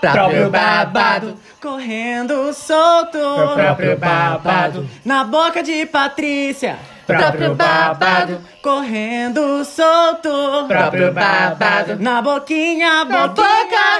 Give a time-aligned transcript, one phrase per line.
[0.00, 1.38] Próprio babado.
[1.60, 3.18] Correndo solto.
[3.54, 4.88] Próprio babado.
[5.04, 6.78] Na boca de Patrícia.
[7.06, 8.40] Próprio babado.
[8.62, 10.66] Correndo solto.
[10.68, 11.96] Próprio babado.
[11.98, 13.42] Na boquinha, Na boca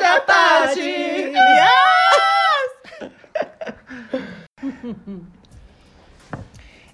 [0.01, 1.33] da Paty.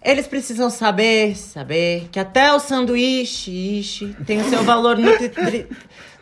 [0.03, 5.67] Eles precisam saber, saber que até o sanduíche ishi, tem o seu valor nutri,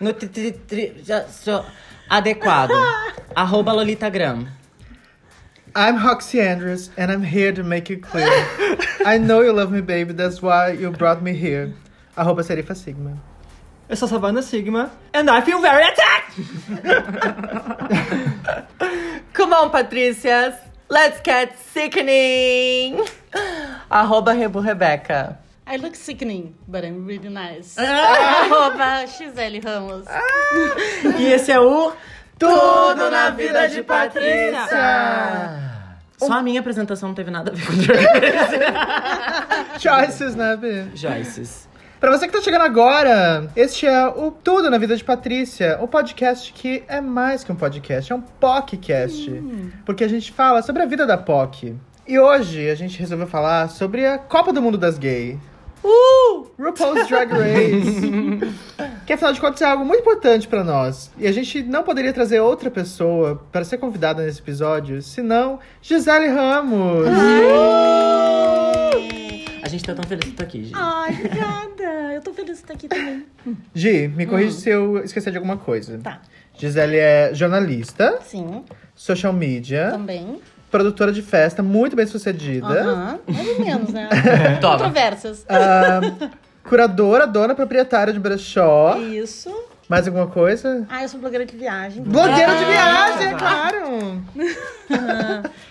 [0.00, 1.62] nutri, tri- já sou
[2.10, 2.74] adequado.
[3.36, 4.48] Arroba Lolitagram.
[5.76, 8.30] I'm Roxy Andrews, and I'm here to make it clear.
[9.04, 10.12] I know you love me, baby.
[10.12, 11.74] That's why you brought me here.
[12.16, 13.18] Arroba Serifa Sigma.
[13.88, 16.38] Eu sou Savannah Sigma, and I feel very attacked!
[19.34, 20.54] Come on, Patrícias.
[20.88, 23.04] Let's get sickening.
[23.90, 25.36] Arroba Rebu Rebeca.
[25.66, 27.78] I look sickening, but I'm really nice.
[27.78, 30.04] Arroba Gisele Ramos.
[31.18, 31.92] E esse é o
[32.38, 34.66] Tudo na vida de Patrícia.
[36.18, 38.58] Só a minha apresentação não teve nada a ver com Race.
[39.80, 40.84] Choices, né, B?
[40.94, 41.66] Joyces.
[41.98, 45.88] Pra você que tá chegando agora, este é o Tudo na Vida de Patrícia, o
[45.88, 49.42] podcast que é mais que um podcast, é um POCcast.
[49.86, 51.74] Porque a gente fala sobre a vida da POC.
[52.06, 55.38] E hoje a gente resolveu falar sobre a Copa do Mundo das Gays.
[55.84, 56.46] Uh!
[56.58, 58.00] RuPaul's Drag Race.
[59.06, 61.10] que afinal de contas é algo muito importante pra nós.
[61.18, 66.28] E a gente não poderia trazer outra pessoa para ser convidada nesse episódio, senão Gisele
[66.28, 67.06] Ramos.
[69.62, 70.74] A gente tá tão feliz que tá aqui, gente.
[70.76, 72.14] Ai, obrigada.
[72.14, 73.26] Eu tô feliz de estar aqui também.
[73.74, 75.98] Gi, me corrige se eu esquecer de alguma coisa.
[75.98, 76.20] Tá.
[76.56, 80.40] Gisele é jornalista, Sim, social media, também.
[80.74, 83.20] Produtora de festa, muito bem sucedida, Aham.
[83.28, 84.08] Mais ou menos, né?
[84.60, 84.72] Toma.
[84.72, 85.46] Controvérsias.
[85.48, 86.00] ah,
[86.68, 88.96] curadora, dona proprietária de brechó.
[88.98, 89.54] Isso.
[89.88, 90.84] Mais alguma coisa?
[90.88, 92.02] Ah, eu sou blogueira de viagem.
[92.02, 94.22] Blogueira de viagem, é claro!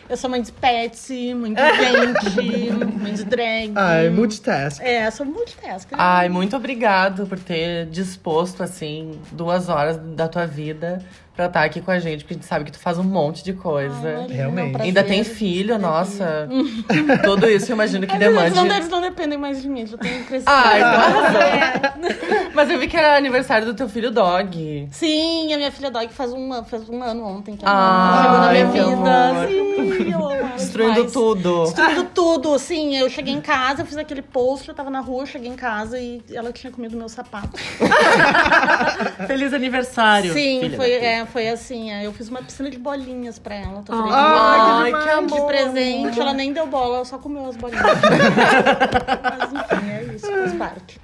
[0.10, 3.74] Eu sou mãe de pet, mãe de gente, mãe de drag.
[3.76, 4.82] Ai, multitask.
[4.82, 5.90] É, sou multitask.
[5.92, 11.04] Ai, muito obrigado por ter disposto, assim, duas horas da tua vida
[11.36, 13.44] pra estar aqui com a gente, porque a gente sabe que tu faz um monte
[13.44, 14.20] de coisa.
[14.20, 14.38] Ai, Realmente.
[14.38, 14.82] é um prazer.
[14.88, 16.48] Ainda tem filho, nossa.
[17.24, 18.56] Tudo isso eu imagino que Mas eles demande.
[18.70, 20.52] não, eles não dependem mais de mim, já tenho crescido.
[20.52, 21.42] Ai, então arrasou.
[21.42, 21.94] É.
[22.54, 24.88] Mas eu vi que era aniversário do teu filho Dog.
[24.92, 27.56] Sim, a minha filha Dog faz um, faz um ano ontem.
[27.56, 29.30] Que Ai, chegou na minha vida.
[29.30, 29.48] amor.
[29.48, 30.43] Sim, eu
[30.74, 31.12] Destruindo demais.
[31.14, 31.64] tudo.
[31.66, 32.96] Destruindo tudo, sim.
[32.98, 36.00] Eu cheguei em casa, eu fiz aquele post, eu tava na rua, cheguei em casa
[36.00, 37.52] e ela tinha comido meu sapato.
[39.28, 40.34] Feliz aniversário.
[40.34, 41.92] Sim, filha foi, é, foi assim.
[41.92, 43.82] é, Eu fiz uma piscina de bolinhas pra ela.
[43.84, 45.28] Tô Ai, Ai, que que demais.
[45.28, 45.48] de amor.
[45.48, 47.84] presente, ela nem deu bola, ela só comeu as bolinhas.
[49.24, 51.00] Mas enfim, é isso, faz parte.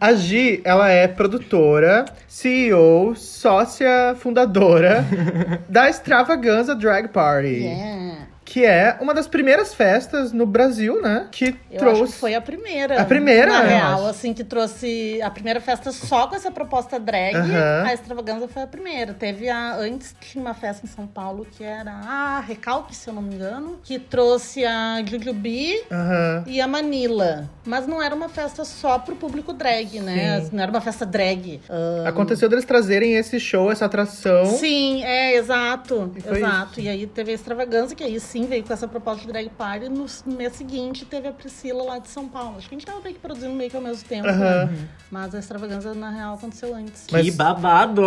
[0.00, 5.04] A Gi, ela é produtora, CEO, sócia fundadora
[5.68, 7.46] da Extravaganza Drag Party.
[7.64, 8.26] Yeah.
[8.46, 11.26] Que é uma das primeiras festas no Brasil, né?
[11.32, 12.02] Que Eu trouxe.
[12.04, 13.02] acho que foi a primeira.
[13.02, 14.06] A primeira, Na real, acho.
[14.10, 17.34] assim, que trouxe a primeira festa só com essa proposta drag.
[17.34, 17.82] Aham.
[17.84, 19.12] A extravaganza foi a primeira.
[19.12, 19.74] Teve a.
[19.76, 23.34] Antes tinha uma festa em São Paulo que era a Recalque, se eu não me
[23.34, 26.44] engano, que trouxe a Jujubi Aham.
[26.46, 27.50] e a Manila.
[27.64, 30.40] Mas não era uma festa só pro público drag, né?
[30.42, 30.50] Sim.
[30.52, 31.60] Não era uma festa drag.
[31.68, 34.44] Ah, Aconteceu deles trazerem esse show, essa atração.
[34.46, 36.12] Sim, é, exato.
[36.14, 36.80] E Exato.
[36.80, 39.88] E aí teve a extravaganza, que aí sim veio com essa proposta de drag party.
[39.88, 42.56] No mês seguinte teve a Priscila lá de São Paulo.
[42.58, 44.26] Acho que a gente tava meio que produzindo meio que ao mesmo tempo.
[44.26, 44.68] Né?
[45.10, 47.06] Mas a extravaganza, na real, aconteceu antes.
[47.10, 48.02] Mas- Que babado!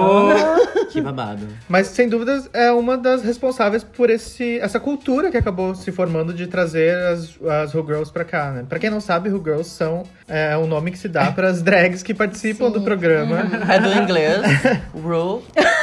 [0.91, 1.47] que babado.
[1.67, 6.34] Mas sem dúvidas é uma das responsáveis por esse, essa cultura que acabou se formando
[6.34, 8.66] de trazer as, as Who Girls pra cá, né?
[8.67, 11.61] Pra quem não sabe, Who Girls são é, um nome que se dá para as
[11.63, 12.73] drags que participam Sim.
[12.73, 13.40] do programa.
[13.73, 14.41] É do inglês.
[14.94, 15.41] Ru.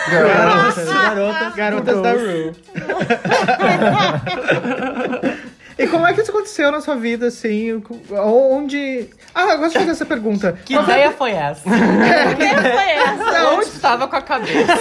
[0.08, 2.52] Garotas, Garotas, garotas da Ru.
[5.78, 7.82] E como é que isso aconteceu na sua vida, assim?
[8.10, 9.10] Onde.
[9.34, 10.58] Ah, eu gosto de fazer essa pergunta.
[10.64, 11.62] Que ideia foi essa?
[11.68, 13.50] Quem foi essa?
[13.50, 14.72] Onde tu tava com a cabeça?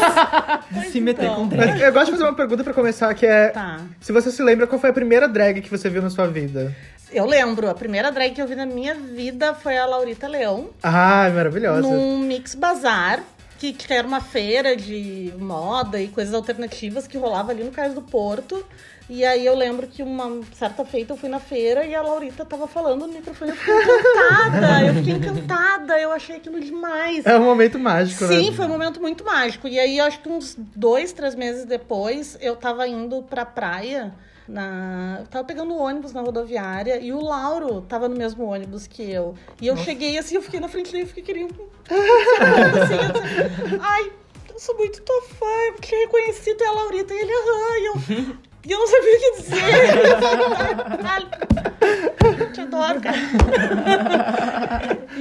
[0.90, 1.35] se meter então.
[1.35, 1.72] com drag.
[1.72, 3.50] Mas eu gosto de fazer uma pergunta pra começar, que é.
[3.50, 3.82] Tá.
[4.00, 6.74] Se você se lembra, qual foi a primeira drag que você viu na sua vida?
[7.12, 10.70] Eu lembro, a primeira drag que eu vi na minha vida foi a Laurita Leão,
[10.82, 11.82] Ah, maravilhosa.
[11.82, 13.22] num Mix Bazar.
[13.58, 17.94] Que, que era uma feira de moda e coisas alternativas que rolava ali no Cais
[17.94, 18.66] do Porto.
[19.07, 22.43] E aí eu lembro que uma certa feita eu fui na feira e a Laurita
[22.43, 23.52] tava falando no microfone.
[23.52, 27.23] Eu fiquei encantada, eu fiquei encantada, eu achei aquilo demais.
[27.25, 28.35] É um momento mágico, né?
[28.35, 29.67] Sim, foi um momento muito mágico.
[29.67, 34.13] E aí, acho que uns dois, três meses depois, eu tava indo pra praia.
[34.47, 35.17] Na...
[35.22, 39.03] eu Tava pegando o ônibus na rodoviária e o Lauro tava no mesmo ônibus que
[39.03, 39.35] eu.
[39.61, 41.53] E eu cheguei assim, eu fiquei na frente dele, eu fiquei querendo.
[41.90, 43.79] assim, assim.
[43.81, 44.11] Ai,
[44.52, 47.13] eu sou muito tua fã, eu te reconheci, tu é a Laurita.
[47.13, 48.35] E ele, aham, e eu...
[48.67, 49.62] E eu não sabia o que dizer.
[50.97, 51.28] Caralho.
[52.52, 53.17] Te adoro, cara.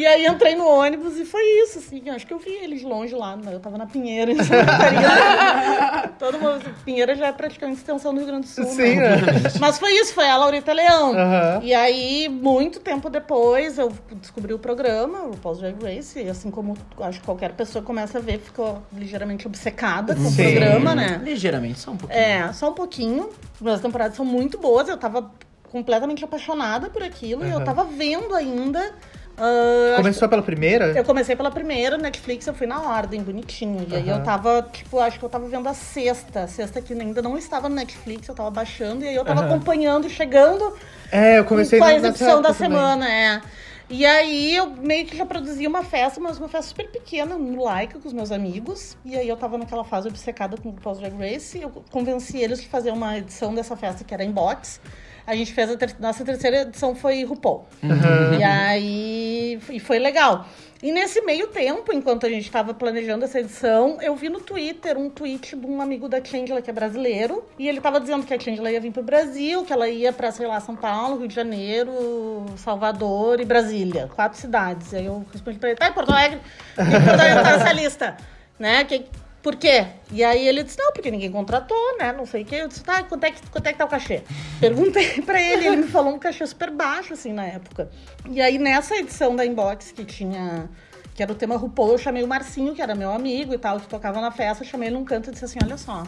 [0.05, 2.11] E aí entrei no ônibus e foi isso, assim.
[2.11, 3.35] Acho que eu vi eles longe lá.
[3.37, 3.55] né?
[3.55, 6.09] Eu tava na Pinheira, em Santa Catarina.
[6.19, 6.63] Todo mundo.
[6.85, 8.67] Pinheira já é praticamente extensão do Rio Grande do Sul.
[8.67, 9.17] Sim, né?
[9.17, 9.23] né?
[9.59, 11.15] Mas foi isso, foi a Laurita Leão.
[11.15, 11.61] Aham.
[11.63, 16.51] E aí, muito tempo depois, eu descobri o programa, o Pós Drag Race, e assim
[16.51, 20.43] como acho que qualquer pessoa começa a ver, ficou ligeiramente obcecada com o Sim.
[20.43, 21.19] programa, né?
[21.25, 22.21] Ligeiramente, só um pouquinho.
[22.21, 23.31] É, só um pouquinho.
[23.65, 25.31] As temporadas são muito boas, eu tava
[25.73, 28.93] completamente apaixonada por aquilo, e eu tava vendo ainda.
[29.37, 30.87] Acho Começou pela primeira?
[30.97, 33.87] eu comecei pela primeira, Netflix, eu fui na ordem, bonitinho.
[33.89, 36.43] E aí eu tava, tipo, acho que eu tava vendo a sexta.
[36.45, 39.05] A sexta que ainda não estava no Netflix, eu tava baixando.
[39.05, 39.51] E aí eu tava Aham.
[39.55, 40.75] acompanhando, chegando
[41.11, 42.71] É, eu comecei com a exibição da também.
[42.71, 43.43] semana, é.
[43.91, 47.63] E aí eu meio que já produzia uma festa, mas uma festa super pequena, no
[47.63, 48.97] Laika, com os meus amigos.
[49.05, 51.61] E aí eu tava naquela fase obcecada com o Pós Drag Race.
[51.61, 54.81] Eu convenci eles de fazer uma edição dessa festa que era em box.
[55.27, 55.95] A gente fez a ter...
[55.99, 57.67] nossa terceira edição foi RuPaul.
[57.83, 58.39] Aham.
[58.39, 60.47] E aí e foi legal.
[60.83, 64.99] E nesse meio tempo, enquanto a gente estava planejando essa edição, eu vi no Twitter
[64.99, 68.35] um tweet de um amigo da Chandler, que é brasileiro, e ele tava dizendo que
[68.35, 71.29] a Chandler ia vir pro Brasil, que ela ia pra, sei lá, São Paulo, Rio
[71.29, 74.11] de Janeiro, Salvador e Brasília.
[74.15, 74.93] Quatro cidades.
[74.93, 76.41] E aí eu respondi pra ele, tá, em Porto Alegre?
[76.77, 78.17] E Porto Alegre tá nessa lista.
[78.59, 78.85] Né?
[78.85, 79.07] Que,
[79.45, 79.87] por quê?
[80.11, 82.13] E aí ele disse, não, porque ninguém contratou, né?
[82.13, 82.57] Não sei o quê.
[82.57, 84.23] Eu disse, tá, quanto é que, quanto é que tá o cachê?
[84.59, 87.91] Perguntei pra ele, ele me falou um cachê super baixo, assim, na época.
[88.31, 90.71] E aí, nessa edição da Inbox, que tinha...
[91.15, 93.79] Que era o tema RuPaul, eu chamei o Marcinho, que era meu amigo e tal,
[93.79, 94.65] que tocava na festa.
[94.65, 96.05] Chamei ele num canto e disse assim, olha só...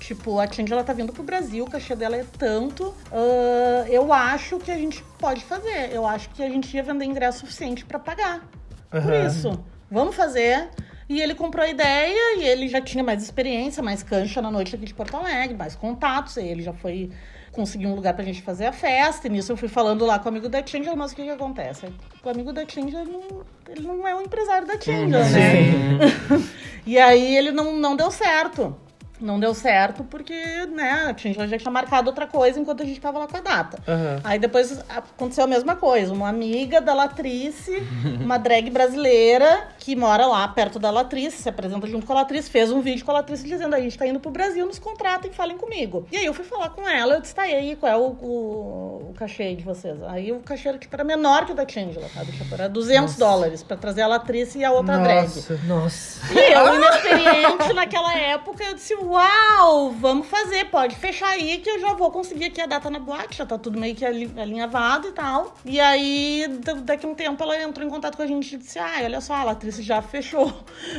[0.00, 2.94] Tipo, a Change, ela tá vindo pro Brasil, o cachê dela é tanto.
[3.12, 5.92] ah, eu acho que a gente pode fazer.
[5.92, 8.42] Eu acho que a gente ia vender ingresso suficiente pra pagar.
[8.90, 9.26] Por Aham.
[9.26, 9.64] isso.
[9.90, 10.68] Vamos fazer.
[11.08, 14.74] E ele comprou a ideia e ele já tinha mais experiência, mais cancha na noite
[14.74, 16.36] aqui de Porto Alegre, mais contatos.
[16.36, 17.10] E ele já foi
[17.52, 19.26] conseguir um lugar pra gente fazer a festa.
[19.26, 21.30] E nisso eu fui falando lá com o amigo da Tinder, mas o que que
[21.30, 21.86] acontece?
[22.22, 26.00] O amigo da Tinder, não, ele não é o empresário da Tinder, né?
[26.86, 28.76] E aí ele não, não deu certo.
[29.20, 30.34] Não deu certo porque,
[30.66, 33.40] né, a Tinder já tinha marcado outra coisa enquanto a gente tava lá com a
[33.40, 33.78] data.
[33.86, 34.20] Aham.
[34.24, 36.12] Aí depois aconteceu a mesma coisa.
[36.12, 37.82] Uma amiga da Latrice,
[38.20, 42.50] uma drag brasileira, que mora lá perto da Latrice, se apresenta junto com a Latrice,
[42.50, 45.32] fez um vídeo com a Latrice dizendo: a gente tá indo pro Brasil, nos contratem,
[45.32, 46.06] falem comigo.
[46.10, 49.10] E aí eu fui falar com ela, eu disse: tá, aí, qual é o, o,
[49.10, 50.02] o cachê de vocês?
[50.04, 52.32] Aí o cachê era, tipo, era menor que o da Changela, sabe?
[52.32, 55.24] Tipo, era 200 dólares pra trazer a Latrice e a outra drag.
[55.24, 55.60] Nossa.
[55.66, 56.34] Nossa.
[56.34, 61.80] E eu, inexperiente naquela época, eu disse, uau, vamos fazer, pode fechar aí que eu
[61.80, 65.08] já vou conseguir aqui a data na boate, já tá tudo meio que ali- alinhavado
[65.08, 65.54] e tal.
[65.64, 68.58] E aí, da- daqui a um tempo, ela entrou em contato com a gente e
[68.58, 70.52] disse, ah, olha só, a Latrice já fechou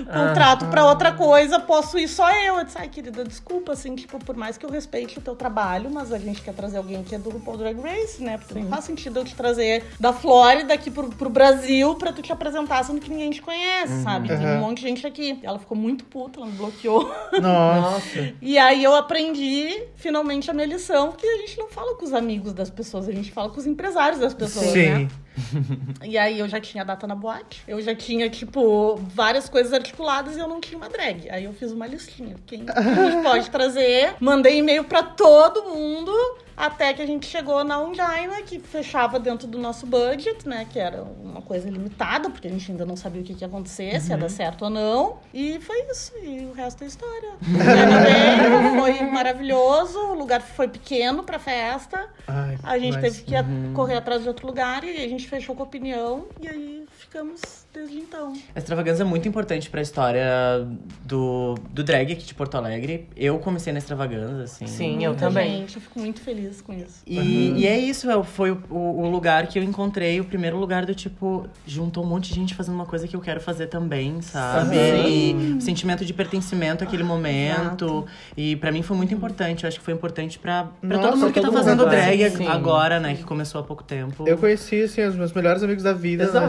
[0.04, 2.58] contrato pra outra coisa, posso ir só eu.
[2.58, 5.90] Eu disse, ai, querida, desculpa, assim, tipo, por mais que eu respeite o teu trabalho,
[5.92, 8.38] mas a gente quer trazer alguém que é do RuPaul Drag Race, né?
[8.38, 12.22] Porque não faz sentido eu te trazer da Flórida aqui pro, pro Brasil pra tu
[12.22, 14.28] te apresentar, sendo que ninguém te conhece, sabe?
[14.30, 15.40] Tem um monte de gente aqui.
[15.44, 17.12] Ela ficou muito puta, ela me bloqueou.
[17.42, 18.34] Nossa.
[18.42, 22.14] E aí eu aprendi finalmente a minha lição, que a gente não fala com os
[22.14, 25.08] amigos das pessoas, a gente fala com os empresários das pessoas, né?
[26.04, 29.74] E aí eu já tinha a data na boate, eu já tinha, tipo, várias coisas
[29.74, 31.30] articuladas e eu não tinha uma drag.
[31.30, 32.36] Aí eu fiz uma listinha.
[32.46, 34.16] Quem a gente pode trazer?
[34.20, 36.12] Mandei e-mail pra todo mundo.
[36.58, 40.66] Até que a gente chegou na Undina, que fechava dentro do nosso budget, né?
[40.72, 43.48] Que era uma coisa limitada, porque a gente ainda não sabia o que, que ia
[43.50, 45.18] acontecer, se ia dar certo ou não.
[45.34, 46.14] E foi isso.
[46.24, 47.32] E o resto é história.
[47.44, 52.08] Veio, foi maravilhoso, o lugar foi pequeno pra festa.
[52.26, 55.25] Ai, A gente mas- teve que ir correr atrás de outro lugar e a gente
[55.28, 56.85] fechou com a opinião e aí
[57.16, 58.34] ficamos desde então.
[58.54, 60.68] A extravagância é muito importante pra história
[61.06, 63.08] do, do drag aqui de Porto Alegre.
[63.16, 64.68] Eu comecei na extravaganza, assim.
[64.68, 65.60] Sim, eu Muita também.
[65.60, 67.02] Gente, eu fico muito feliz com isso.
[67.08, 70.58] E, e é isso, é, foi o, o- o lugar que eu encontrei, o primeiro
[70.58, 73.68] lugar do tipo, juntou um monte de gente fazendo uma coisa que eu quero fazer
[73.68, 74.76] também, sabe?
[74.76, 78.06] E o sentimento de pertencimento àquele momento.
[78.36, 79.64] E pra mim foi muito importante.
[79.64, 81.98] Eu acho que foi importante Nossa, todo mundo que tá todo mundo fazendo agora.
[82.02, 82.48] drag Sim.
[82.48, 83.16] agora, né?
[83.16, 84.28] Que começou há pouco tempo.
[84.28, 86.48] Eu conheci, assim, os meus melhores amigos da vida na Exato.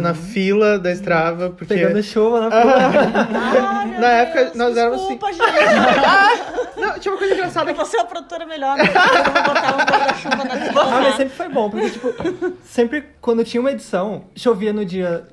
[0.00, 1.74] Na fila da Strava, porque...
[1.74, 5.42] Pegando chuva na Ah, meu Na época, Deus, nós éramos Desculpa, gente.
[7.00, 7.78] Tinha uma coisa engraçada que...
[7.78, 8.76] Você é a produtora melhor.
[8.76, 8.84] né?
[8.84, 10.80] Eu vou botar um guarda-chuva na.
[10.82, 12.12] Ah, mas sempre foi bom, porque, tipo,
[12.64, 15.26] sempre quando tinha uma edição, chovia no dia.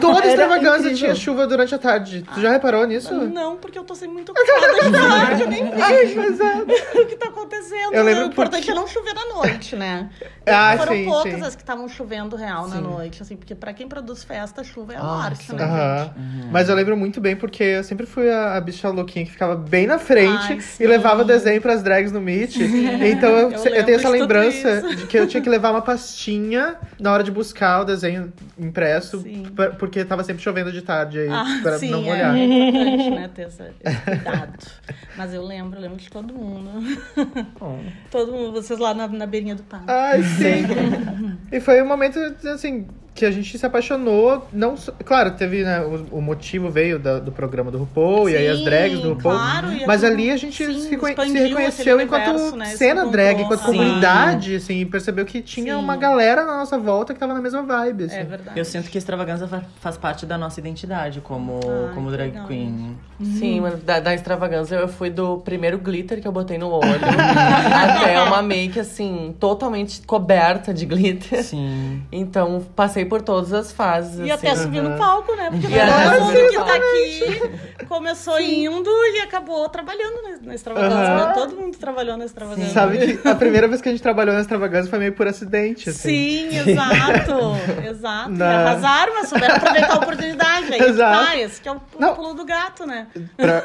[0.00, 0.96] Toda Era extravaganza incrível.
[0.98, 2.24] tinha chuva durante a tarde.
[2.34, 3.14] Tu já reparou nisso?
[3.14, 6.20] Não, porque eu tô sempre muito ocupada de tarde, eu nem vejo
[7.02, 7.92] o que tá acontecendo.
[7.92, 10.10] Eu lembro o importante porque- é não chover na noite, né?
[10.46, 11.42] Ah, Foram sim, poucas sim.
[11.42, 14.96] as que estavam chovendo real na noite, assim, porque pra quem produz festa, chuva é
[14.96, 15.54] a Ah, sim.
[15.54, 16.04] né, Aham.
[16.04, 16.46] gente?
[16.50, 19.54] Mas eu lembro muito bem porque eu sempre fui a, a bicha louquinha que ficava
[19.54, 20.84] bem na frente Ai, sim.
[20.84, 22.56] e levava desenho pras drags no Meet.
[23.08, 26.76] Então eu, Eu eu tenho essa lembrança de que eu tinha que levar uma pastinha
[27.00, 29.24] na hora de buscar o desenho impresso,
[29.54, 32.36] pra- porque tava sempre chovendo de tarde aí, Ah, pra sim, não é molhar.
[32.36, 34.52] importante, né, ter essa- esse cuidado.
[35.16, 36.70] Mas eu lembro, eu lembro de todo mundo.
[38.10, 39.86] Todo mundo, vocês lá na, na beirinha do parque.
[39.90, 40.66] Ai, sim.
[41.52, 42.18] e foi um momento,
[42.52, 42.86] assim,
[43.18, 44.46] que a gente se apaixonou.
[44.52, 48.36] Não só- claro, teve, né, o, o motivo veio da- do programa do RuPaul e
[48.36, 49.34] aí as Sim, drags do RuPaul.
[49.34, 52.66] claro, e mas aquilo- ali a gente sim, se, se reconheceu aquele enquanto universo, né,
[52.66, 53.66] cena drag, enquanto Sim.
[53.66, 55.80] comunidade, assim, e percebeu que tinha Sim.
[55.80, 58.04] uma galera na nossa volta que tava na mesma vibe.
[58.04, 58.16] Assim.
[58.16, 58.58] É verdade.
[58.58, 62.30] Eu sinto que a extravaganza fa- faz parte da nossa identidade como, Ai, como drag
[62.30, 62.46] legal.
[62.46, 62.96] queen.
[63.20, 66.84] Sim, mas da, da extravagância eu fui do primeiro glitter que eu botei no olho
[67.74, 71.42] até uma make, assim, totalmente coberta de glitter.
[71.42, 72.02] Sim.
[72.12, 74.18] Então, passei por todas as fases.
[74.26, 74.46] E assim.
[74.46, 75.48] até subir no palco, né?
[75.50, 81.26] Porque até todo mundo que tá aqui começou indo e acabou trabalhando na, extravagância.
[81.26, 81.32] Né?
[81.34, 82.72] Todo mundo trabalhou na extravagância.
[82.72, 85.90] Sabe que a primeira vez que a gente trabalhou na extravagância foi meio por acidente,
[85.90, 86.08] assim.
[86.08, 87.88] Sim, exato.
[87.88, 88.30] Exato.
[88.30, 90.74] E Na- arrasaram, mas souberam aproveitar a oportunidade.
[90.74, 91.26] Aí Exato.
[91.26, 92.14] tá, esse que é o pulo, Não.
[92.14, 93.06] pulo do gato, né?
[93.36, 93.64] Pra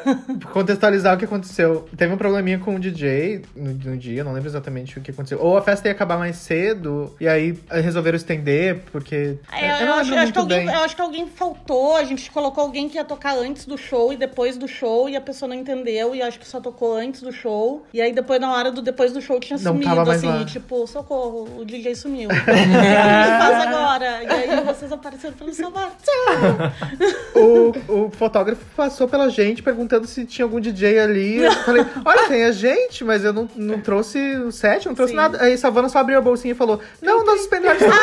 [0.52, 1.88] contextualizar o que aconteceu.
[1.98, 5.40] Teve um probleminha com o DJ no, no dia, não lembro exatamente o que aconteceu.
[5.42, 9.33] Ou a festa ia acabar mais cedo, e aí resolveram estender, porque.
[9.52, 11.96] É, eu eu, acho, alguém, eu acho que alguém faltou.
[11.96, 15.16] A gente colocou alguém que ia tocar antes do show e depois do show, e
[15.16, 17.86] a pessoa não entendeu, e acho que só tocou antes do show.
[17.94, 20.46] E aí depois, na hora do depois do show, tinha Não sumido, assim, lá.
[20.46, 22.30] tipo, socorro, o DJ sumiu.
[22.32, 24.24] o que faz agora?
[24.24, 25.92] E aí vocês apareceram pra nos salvar.
[26.02, 27.42] Tchau!
[27.90, 31.38] O, o fotógrafo passou pela gente perguntando se tinha algum DJ ali.
[31.38, 35.12] Eu falei, olha, tem a gente, mas eu não, não trouxe o set, não trouxe
[35.12, 35.18] Sim.
[35.18, 35.42] nada.
[35.42, 37.98] Aí Savana só abriu a bolsinha e falou: Não, nossos pendrives estão.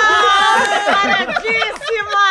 [1.27, 2.27] Paradíssima!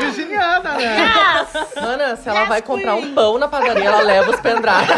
[0.00, 0.96] Virginiana, né?
[0.98, 1.48] Yes!
[1.80, 4.88] Mana, se ela Yes, vai comprar um pão na padaria, ela leva os pendrives.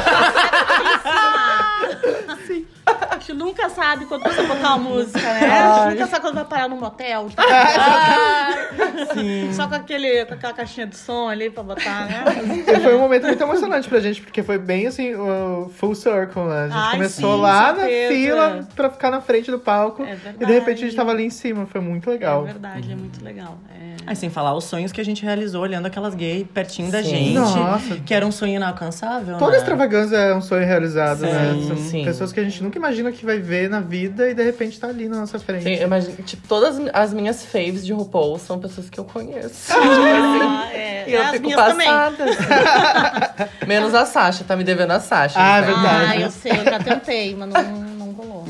[3.26, 5.59] Gente nunca sabe quando você botar uma música, né?
[5.59, 7.26] A gente nunca sabe quando vai parar num motel.
[9.14, 9.52] Sim.
[9.52, 12.25] Só com, aquele, com aquela caixinha de som ali pra botar, né?
[12.68, 16.42] E foi um momento muito emocionante pra gente, porque foi bem assim, o full circle,
[16.45, 16.64] né?
[16.64, 20.04] A gente Ai, começou sim, lá na fila pra ficar na frente do palco.
[20.04, 22.45] É e de repente a gente tava ali em cima, foi muito É legal.
[22.45, 23.59] verdade, é muito legal.
[23.75, 23.87] É.
[24.06, 27.09] Aí, sem falar os sonhos que a gente realizou olhando aquelas gays pertinho da Sim.
[27.09, 27.35] gente.
[27.35, 27.97] Nossa.
[28.04, 29.59] Que era um sonho inalcançável, Toda né?
[29.59, 31.54] extravagância é um sonho realizado, né?
[31.54, 32.04] Sim, São sim.
[32.04, 34.88] pessoas que a gente nunca imagina que vai ver na vida e de repente tá
[34.88, 35.62] ali na nossa frente.
[35.64, 39.73] Sim, imagino, tipo, todas as minhas faves de RuPaul são pessoas que eu conheço.
[39.73, 40.96] Ah, é.
[41.06, 41.87] E eu As fico minhas também.
[41.87, 42.25] passada.
[43.64, 45.38] Menos a Sasha, tá me devendo a Sasha.
[45.40, 45.75] Ah, é então.
[45.80, 46.12] verdade.
[46.12, 48.44] Ah, eu sei, eu já tentei, mas não, não rolou.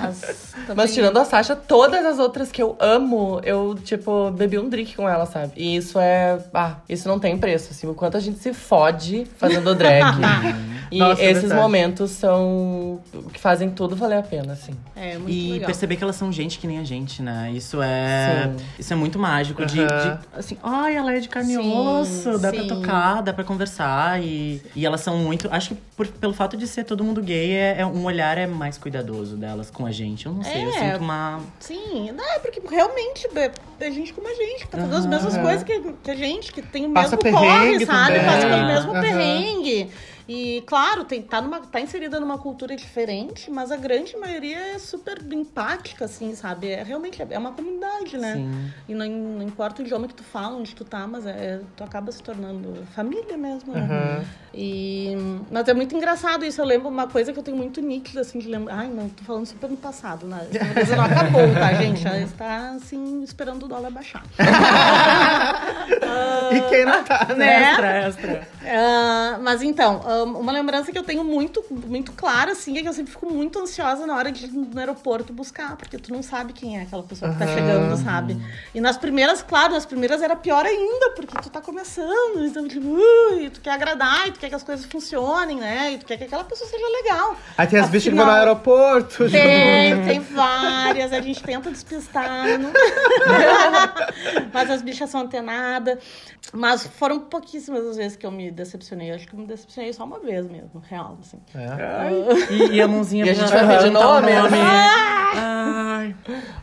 [0.00, 0.20] Mas,
[0.66, 4.70] também- Mas tirando a Sasha, todas as outras que eu amo, eu, tipo, bebi um
[4.70, 5.52] drink com ela, sabe?
[5.58, 6.38] E isso é.
[6.54, 7.86] Ah, isso não tem preço, assim.
[7.86, 10.16] O quanto a gente se fode fazendo drag.
[10.94, 11.60] e Nossa, é esses verdade.
[11.60, 14.72] momentos são o que fazem tudo valer a pena, assim.
[14.94, 15.66] É, muito E legal.
[15.66, 17.50] perceber que elas são gente que nem a gente, né?
[17.52, 18.50] Isso é.
[18.56, 18.64] Sim.
[18.78, 19.64] Isso é muito mágico.
[19.66, 22.58] De, de, assim, ai, ela é de carne e Sim, osso, dá sim.
[22.66, 24.22] pra tocar, dá pra conversar.
[24.22, 25.48] E, e elas são muito.
[25.50, 28.46] Acho que por- pelo fato de ser todo mundo gay, é, é- um olhar é
[28.46, 30.26] mais cuidadoso delas com a gente.
[30.26, 30.72] Eu não sei, eu É.
[30.92, 31.40] sinto uma.
[31.58, 35.06] Sim, não, é porque realmente é, é gente como a gente, que tá fazendo as
[35.06, 38.06] mesmas coisas que, que a gente, que tem o mesmo corre, perrengue sabe?
[38.18, 38.24] também.
[38.24, 39.90] Passa pelo mesmo perrengue.
[40.28, 44.78] E, claro, tem, tá, numa, tá inserida numa cultura diferente, mas a grande maioria é
[44.78, 46.70] super empática, assim, sabe?
[46.70, 48.34] É, realmente é uma comunidade, né?
[48.34, 48.72] Sim.
[48.88, 51.84] E não, não importa o idioma que tu fala, onde tu tá, mas é, tu
[51.84, 53.80] acaba se tornando família mesmo, né?
[53.80, 54.24] Aham.
[54.56, 55.16] E,
[55.50, 56.60] mas é muito engraçado isso.
[56.60, 58.76] Eu lembro uma coisa que eu tenho muito nítida, assim, de lembrar.
[58.78, 60.46] Ai, não, tô falando super no passado, né?
[60.52, 62.00] Essa coisa não acabou, tá, gente?
[62.00, 64.22] Já está, assim, esperando o dólar baixar.
[66.52, 67.44] E quem não tá, né?
[67.44, 67.70] Né?
[67.70, 68.48] Extra, extra.
[68.66, 72.92] Ah, mas então, uma lembrança que eu tenho muito, muito clara, assim, é que eu
[72.92, 76.52] sempre fico muito ansiosa na hora de ir no aeroporto buscar, porque tu não sabe
[76.52, 77.54] quem é aquela pessoa que tá Aham.
[77.54, 78.36] chegando, sabe?
[78.74, 82.86] E nas primeiras, claro, nas primeiras era pior ainda, porque tu tá começando, então, tipo,
[82.86, 85.92] ui, tu quer agradar, e tu quer que as coisas funcionem, né?
[85.92, 87.36] E tu quer que aquela pessoa seja legal.
[87.58, 89.28] Aí tem as bichas que vão no aeroporto.
[89.30, 92.58] Tem, tem várias, a gente tenta despistar.
[92.58, 92.72] não-
[94.52, 95.98] Mas as bichas são antenadas.
[96.52, 99.10] Mas foram pouquíssimas as vezes que eu me decepcionei.
[99.10, 101.38] Acho que eu me decepcionei só só uma vez mesmo, real, assim.
[101.54, 102.52] É.
[102.52, 104.32] E, e a mãozinha E a gente vai ver de cantar o nome?
[105.36, 106.14] Ai.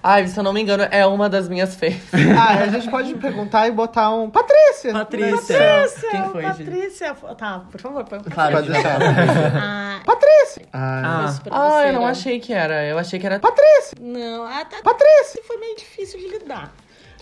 [0.03, 2.01] Ai, se eu não me engano, é uma das minhas feias.
[2.39, 4.93] Ah, a gente pode perguntar e botar um Patrícia.
[4.93, 5.57] Patrícia.
[5.57, 6.63] Patrícia, Quem foi, gente?
[6.65, 7.13] Patrícia.
[7.37, 8.73] Tá, por favor, põe o Claro, Pode gente.
[8.83, 8.99] deixar.
[9.01, 10.65] Ah, Patrícia.
[10.71, 11.39] Ah, Ah.
[11.51, 12.09] Ah, eu não grosseira.
[12.11, 12.85] achei que era.
[12.85, 13.39] Eu achei que era.
[13.39, 13.97] Patrícia.
[13.99, 15.41] Não, até Patrícia.
[15.45, 16.71] foi meio difícil de lidar.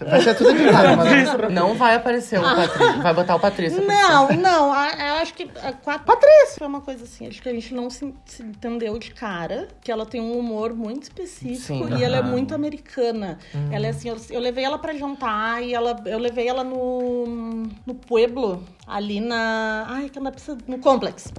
[0.06, 1.52] Vai ser tudo editado, mas...
[1.54, 3.02] Não vai aparecer o Patrício.
[3.02, 3.82] Vai botar o Patrício.
[3.86, 6.56] Não, não, a- eu acho que a quatro Patrícia.
[6.58, 9.92] foi uma coisa assim, acho que a gente não se, se entendeu de cara, que
[9.92, 11.98] ela tem um humor muito específico Sim.
[11.98, 12.30] e ela é Aham.
[12.30, 13.38] muito americana.
[13.72, 17.64] Ela é assim, eu, eu levei ela pra jantar e ela, eu levei ela no,
[17.86, 21.32] no Pueblo, ali na, ai, que ela precisa, no Complex.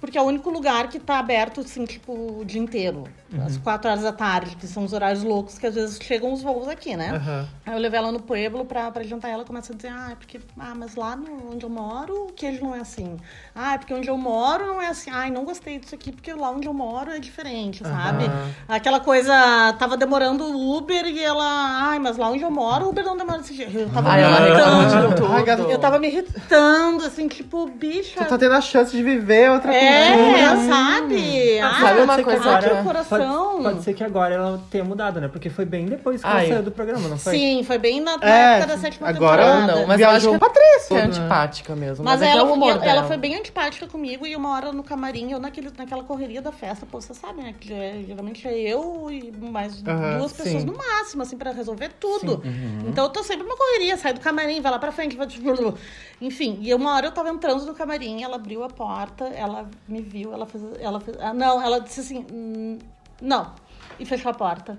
[0.00, 3.04] Porque é o único lugar que tá aberto, assim, tipo, o dia inteiro.
[3.44, 6.42] Às quatro horas da tarde, que são os horários loucos que às vezes chegam os
[6.42, 7.10] voos aqui, né?
[7.14, 7.48] Aham.
[7.66, 10.14] Aí eu levei ela no Pueblo pra, pra jantar ela começa a dizer, ah, é
[10.14, 13.16] porque, ah, mas lá no, onde eu moro o queijo não é assim.
[13.54, 15.10] Ah, é porque onde eu moro não é assim.
[15.10, 18.24] Ai, não gostei disso aqui, porque lá onde eu moro é diferente, sabe?
[18.68, 19.32] Aquela coisa,
[19.78, 23.16] tava demorando o Uber e ela, ai, mas lá onde eu moro o Uber não
[23.16, 23.76] demora desse jeito.
[23.76, 25.70] Eu tava Ai, me irritando.
[25.70, 26.63] Eu tava me irritando,
[27.04, 28.24] assim, tipo, bicha.
[28.24, 29.90] Tu tá tendo a chance de viver outra cultura.
[29.90, 31.58] É, sabe?
[31.60, 33.50] Ah, Sabe uma que coisa agora- que- o coração.
[33.52, 35.28] Pode, pode ser que agora ela tenha mudado, né?
[35.28, 36.44] Porque foi bem depois que Ai.
[36.46, 37.32] ela saiu do programa, não foi?
[37.38, 39.80] Sim, foi bem na, na É, época da sétima agora temporada.
[39.80, 40.94] Não, mas eu acho que Patrícia.
[40.98, 42.04] é antipática mesmo.
[42.04, 44.82] Mas, Mas, é ela, é ela, ela foi bem antipática comigo e uma hora no
[44.82, 47.54] camarim, eu naquele, naquela correria da festa, pô, você sabe, né?
[47.58, 50.66] Que é- geralmente é eu e mais duas pessoas sim.
[50.66, 52.42] no máximo, assim, pra resolver tudo.
[52.86, 55.26] Então eu tô sempre numa correria, sai do camarim, vai lá pra frente, vai...
[56.20, 60.00] Enfim, e uma hora eu tava entrando no camarim, ela abriu a porta, ela me
[60.00, 60.62] viu, ela fez.
[60.80, 62.78] Ela fez ah, não, ela disse assim, "Hum,
[63.20, 63.52] não.
[63.98, 64.78] E fechou a porta.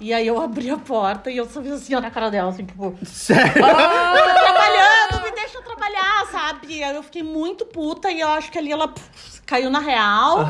[0.00, 2.50] E aí eu abri a porta e eu só fiz assim, ó, na cara dela,
[2.50, 2.96] assim, tipo.
[3.04, 3.46] Sério?
[3.48, 6.80] Eu tô trabalhando, me deixa trabalhar, sabe?
[6.80, 10.44] Eu fiquei muito puta e eu acho que ali ela pff, caiu na real,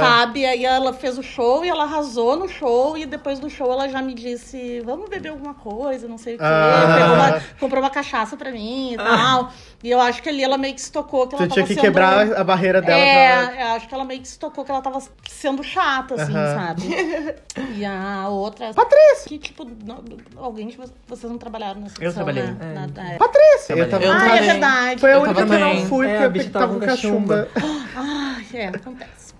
[0.00, 0.44] sabe?
[0.44, 3.88] Aí ela fez o show e ela arrasou no show e depois do show ela
[3.88, 6.44] já me disse, vamos beber alguma coisa, não sei o quê.
[6.44, 6.94] Ah.
[6.98, 9.52] Pegou uma- comprou uma cachaça pra mim e tal.
[9.82, 11.66] E eu acho que ali ela meio que se tocou que ela Tu tava tinha
[11.66, 11.82] que sendo...
[11.84, 13.00] quebrar a barreira dela.
[13.00, 16.14] É, pra- eu acho que ela meio que se tocou que ela tava sendo chata,
[16.20, 17.36] assim, sabe?
[17.76, 18.74] E a outra.
[18.74, 19.28] Patrícia!
[19.28, 20.02] Que, tipo, não-
[20.36, 22.42] alguém de vo- vocês não trabalharam nessa Eu edição, trabalhei.
[22.52, 22.74] Né?
[22.74, 23.72] Na- na- Patrícia!
[23.74, 23.99] Eu.
[24.00, 24.42] Eu ah, é também.
[24.50, 25.00] verdade.
[25.00, 26.80] Foi a Eu única que eu não fui, É, porque a eu bicha tava com
[26.80, 27.48] cachumba.
[27.96, 29.30] Ai, é, acontece.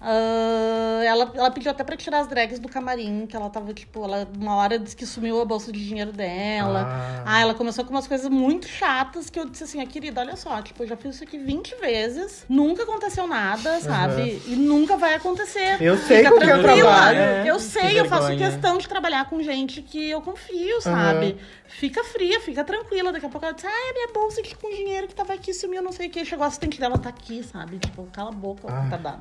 [0.00, 4.04] Ah, ela, ela pediu até pra tirar as drags do camarim, que ela tava, tipo,
[4.04, 6.86] ela uma hora disse que sumiu a bolsa de dinheiro dela.
[6.88, 7.22] Ah.
[7.26, 10.36] Ah, ela começou com umas coisas muito chatas que eu disse assim, ah, querida, olha
[10.36, 14.40] só, tipo, eu já fiz isso aqui 20 vezes, nunca aconteceu nada, sabe?
[14.46, 15.76] E nunca vai acontecer.
[15.82, 16.90] Eu sei Fica com quem eu tranquila.
[16.90, 17.18] trabalho.
[17.18, 21.36] É, Eu que sei, eu faço questão de trabalhar com gente que eu confio, sabe?
[21.68, 23.12] Fica fria, fica tranquila.
[23.12, 25.52] Daqui a pouco ela disse, ah, é minha bolsa aqui com dinheiro que tava aqui,
[25.54, 26.24] sumiu, não sei o que.
[26.24, 27.78] Chegou a assistente dela, tá aqui, sabe?
[27.78, 28.80] Tipo, cala a boca, Ah.
[28.80, 29.20] retardada.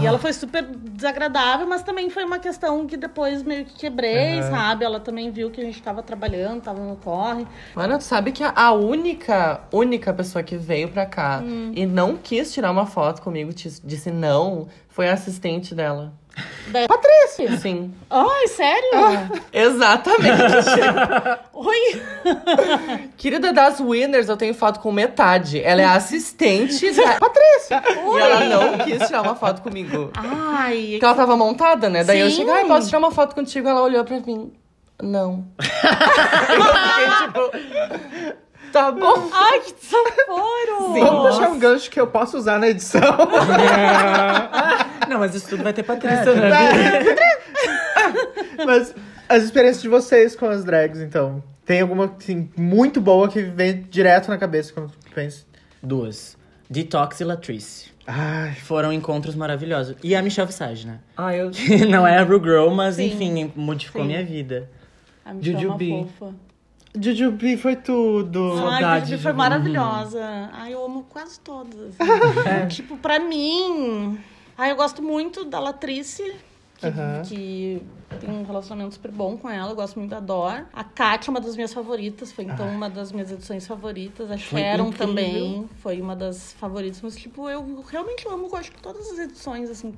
[0.00, 4.40] E ela foi super desagradável, mas também foi uma questão que depois meio que quebrei,
[4.40, 4.50] Aham.
[4.50, 4.84] sabe?
[4.84, 7.46] Ela também viu que a gente tava trabalhando, tava no corre.
[7.74, 11.72] Mano, tu sabe que a- única, única pessoa que veio pra cá Hum.
[11.74, 16.12] e não quis tirar uma foto comigo, disse não, foi a assistente dela.
[16.68, 17.56] Da- Patrícia!
[17.58, 18.88] Sim, Ai, sério?
[18.94, 19.28] Ah.
[19.52, 20.70] exatamente.
[21.52, 22.02] Oi?
[23.16, 25.60] Querida das Winners, eu tenho foto com metade.
[25.62, 27.18] Ela é assistente da...
[27.18, 27.82] Patrícia!
[27.86, 30.10] E ela não quis tirar uma foto comigo.
[30.14, 32.02] Ai, Porque ela tava montada, né?
[32.04, 32.36] Daí eu Sim.
[32.36, 33.68] cheguei, ai, posso tirar uma foto contigo?
[33.68, 34.50] Ela olhou pra mim,
[35.02, 35.44] não.
[36.48, 38.36] eu fiquei tipo,
[38.72, 39.28] tá bom.
[39.32, 40.92] ai que desaforo!
[40.94, 43.00] Vamos puxar um gancho que eu posso usar na edição.
[45.08, 46.50] Não, mas isso tudo vai ter Patrícia, né?
[48.64, 48.94] Mas
[49.28, 51.42] as experiências de vocês com as drags, então.
[51.64, 55.44] Tem alguma, assim, muito boa que vem direto na cabeça quando tu pensa.
[55.82, 56.36] Duas.
[56.68, 57.92] Detox e Latrice.
[58.06, 59.94] Ai, Foram encontros maravilhosos.
[60.02, 60.98] E a Michelle Visage, né?
[61.16, 61.50] Ah, eu.
[61.54, 63.06] Que não é a Ru Girl, mas Sim.
[63.06, 64.08] enfim, modificou Sim.
[64.08, 64.68] minha vida.
[65.24, 66.34] A Michelle é uma fofa.
[66.98, 68.52] Jujubi foi tudo.
[68.52, 70.50] Ai, Saudade Jujubi foi maravilhosa.
[70.52, 71.94] Ai, eu amo quase todas.
[71.98, 72.66] assim.
[72.68, 74.18] Tipo, pra mim...
[74.58, 76.34] Ai, eu gosto muito da Latrice,
[76.76, 76.86] que,
[77.26, 77.82] que
[78.20, 79.70] tem um relacionamento super bom com ela.
[79.70, 80.66] Eu gosto muito da Dor.
[80.72, 82.30] A Kátia é uma das minhas favoritas.
[82.30, 84.30] Foi, então, uma das minhas edições favoritas.
[84.30, 85.06] A Foi Sharon incrível.
[85.06, 87.00] também foi uma das favoritas.
[87.02, 89.94] Mas, tipo, eu realmente amo, eu acho que todas as edições, assim...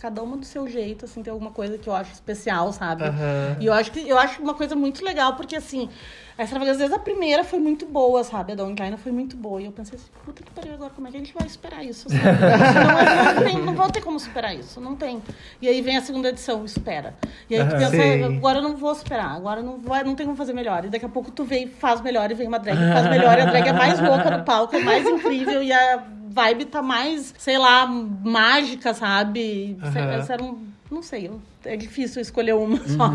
[0.00, 3.04] Cada uma do seu jeito, assim, tem alguma coisa que eu acho especial, sabe?
[3.04, 3.56] Aham.
[3.58, 5.88] E eu acho que eu acho uma coisa muito legal, porque assim,
[6.36, 8.52] a extravagância, às vezes a primeira foi muito boa, sabe?
[8.52, 9.62] A da Online foi muito boa.
[9.62, 11.84] E eu pensei assim, puta que pariu, agora como é que a gente vai superar
[11.84, 12.08] isso?
[12.08, 12.22] Sabe?
[12.24, 15.22] não, não, tem, não vou ter como superar isso, não tem.
[15.62, 17.14] E aí vem a segunda edição, espera.
[17.48, 18.24] E aí tu pensa, Sim.
[18.24, 20.84] agora eu não vou superar, agora não, vai, não tem como fazer melhor.
[20.84, 23.38] E daqui a pouco tu vem faz melhor, e vem uma drag e faz melhor,
[23.38, 26.82] e a drag é mais louca no palco, é mais incrível, e a vibe tá
[26.82, 29.78] mais, sei lá, mágica, sabe?
[29.80, 30.10] Aham.
[30.14, 30.66] Essa era um.
[30.90, 33.10] Não sei, eu- é difícil escolher uma só.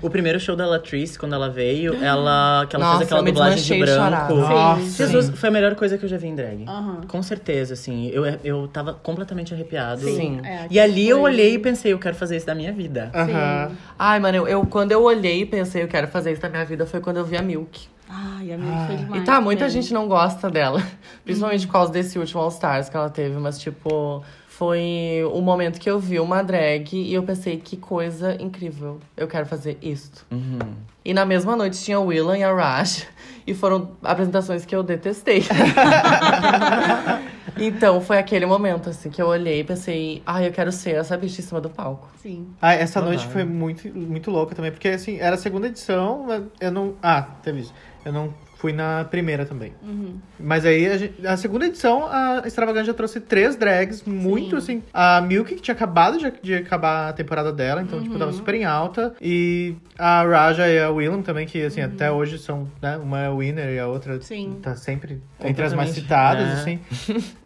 [0.00, 3.32] O primeiro show da Latrice, quando ela veio, ela, que ela Nossa, fez aquela eu
[3.32, 4.34] dublagem de branco.
[4.34, 5.06] Nossa.
[5.06, 6.64] Jesus, foi a melhor coisa que eu já vi em drag.
[6.68, 7.00] Aham.
[7.08, 8.08] Com certeza, assim.
[8.08, 10.02] Eu, eu tava completamente arrepiado.
[10.02, 10.40] Sim.
[10.44, 13.10] É, E ali eu foi- olhei e pensei, eu quero fazer isso da minha vida.
[13.14, 13.72] Aham.
[13.98, 16.64] Ai, mano, eu, eu- quando eu olhei e pensei, eu quero fazer isso da minha
[16.64, 17.88] vida, foi quando eu vi a Milk.
[18.14, 19.22] Ai, a minha foi demais.
[19.22, 19.80] E tá, muita também.
[19.82, 20.82] gente não gosta dela.
[21.24, 23.36] Principalmente por causa desse último All Stars que ela teve.
[23.38, 24.22] Mas, tipo,
[24.58, 29.00] foi o momento que eu vi uma drag e eu pensei, que coisa incrível.
[29.16, 30.26] Eu quero fazer isto.
[30.30, 30.58] Uhum.
[31.02, 33.06] E na mesma noite tinha o Willan e a Raj.
[33.44, 35.42] E foram apresentações que eu detestei.
[37.58, 41.16] então, foi aquele momento, assim, que eu olhei e pensei, ai, eu quero ser essa
[41.16, 42.08] bicha em cima do palco.
[42.22, 42.46] Sim.
[42.62, 46.44] Ah, essa noite foi muito, muito louca também, porque assim, era a segunda edição, mas
[46.60, 46.94] eu não.
[47.02, 47.74] Ah, teve isso.
[48.04, 48.32] Eu não
[48.62, 49.72] fui na primeira também.
[49.82, 50.14] Uhum.
[50.38, 54.80] Mas aí, a, gente- a segunda edição, a Extravagante trouxe três drags, muito assim.
[54.94, 58.18] A Milk, que tinha acabado de, de acabar a temporada dela, então, tipo, Uhum.
[58.20, 59.14] tava super em alta.
[59.20, 61.86] E a Raja e a Willam também, que, assim, Uhum.
[61.88, 62.96] até hoje são, né?
[62.98, 64.58] Uma é winner e a outra Sim.
[64.62, 66.54] tá sempre entre as mais citadas, né?
[66.54, 66.78] assim.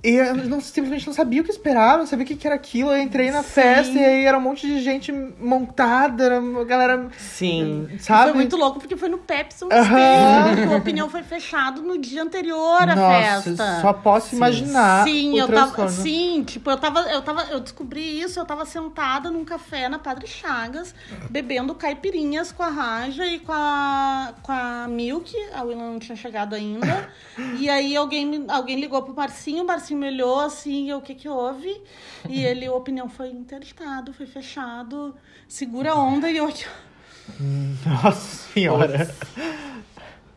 [0.05, 2.55] E eu não, simplesmente não sabia o que esperar, não sabia o que, que era
[2.57, 2.91] aquilo.
[2.93, 7.07] Eu entrei na festa e aí era um monte de gente montada, era uma galera,
[7.17, 7.89] Sim.
[7.99, 8.25] sabe?
[8.31, 9.69] Foi muito louco porque foi no Pepsi um.
[9.69, 10.63] Stage.
[10.75, 13.81] A opinião foi fechado no dia anterior à Nossa, festa.
[13.81, 15.73] só posso imaginar Sim, o eu tava.
[15.73, 16.03] transtorno.
[16.03, 17.43] Sim, tipo, eu tava, eu tava.
[17.45, 20.95] Eu descobri isso, eu tava sentada num café na Padre Chagas,
[21.31, 25.35] bebendo caipirinhas com a Raja e com a, com a Milk.
[25.55, 27.09] A Willan não tinha chegado ainda.
[27.59, 31.15] e aí alguém, alguém ligou pro Marcinho, o Marcinho me olhou assim, eu, o que
[31.15, 31.81] que houve?
[32.29, 35.15] E ele, a opinião foi interditado, foi fechado,
[35.49, 36.67] segura a onda e eu aqui.
[37.85, 39.15] Nossa senhora.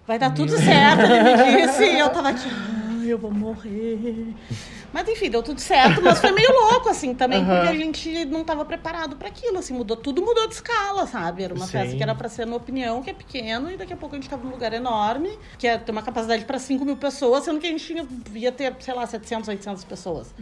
[0.09, 1.83] Vai dar tudo certo, ele me disse.
[1.83, 4.33] E eu tava aqui, ai, eu vou morrer.
[4.93, 7.55] Mas enfim, deu tudo certo, mas foi meio louco, assim, também, Aham.
[7.55, 11.43] porque a gente não tava preparado pra aquilo, assim, mudou, tudo mudou de escala, sabe?
[11.43, 11.71] Era uma Sim.
[11.73, 14.17] festa que era pra ser no Opinião, que é pequeno, e daqui a pouco a
[14.19, 17.59] gente tava num lugar enorme, que é, tem uma capacidade pra 5 mil pessoas, sendo
[17.59, 20.33] que a gente tinha, ia ter, sei lá, 700, 800 pessoas.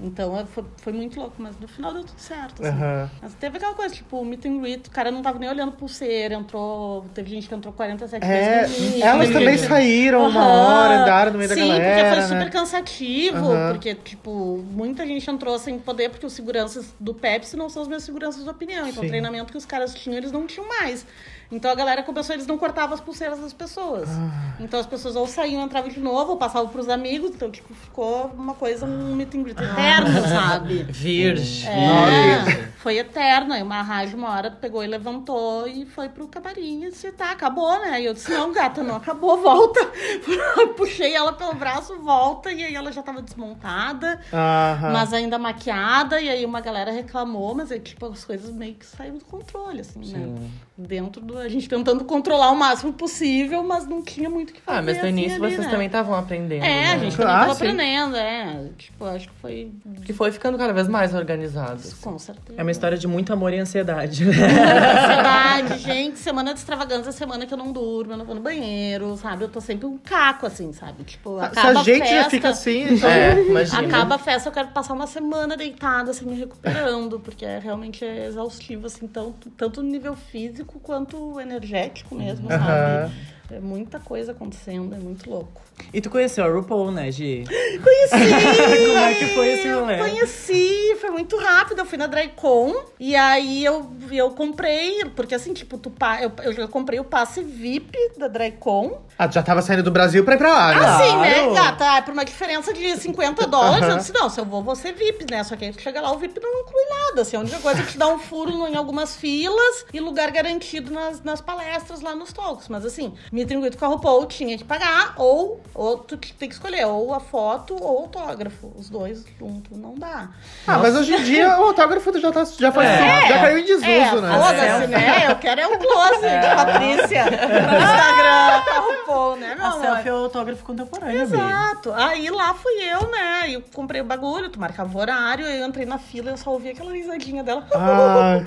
[0.00, 2.70] Então é, foi, foi muito louco, mas no final deu tudo certo, assim.
[2.76, 3.10] Aham.
[3.22, 5.72] Mas teve aquela coisa, tipo, o meet and greet, o cara não tava nem olhando
[5.72, 7.04] pulseira, entrou.
[7.14, 11.48] Teve gente que entrou 47 É, vezes elas também saíram uma hora, andaram no meio
[11.50, 11.84] Sim, da galera.
[11.94, 12.22] porque foi né?
[12.28, 13.72] super cansativo, Aham.
[13.94, 17.88] Porque, tipo, muita gente entrou sem poder, porque os seguranças do Pepsi não são os
[17.88, 18.88] meus seguranças de opinião.
[18.88, 19.06] Então, Sim.
[19.06, 21.06] o treinamento que os caras tinham, eles não tinham mais.
[21.50, 24.08] Então a galera começou, eles não cortavam as pulseiras das pessoas.
[24.10, 24.54] Ah.
[24.60, 27.30] Então as pessoas ou saíam, entravam de novo, ou passavam pros amigos.
[27.30, 30.82] Então, tipo, ficou uma coisa, um meet and greet eterno, sabe?
[30.90, 31.70] Virgem.
[31.70, 33.52] É, foi eterno.
[33.52, 37.30] Aí uma rádio uma hora pegou e levantou e foi pro camarim e disse, tá,
[37.32, 38.00] acabou, né?
[38.00, 39.80] E eu disse, não, gata, não acabou, volta.
[40.76, 44.92] Puxei ela pelo braço, volta, e aí ela já tava desmontada, Aham.
[44.92, 48.86] mas ainda maquiada, e aí uma galera reclamou, mas aí, tipo, as coisas meio que
[48.86, 50.50] saíram do controle, assim, né?
[50.76, 51.38] Dentro do.
[51.38, 54.78] A gente tentando controlar o máximo possível, mas não tinha muito o que fazer.
[54.78, 55.70] Ah, mas no assim, início ali, vocês né?
[55.70, 56.64] também estavam aprendendo.
[56.64, 56.98] É, a né?
[56.98, 57.62] gente também Ah, tava sim.
[57.62, 58.68] aprendendo, é.
[58.76, 59.72] Tipo, acho que foi.
[60.04, 61.74] Que foi ficando cada vez mais organizado.
[61.74, 61.94] assim.
[62.02, 62.58] Com certeza.
[62.58, 64.24] É uma história de muito amor e ansiedade.
[64.28, 68.40] Ansiedade, gente, semana de extravagância é semana que eu não durmo, eu não vou no
[68.40, 69.44] banheiro, sabe?
[69.44, 71.04] Eu tô sempre um caco, assim, sabe?
[71.04, 73.08] Tipo, Se acaba a gente festa, já fica assim, então...
[73.08, 73.86] É, imagina.
[73.86, 78.04] Acaba a festa, eu quero passar uma semana deitada, assim, me recuperando, porque é, realmente
[78.04, 83.08] é exaustivo, assim, tanto, tanto no nível físico quanto energético mesmo, Aham.
[83.08, 83.14] sabe?
[83.50, 85.62] É muita coisa acontecendo, é muito louco.
[85.92, 87.44] E tu conheceu a RuPaul, né, Gi?
[87.82, 88.84] Conheci!
[88.86, 89.98] Como é que foi esse rolê?
[89.98, 91.78] Conheci, foi muito rápido.
[91.80, 96.32] Eu fui na DryCon e aí eu, eu comprei, porque assim, tipo, tu, pa- eu,
[96.42, 99.00] eu já comprei o passe VIP da DryCon.
[99.18, 100.86] Ah, tu já tava saindo do Brasil pra ir pra lá, né?
[100.86, 101.54] Assim, né, Claro.
[101.54, 101.96] gata?
[101.96, 103.92] Ah, Por uma diferença de 50 dólares, Aham.
[103.92, 105.42] eu disse, não, se eu vou, vou ser VIP, né?
[105.44, 107.22] Só que aí tu chega lá, o VIP não inclui nada.
[107.22, 110.30] Assim, a única coisa é que te dá um furo em algumas filas e lugar
[110.30, 112.68] garantido nas, nas palestras lá nos talks.
[112.68, 116.54] Mas assim, and greet com a RuPaul tinha que pagar, ou, ou tu tem que
[116.54, 118.72] escolher, ou a foto ou o autógrafo.
[118.76, 120.28] Os dois juntos não dá.
[120.66, 123.28] Ah, mas hoje em dia o autógrafo já, tá, já foi É.
[123.28, 124.38] já caiu em desuso, É, né?
[124.40, 125.26] foda-se, né?
[125.30, 129.68] Eu quero é o close de Patrícia no Instagram com a RuPaul, né, meu A
[129.68, 129.80] amor?
[129.80, 131.22] selfie é o autógrafo contemporâneo.
[131.22, 131.92] Exato.
[131.94, 133.50] Aí lá fui eu, né?
[133.50, 136.50] Eu comprei o bagulho, tu marcava o horário, eu entrei na fila e eu só
[136.50, 137.66] ouvi aquela risadinha dela.
[137.74, 138.40] Ah,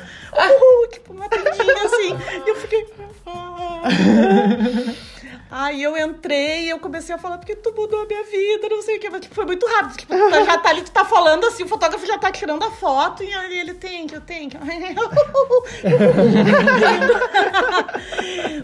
[0.49, 1.53] Uhul, tipo, uma tendinha
[1.85, 2.17] assim.
[2.45, 2.85] E eu fiquei.
[5.51, 5.65] "Ah".
[5.67, 8.81] Aí eu entrei e eu comecei a falar, porque tu mudou a minha vida, não
[8.81, 9.09] sei o que.
[9.09, 9.97] Mas tipo, foi muito rápido.
[9.97, 12.71] Tipo, tu já tá ali, tu tá falando assim, o fotógrafo já tá tirando a
[12.71, 14.57] foto e aí ele tem que, eu tenho que.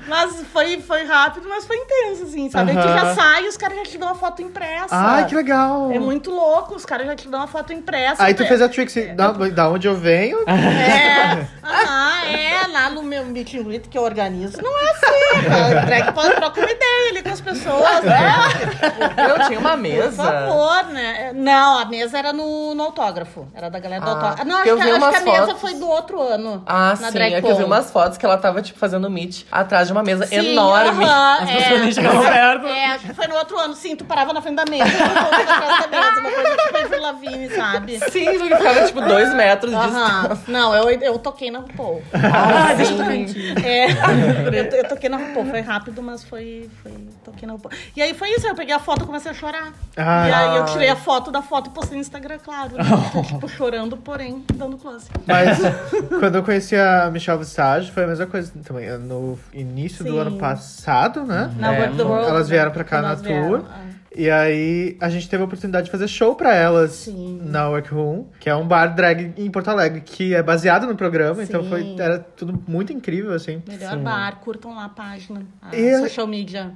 [0.08, 2.72] mas foi, foi rápido, mas foi intenso, assim, sabe?
[2.72, 4.96] Aí tu já sai e os caras já te dão a foto impressa.
[4.96, 5.91] Ai, que legal.
[5.91, 8.24] É muito louco, os caras já te dão a foto impressa.
[8.24, 10.38] Aí tu fez a Trixie, da, da onde eu venho.
[10.48, 15.78] É, ah, é, lá no meu meet and greet que eu organizo, não é assim.
[15.80, 18.31] A drag pode trocar ideia ali com as pessoas, né?
[19.29, 20.23] Eu tinha uma Por mesa.
[20.23, 21.31] favor, né?
[21.33, 23.47] Não, a mesa era no, no autógrafo.
[23.53, 24.45] Era da galera do Ah, autógrafo.
[24.45, 25.62] Não, porque acho, eu que, vi acho que a umas mesa fotos.
[25.62, 26.63] foi do outro ano.
[26.65, 27.13] Ah, na sim.
[27.13, 27.67] Drag É que eu vi Con.
[27.67, 31.03] umas fotos que ela tava, tipo, fazendo meet atrás de uma mesa Sim, enorme.
[31.05, 32.67] aham, As pessoas nem chegavam é, perto.
[32.67, 33.73] é, acho que foi no outro ano.
[33.75, 36.19] Sim, tu parava na frente da mesa, tu atrás da mesa.
[36.19, 37.99] Uma coisa tipo Avril Lavigne, sabe?
[38.12, 40.38] Sim, porque ficava, tipo, dois metros de Aham.
[40.47, 42.01] Não, eu, eu toquei na RuPaul.
[42.13, 43.25] Ah, deixa eu sim.
[43.63, 43.88] É,
[44.59, 45.45] eu, eu toquei na RuPaul.
[45.45, 46.91] Foi rápido, mas foi, foi.
[47.23, 47.56] Toquei na.
[47.95, 49.73] E aí foi isso, eu peguei a foto e comecei a chorar.
[49.97, 50.30] Ai.
[50.30, 52.71] E aí eu tirei a foto da foto e postei no Instagram, claro.
[53.12, 55.10] Tô, tipo, chorando, porém, dando close.
[55.26, 55.60] Mas
[56.19, 58.89] quando eu conheci a Michelle Visage, foi a mesma coisa também.
[58.97, 60.19] No início do Sim.
[60.19, 61.52] ano passado, né?
[61.58, 62.30] Na É, World.
[62.30, 63.65] elas vieram pra cá Quando na elas vieram, tour.
[64.15, 67.39] E aí a gente teve a oportunidade de fazer show pra elas Sim.
[67.43, 71.41] na Workroom, que é um bar drag em Porto Alegre, que é baseado no programa,
[71.43, 71.69] então Sim.
[71.69, 73.62] foi era tudo muito incrível, assim.
[73.67, 75.41] Melhor bar, curtam lá a página.
[75.62, 76.73] A E- social media.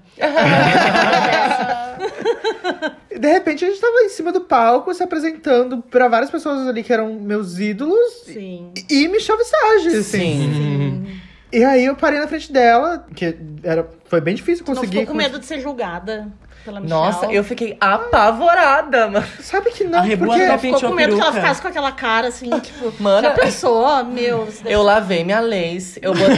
[3.09, 6.67] E de repente a gente tava em cima do palco se apresentando pra várias pessoas
[6.67, 8.71] ali que eram meus ídolos Sim.
[8.89, 10.19] e Michelle Visage, assim.
[10.53, 11.19] Sim.
[11.51, 14.99] E aí eu parei na frente dela, que era, foi bem difícil Não conseguir.
[14.99, 16.27] ficou com medo de ser julgada
[16.65, 17.01] pela Michelle?
[17.01, 19.25] Nossa, eu fiquei apavorada, mano.
[19.39, 21.67] Sabe que não, A Rebu porque até Ficou penteou com medo que ela ficasse com
[21.69, 24.03] aquela cara assim, tipo, Mano, já pensou?
[24.03, 26.35] Meu, isso deve Eu lavei minha lace, eu botei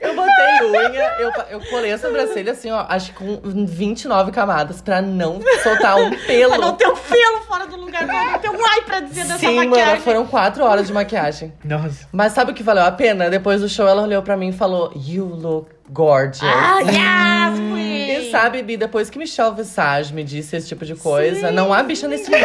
[0.00, 4.80] Eu botei unha, eu, eu colei a sobrancelha assim, ó, acho que com 29 camadas,
[4.80, 6.50] pra não soltar um pelo.
[6.56, 9.24] Pra não ter um pelo fora do lugar, pra não ter um ai pra dizer
[9.24, 9.90] dessa Sim, maquiagem.
[9.92, 11.52] mano, foram quatro horas de maquiagem.
[11.64, 12.08] Nossa.
[12.12, 13.30] Mas sabe o que valeu a pena?
[13.30, 16.40] Depois do show, ela olhou pra mim e falou: You look gorgeous.
[16.42, 17.92] Ah, yes, queen!
[18.28, 21.82] E sabe, Bi, depois que Michelle Visage me disse esse tipo de coisa, não há
[21.82, 22.42] bicha nesse mundo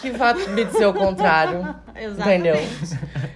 [0.00, 1.74] que vá me dizer o contrário.
[1.96, 2.48] Exatamente.
[2.48, 2.68] Entendeu?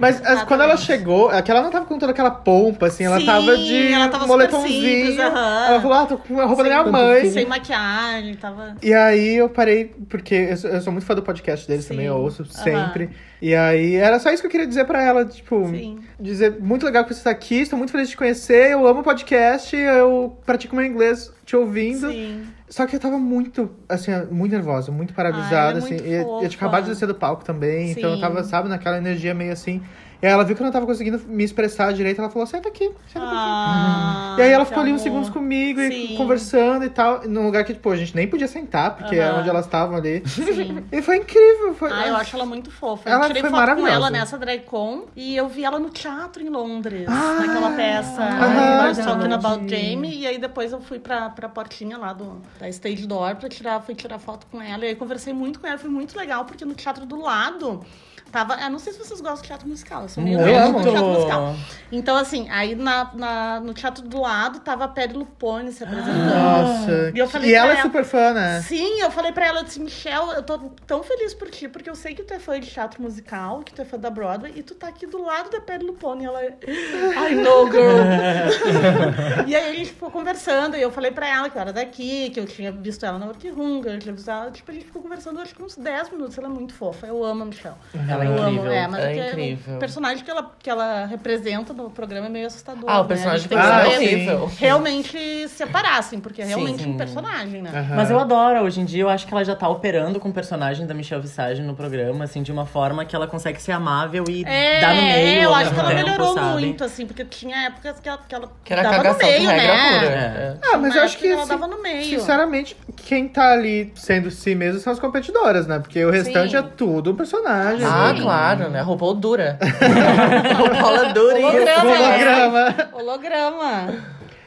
[0.00, 3.04] Mas as- quando ela chegou, é que ela não tava com toda aquela pompa, assim,
[3.04, 5.06] ela Sim, tava de ela tava super moletomzinho.
[5.06, 5.18] simples.
[5.18, 7.30] Ela falou, ah, tô com a roupa da minha mãe.
[7.30, 8.74] Sem maquiagem, tava...
[8.82, 11.90] E aí eu parei, porque eu sou, eu sou muito fã do podcast deles Sim.
[11.90, 13.10] também, eu ouço sempre.
[13.40, 16.00] E aí era só isso que eu queria dizer pra ela, tipo, Sim.
[16.18, 19.00] dizer muito legal que você tá aqui, estou muito feliz de te conhecer, eu amo
[19.00, 22.10] o podcast, eu pratico meu inglês te ouvindo.
[22.10, 22.46] Sim.
[22.68, 25.94] Só que eu tava muito, assim, muito nervosa, muito Ah, paralisada, ela é assim.
[25.94, 26.48] muito E eu fofa.
[26.48, 28.20] tinha acabado de descer do palco também, então eu Sim.
[28.20, 29.80] tava, sabe, naquela energia meio assim.
[30.20, 32.68] E aí ela viu que eu não tava conseguindo me expressar direito, ela falou, senta
[32.68, 33.34] aqui, senta aqui.
[33.36, 36.14] Ah, E aí ela que ficou ali uns segundos comigo e Sim.
[36.16, 39.40] conversando e tal, num lugar que, tipo, a gente nem podia sentar, porque era Aham.
[39.40, 40.22] onde elas estavam ali.
[40.26, 40.84] Sim.
[40.90, 41.72] E foi incrível.
[41.74, 41.92] Foi...
[41.92, 43.08] Ah, eu acho ela muito fofa.
[43.08, 45.90] Ela eu tirei foi foto com ela nessa drag con e eu vi ela no
[45.90, 48.22] teatro em Londres, Ah, naquela peça.
[48.22, 48.86] aham.
[48.86, 50.18] I was talking about Jamie.
[50.18, 53.80] E aí depois eu fui pra, pra portinha lá do, da stage door pra tirar,
[53.82, 54.84] fui tirar foto com ela.
[54.84, 57.84] E aí conversei muito com ela, foi muito legal, porque no teatro do lado.
[58.30, 60.82] Tava, eu não sei se vocês gostam de teatro musical, eu sou meio amo.
[60.82, 61.54] teatro musical.
[61.90, 66.26] Então, assim, aí na, na- no teatro do lado tava a Perry Lupone se apresentando.
[66.34, 67.12] Nossa.
[67.14, 68.60] E eu falei e pra ela é ela- super fã, né?
[68.60, 71.88] Sim, eu falei pra ela, eu disse, Michelle, eu tô tão feliz por ti, porque
[71.88, 74.52] eu sei que tu é fã de teatro musical, que tu é fã da Broadway,
[74.54, 76.24] e tu tá aqui do lado da Perry Lupone.
[76.24, 77.96] E ela, I know, girl.
[79.46, 82.30] e aí a gente ficou conversando, e eu falei pra ela que eu era daqui,
[82.30, 84.86] que eu tinha visto ela na Workroom, que eu tinha visto ela, tipo, a gente
[84.86, 87.76] ficou conversando, acho que uns 10 minutos, ela é muito fofa, eu amo a Michelle.
[88.08, 88.62] Ela é eu incrível.
[88.62, 89.76] amo, é, mas ela é é incrível.
[89.76, 93.08] o personagem que ela, que ela representa no programa é meio assustador, Ah, o né?
[93.08, 94.50] personagem tem que programa é horrível.
[94.58, 96.90] realmente separar, assim, porque é realmente Sim.
[96.92, 97.70] um personagem, né?
[97.74, 97.96] Aham.
[97.96, 100.32] Mas eu adoro, hoje em dia eu acho que ela já tá operando com o
[100.32, 104.24] personagem da Michelle Visage no programa, assim, de uma forma que ela consegue ser amável
[104.28, 105.42] e É, dar no meio.
[105.42, 106.60] eu ao acho que ela tempo, melhorou sabe?
[106.60, 109.46] muito, assim, porque tinha épocas que ela, que ela Que era dava no cagação meio,
[109.46, 109.58] né?
[109.58, 110.06] pura.
[110.06, 110.18] É.
[110.18, 110.56] É.
[110.72, 112.04] Ah, mas eu acho que, ela dava no meio.
[112.04, 115.78] sinceramente, quem tá ali sendo si mesmo são as competidoras, né?
[115.78, 116.56] Porque o restante Sim.
[116.58, 117.84] é tudo um personagem.
[117.86, 118.20] Ah, né?
[118.22, 118.80] claro, né?
[118.80, 119.58] RuPaul dura.
[120.56, 121.44] RuPaul dura e...
[121.44, 121.92] Holograma.
[121.92, 122.74] Holograma.
[122.92, 123.94] Holograma.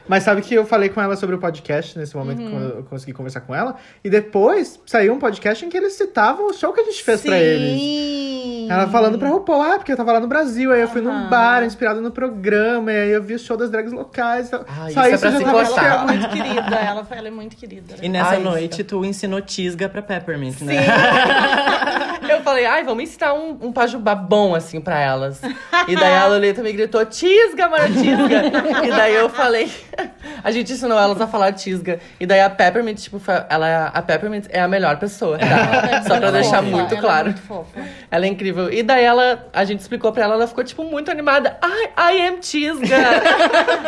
[0.08, 2.50] Mas sabe que eu falei com ela sobre o podcast nesse momento Uhum.
[2.50, 3.76] quando eu consegui conversar com ela.
[4.02, 7.22] E depois saiu um podcast em que eles citavam o show que a gente fez
[7.22, 7.80] pra eles.
[7.80, 8.66] Sim.
[8.68, 11.10] Ela falando pra RuPaul, ah, porque eu tava lá no Brasil, aí eu fui num
[11.10, 11.28] Aham.
[11.30, 14.52] bar inspirado no programa, e aí eu vi o show das drags locais.
[14.52, 15.84] Ah, Só isso é isso pra se tava coçar.
[15.84, 17.94] Ela é muito querida, ela, ela é muito querida.
[18.02, 20.64] E nessa Ai, noite tu ensinou tisga pra Peppermint, Sim.
[20.66, 20.74] né?
[22.42, 25.40] Eu falei, ai, vamos ensinar um, um pajubá bom, assim, pra elas.
[25.86, 28.84] E daí a Lolita me gritou, tisga, mano, tisga.
[28.84, 29.70] e daí eu falei,
[30.42, 32.00] a gente ensinou elas a falar tisga.
[32.18, 36.02] E daí a Peppermint, tipo, ela, a Peppermint é a melhor pessoa, tá?
[36.02, 37.24] Só pra é deixar muito ela é claro.
[37.26, 37.80] muito fofa.
[38.10, 38.72] Ela é incrível.
[38.72, 41.56] E daí ela, a gente explicou pra ela, ela ficou, tipo, muito animada.
[41.62, 43.22] Ai, I am Tisga.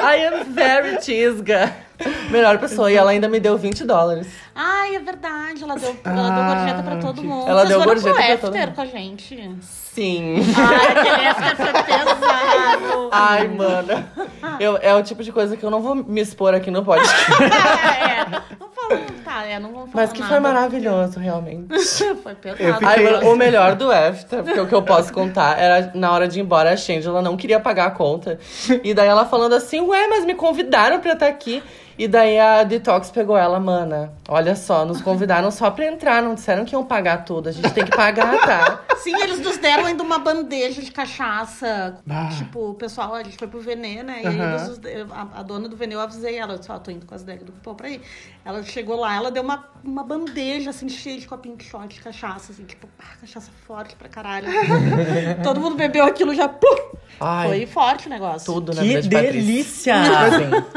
[0.00, 1.74] I am very Tisga.
[2.30, 2.90] Melhor pessoa.
[2.90, 4.26] E ela ainda me deu 20 dólares.
[4.54, 5.62] Ai, é verdade.
[5.64, 7.48] Ela deu, ela deu Ah, gorjeta pra todo mundo.
[7.48, 8.74] Ela Vocês deu foram gorjeta pro pra todo after mundo.
[8.74, 9.56] com a gente.
[9.62, 10.36] Sim.
[10.56, 13.08] Ai, aquele after foi pesado.
[13.12, 14.04] Ai, mano.
[14.60, 17.32] Eu, é o tipo de coisa que eu não vou me expor aqui no podcast.
[17.32, 18.24] é,
[18.58, 20.32] não falamos, tá, é, não vamos falar Mas que nada.
[20.32, 21.68] foi maravilhoso, realmente.
[22.22, 22.74] Foi pesado.
[22.78, 26.12] Fiquei- Ai, mano, o melhor do after, porque o que eu posso contar era na
[26.12, 28.38] hora de ir embora, a Shangela não queria pagar a conta.
[28.82, 31.62] E daí ela falando assim, ué, mas me convidaram pra estar aqui.
[31.96, 34.12] E daí a Detox pegou ela, mana.
[34.28, 37.48] Olha só, nos convidaram só pra entrar, não disseram que iam pagar tudo.
[37.48, 38.80] A gente tem que pagar, tá?
[38.98, 41.98] Sim, eles nos deram ainda uma bandeja de cachaça.
[42.08, 42.30] Ah.
[42.36, 44.22] Tipo, o pessoal, a gente foi pro Venê, né?
[44.22, 46.90] E eles de- a, a dona do Venê, eu avisei ela, eu disse, ó, tô
[46.90, 48.00] indo com as degas do cupom pra ir.
[48.44, 52.00] Ela chegou lá, ela deu uma, uma bandeja, assim, cheia de copinho de shot de
[52.00, 54.48] cachaça, assim, tipo, pá, cachaça forte pra caralho.
[55.44, 56.50] Todo mundo bebeu aquilo já!
[57.20, 58.52] Ai, Foi forte o negócio.
[58.52, 59.20] tudo na Que Patrícia.
[59.32, 59.94] delícia!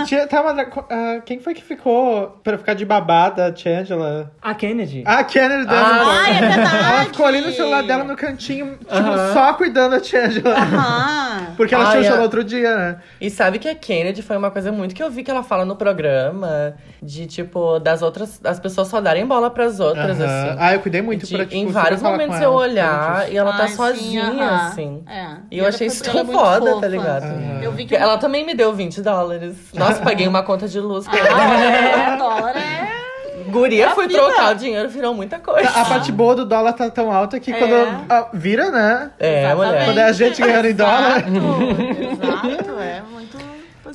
[0.05, 0.85] Tinha, uma, dra-
[1.17, 4.31] ah, quem foi que ficou pra ficar de babada, a Changela?
[4.41, 5.03] A Kennedy.
[5.05, 6.75] A Kennedy dando Ah, Ai, é verdade!
[6.77, 9.33] Ela ficou ali no celular dela no cantinho, tipo, Aham.
[9.33, 10.55] só cuidando da Changela.
[10.57, 12.97] Ah, Porque ela Ai, tinha o a- no outro dia, né?
[13.21, 15.65] E sabe que a Kennedy foi uma coisa muito que eu vi que ela fala
[15.65, 16.75] no programa.
[17.01, 18.39] De, tipo, das outras...
[18.43, 20.25] As pessoas só darem bola pras outras, Aham.
[20.49, 20.57] assim.
[20.59, 23.37] Ah, eu cuidei muito De- pra, tipo, em vários falar momentos eu ela, olhar e
[23.37, 24.67] ela tá Ai, sim, sozinha, aham.
[24.67, 25.03] assim.
[25.07, 25.27] É.
[25.51, 26.81] E eu ela achei foi- isso ela é tão muito foda, fofa.
[26.81, 27.23] tá ligado?
[27.23, 27.59] Aham.
[27.61, 29.55] Eu vi que ela também me deu 20 dólares.
[29.73, 30.96] Nossa, paguei uma conta de luz.
[31.05, 31.39] Ela.
[31.39, 32.87] Ah, é, dólar é.
[33.49, 34.09] Guria, a vida.
[34.13, 35.69] trocar o dinheiro, virou muita coisa.
[35.69, 37.57] A parte boa do dólar tá tão alta que É.
[37.57, 37.75] quando
[38.09, 39.11] ah, vira, né?
[39.17, 39.67] É, Exatamente.
[39.67, 39.85] mulher.
[39.85, 41.17] Quando é a gente ganhando em dólar.
[41.19, 43.37] Exato, exato, é muito.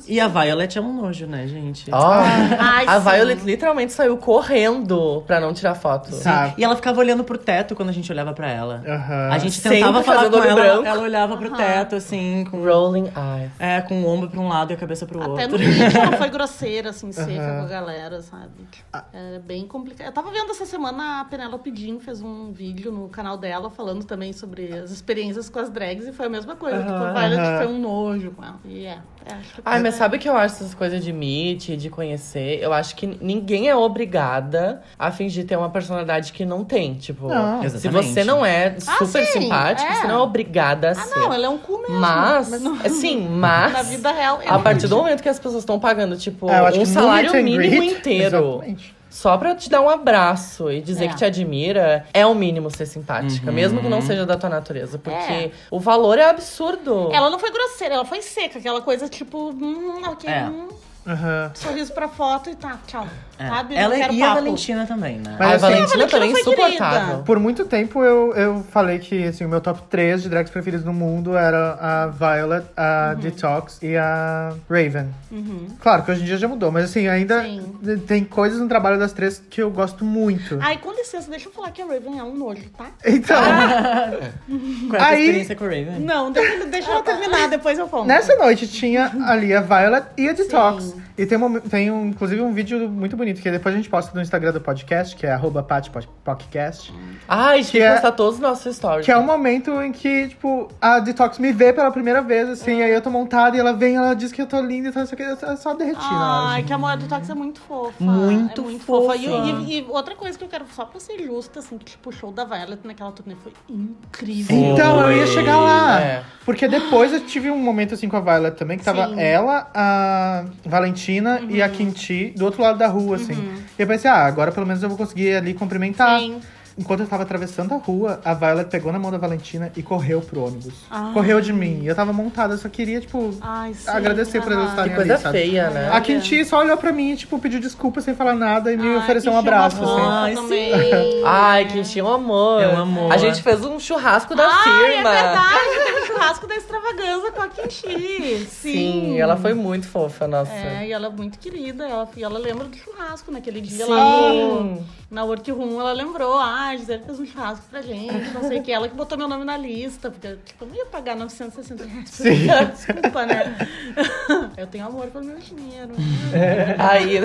[0.07, 1.89] E a Violet é um nojo, né, gente?
[1.91, 3.09] Ó, Ai, a sim.
[3.09, 6.09] Violet literalmente saiu correndo pra não tirar foto.
[6.57, 8.83] E ela ficava olhando pro teto quando a gente olhava pra ela.
[8.87, 9.29] Aham.
[9.31, 10.85] A gente Sempre tentava falar fazendo com olho ela, branco.
[10.87, 13.51] ela olhava pro teto, assim, com, Rolling eyes.
[13.59, 15.57] é, com o ombro pra um lado e a cabeça pro Até no outro.
[15.57, 18.67] vídeo ela foi grosseira, assim, seca com a galera, sabe?
[19.13, 20.07] É bem complicado.
[20.07, 24.03] Eu tava vendo essa semana a Penélope Jean fez um vídeo no canal dela falando
[24.03, 26.77] também sobre as experiências com as drags e foi a mesma coisa.
[26.79, 27.57] Tipo, a Violet Aham.
[27.57, 28.59] foi um nojo com ela.
[28.65, 31.13] E é, é, acho que Ai, mas sabe o que eu acho essas coisas de
[31.13, 32.59] meet, de conhecer?
[32.61, 36.95] Eu acho que ninguém é obrigada a fingir ter uma personalidade que não tem.
[36.95, 37.61] Tipo, Não.
[37.61, 38.07] se Exatamente.
[38.13, 39.95] você não é super sim, simpática, é.
[39.95, 41.19] você não é obrigada a Ah, ser.
[41.19, 41.99] não, ela é um cu mesmo.
[41.99, 43.71] Mas, não- sim, mas.
[43.73, 46.57] Na vida real, é A partir do momento que as pessoas estão pagando, tipo, Ah,
[46.57, 48.37] eu acho um que no salário and mínimo greet, inteiro.
[48.63, 48.95] exatamente.
[49.13, 51.07] Só pra te dar um abraço e dizer É.
[51.09, 53.47] que te admira, é o mínimo ser simpática.
[53.47, 53.53] Uhum.
[53.55, 54.97] Mesmo que não seja da tua natureza.
[54.97, 55.51] Porque É.
[55.69, 57.11] o valor é absurdo.
[57.13, 60.45] Ela não foi grosseira, ela foi seca, aquela coisa tipo, hum, ok, É.
[60.45, 60.67] hum,
[61.05, 61.51] Aham.
[61.53, 63.07] sorriso pra foto e tá, tchau.
[63.37, 63.47] É.
[63.49, 63.75] Sabe?
[63.75, 64.39] Ela Não quero e a papo.
[64.39, 65.35] Valentina também, né?
[65.39, 67.23] Mas a assim- Valentina A Valentina também foi insuportável.
[67.23, 70.85] Por muito tempo eu, eu falei que assim, o meu top 3 de drags preferidos
[70.85, 75.09] no mundo era a Violet, a Detox e a Raven.
[75.31, 75.67] Uhum.
[75.81, 77.73] Claro que hoje em dia já mudou, mas assim, ainda Sim.
[78.07, 80.59] tem coisas no trabalho das três que eu gosto muito.
[80.61, 82.85] Ai, com licença, deixa eu falar que a Raven é um nojo, tá?
[83.05, 83.41] Então,
[84.89, 85.99] Qual é a Aí- experiência com a Raven?
[85.99, 88.05] Não, deixa, deixa eu terminar, depois eu conto.
[88.07, 90.83] nessa noite tinha ali a Violet e a Detox.
[90.83, 90.92] Sim.
[90.93, 91.12] mm-hmm.
[91.17, 94.11] E tem, um, tem um, inclusive um vídeo muito bonito que depois a gente posta
[94.15, 96.91] no Instagram do podcast, que é arroba patpodcast.
[97.27, 99.05] Ai, a gente Que tem que é- postar todos os nossos stories.
[99.05, 102.81] Que é um momento em que, tipo, a Detox me vê pela primeira vez, assim,
[102.81, 105.03] aí eu tô montada e ela vem, ela diz que eu tô linda e tal,
[105.03, 106.49] isso aqui, eu só- só derreti na hora.
[106.53, 107.93] Ai, que a moeda do Tox é muito fofa.
[108.03, 109.15] Muito é muito fofa.
[109.15, 112.09] E, e- e outra coisa que eu quero, só pra ser justa, assim, que tipo,
[112.09, 114.55] o show da Violet naquela turnê foi incrível.
[114.57, 116.01] Então, eu ia chegar lá.
[116.01, 116.23] É.
[116.43, 119.19] Porque depois eu tive um momento assim com a Violet também, que tava Sim.
[119.21, 121.02] ela, a Valentina
[121.49, 123.33] e a Kinti do outro lado da rua, assim.
[123.77, 126.19] E eu pensei, ah, agora pelo menos eu vou conseguir ali cumprimentar.
[126.19, 126.41] Sim.
[126.75, 130.21] Enquanto eu tava atravessando a rua, a Violet pegou na mão da Valentina e correu
[130.21, 130.73] pro ônibus.
[130.89, 131.11] Ah.
[131.13, 131.81] Correu de mim.
[131.83, 133.87] E eu tava montada, eu só queria, tipo, Ai, sim.
[133.91, 134.69] agradecer por eles aham.
[134.71, 135.37] estarem Que coisa ali, sabe?
[135.37, 135.89] feia, né?
[135.93, 138.87] A Kinti só olhou pra mim e, tipo, pediu desculpa sem falar nada e me
[138.87, 140.33] Ai, ofereceu que um abraço, chama assim.
[140.33, 141.23] Ai, também.
[141.23, 142.63] Ai, que tinha um amor.
[142.63, 143.13] É um amor.
[143.13, 145.09] A gente fez um churrasco da Ai, firma.
[145.15, 148.45] é verdade, churrasco da extravaganza com a Kinchi.
[148.45, 148.73] Sim.
[148.73, 150.51] Sim, ela foi muito fofa, nossa.
[150.51, 151.85] É, e ela é muito querida.
[151.85, 153.91] Ela, e ela lembra do churrasco naquele dia Sim.
[153.91, 158.43] lá no, Na Workroom ela lembrou, ah, a Gisele fez um churrasco pra gente, não
[158.43, 158.71] sei o que.
[158.71, 162.17] Ela que botou meu nome na lista, porque tipo, eu não ia pagar 960 reais.
[162.17, 163.55] por dia, Desculpa, né?
[164.57, 165.91] Eu tenho amor pelo meu dinheiro.
[166.77, 167.19] Aí,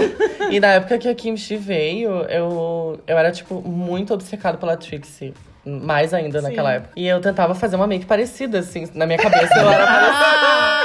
[0.50, 5.34] e na época que a Kimchi veio, eu, eu era, tipo, muito obcecado pela Trixie.
[5.82, 6.76] Mais ainda naquela Sim.
[6.76, 6.90] época.
[6.96, 8.88] E eu tentava fazer uma make parecida, assim.
[8.94, 10.77] Na minha cabeça eu era parecida.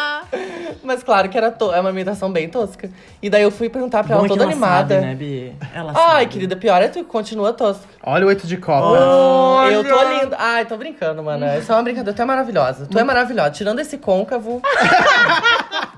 [0.83, 2.89] Mas claro que era to- é uma imitação bem tosca.
[3.21, 4.95] E daí eu fui perguntar pra Bom ela toda ela animada.
[4.95, 5.55] Sabe, né, Bi?
[5.73, 6.25] Ela Ai, sabe.
[6.27, 7.83] querida, pior é tu que continua tosca.
[8.05, 8.97] Olha o oito de copa.
[9.71, 10.35] Eu tô linda.
[10.39, 11.45] Ai, tô brincando, mano.
[11.57, 12.13] Isso é uma brincadeira.
[12.15, 12.85] Tu é maravilhosa.
[12.91, 13.51] Tu é maravilhosa.
[13.51, 14.61] Tirando esse côncavo.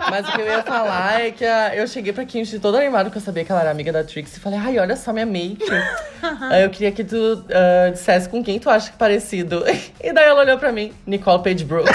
[0.09, 3.05] Mas o que eu ia falar é que a- eu cheguei pra Kimchi toda animada,
[3.05, 4.37] porque eu sabia que ela era amiga da Trixie.
[4.37, 5.65] E falei, ai, olha só minha make.
[6.51, 9.63] Aí eu queria que tu ah, dissesse com quem tu acha que é parecido.
[10.05, 11.91] E daí ela olhou pra mim, Nicole Page Brooks.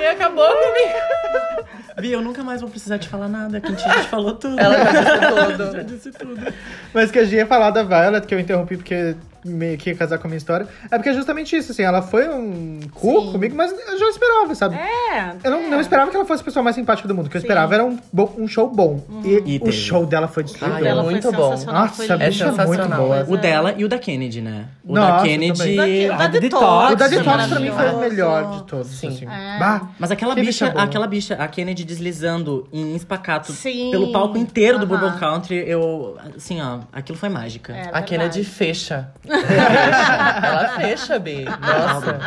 [0.00, 1.68] Alguém acabou comigo.
[2.00, 3.60] Bi, eu nunca mais vou precisar te falar nada.
[3.60, 4.58] Quem te já te falou tudo.
[4.58, 5.72] Ela já disse tudo.
[5.76, 6.54] já disse tudo.
[6.94, 9.14] Mas que a gente ia falar da Violet, que eu interrompi porque
[9.44, 10.66] meio que ia casar com a minha história.
[10.90, 13.32] É porque é justamente isso, assim, ela foi um cu Sim.
[13.32, 14.76] comigo, mas eu já esperava, sabe?
[14.76, 15.34] É.
[15.42, 17.26] Eu não, não esperava que ela fosse a pessoa mais simpática do mundo.
[17.26, 17.98] O que eu esperava era um,
[18.38, 19.02] um show bom.
[19.24, 19.72] E, E o teve.
[19.72, 20.80] show dela foi destruidor.
[20.80, 21.50] Dela muito foi bom.
[21.50, 23.24] Nossa, é bicha é muito boa.
[23.28, 24.66] O dela e o da Kennedy, né?
[24.84, 25.74] O Nossa, da Kennedy.
[26.06, 26.92] O da a Detox.
[26.92, 29.08] O da Detox pra mim foi o melhor de todos, Sim.
[29.08, 29.26] assim.
[29.26, 29.58] É.
[29.58, 33.90] Bah, Mas aquela Que bicha, bicha aquela bicha, a Kennedy deslizando em espacato Sim.
[33.90, 34.86] pelo palco inteiro do.
[34.90, 36.18] Bourbon Country, eu.
[36.36, 37.72] Assim, ó, aquilo foi mágica.
[37.72, 39.08] É, A Kennedy fecha.
[40.42, 41.44] Ela fecha, Bi.
[41.44, 42.18] Nossa.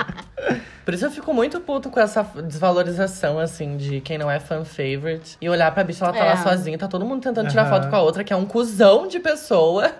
[0.85, 4.65] Por isso eu fico muito puto com essa desvalorização, assim, de quem não é fan
[4.65, 5.37] favorite.
[5.39, 6.29] E olhar pra bicha, ela tá É.
[6.31, 9.07] lá sozinha, tá todo mundo tentando tirar foto com a outra, que é um cuzão
[9.07, 9.91] de pessoa.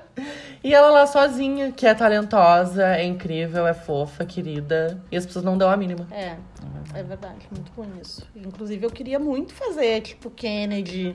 [0.64, 4.98] E ela lá sozinha, que é talentosa, é incrível, é fofa, querida.
[5.12, 6.08] E as pessoas não dão a mínima.
[6.10, 6.38] É,
[6.94, 8.26] é verdade, muito bom isso.
[8.36, 11.12] Inclusive, eu queria muito fazer, tipo, Kennedy,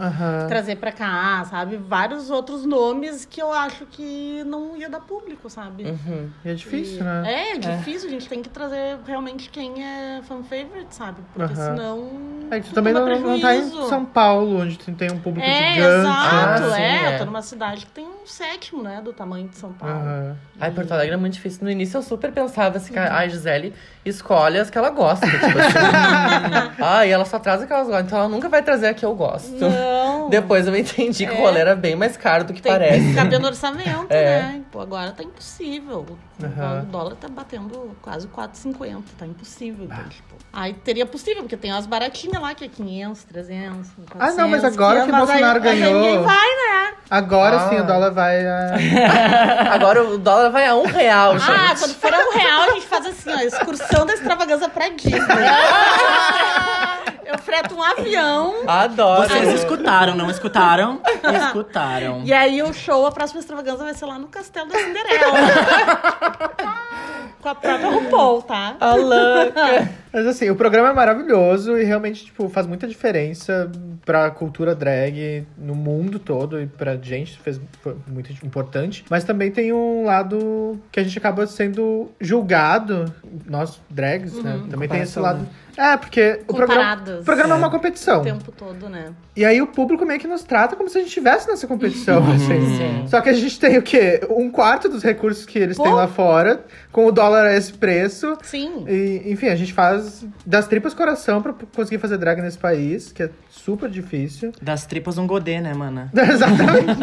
[0.49, 1.77] trazer pra cá, sabe?
[1.79, 5.85] Vários outros nomes que eu acho que não ia dar público, sabe?
[5.85, 6.31] Uhum.
[6.45, 7.23] E é difícil, E- né?
[7.33, 11.23] É, é difícil, a gente tem que trazer realmente quem é fan favorite, sabe?
[11.33, 12.11] Porque senão.
[12.51, 13.69] É que tu também não, não tá em.
[13.89, 16.01] São Paulo, onde tem um público É, gigante.
[16.01, 17.05] exato, Ah, sim, é.
[17.05, 17.15] é.
[17.15, 19.95] Eu tô numa cidade que tem um sétimo, né, do tamanho de São Paulo.
[19.95, 20.36] Aham.
[20.61, 21.64] Ai, Porto Alegre é muito difícil.
[21.64, 23.72] No início eu super pensava assim, que a a Gisele
[24.05, 25.26] escolhe as que ela gosta.
[25.26, 26.78] Tipo assim.
[26.82, 28.01] Ai, ela só traz as que ela gosta.
[28.03, 29.55] Então ela nunca vai trazer a que eu gosto.
[29.55, 30.28] Não.
[30.28, 31.41] Depois eu entendi que o É.
[31.41, 33.09] rolê era bem mais caro do que Tem parece.
[33.09, 34.43] que caber no orçamento, É.
[34.43, 34.61] né?
[34.70, 36.05] Pô, agora tá impossível.
[36.43, 36.82] Aham.
[36.82, 39.03] O dólar tá batendo quase 4,50.
[39.18, 39.84] Tá impossível.
[39.86, 44.20] Então, tipo, aí teria possível, porque tem umas baratinhas lá que é 500, 300, 400.
[44.20, 46.95] Ah, não, mas agora que o 500, mas aí- Bolsonaro aí ganhou- Ninguém vai, né?
[47.11, 47.68] Agora Ah.
[47.70, 48.47] sim o dólar vai.
[48.47, 48.74] ah,
[49.74, 51.51] Agora o dólar vai a um real, gente.
[51.51, 55.18] Ah, quando for um real, a gente faz assim, ó, excursão da extravagância pra Disney.
[57.29, 58.62] Eu freto um avião.
[58.66, 59.29] Adoro.
[59.29, 60.99] Vocês escutaram, não escutaram?
[61.45, 62.22] Escutaram.
[62.24, 65.37] E aí o show, a próxima extravagância vai ser lá no Castelo da Cinderela.
[67.43, 68.76] Com a própria RuPaul, tá?
[68.81, 69.91] A louca.
[70.13, 73.71] Mas assim, o programa é maravilhoso e realmente, tipo, faz muita diferença
[74.05, 79.05] pra cultura drag no mundo todo e pra gente, fez, foi muito importante.
[79.11, 83.13] Mas também tem um lado que a gente acaba sendo julgado,
[83.47, 84.61] nós drags, né?
[84.71, 85.47] Também tem esse lado.
[85.77, 88.21] É, porque o programa, o programa é uma competição.
[88.21, 89.13] O tempo todo, né?
[89.37, 92.19] E aí o público meio que nos trata como se a gente estivesse nessa competição,
[92.33, 92.77] assim.
[92.77, 93.07] Sim.
[93.07, 94.21] Só que a gente tem o quê?
[94.29, 95.85] Um quarto dos recursos que eles Pô.
[95.85, 98.37] têm lá fora, com o dólar a esse preço.
[98.43, 98.85] Sim.
[98.89, 100.08] E, enfim, a gente faz
[100.45, 104.53] das tripas coração pra conseguir fazer drag nesse país, que é super difícil.
[104.63, 106.11] Das tripas um godê, né, mana?
[106.15, 107.01] Exatamente.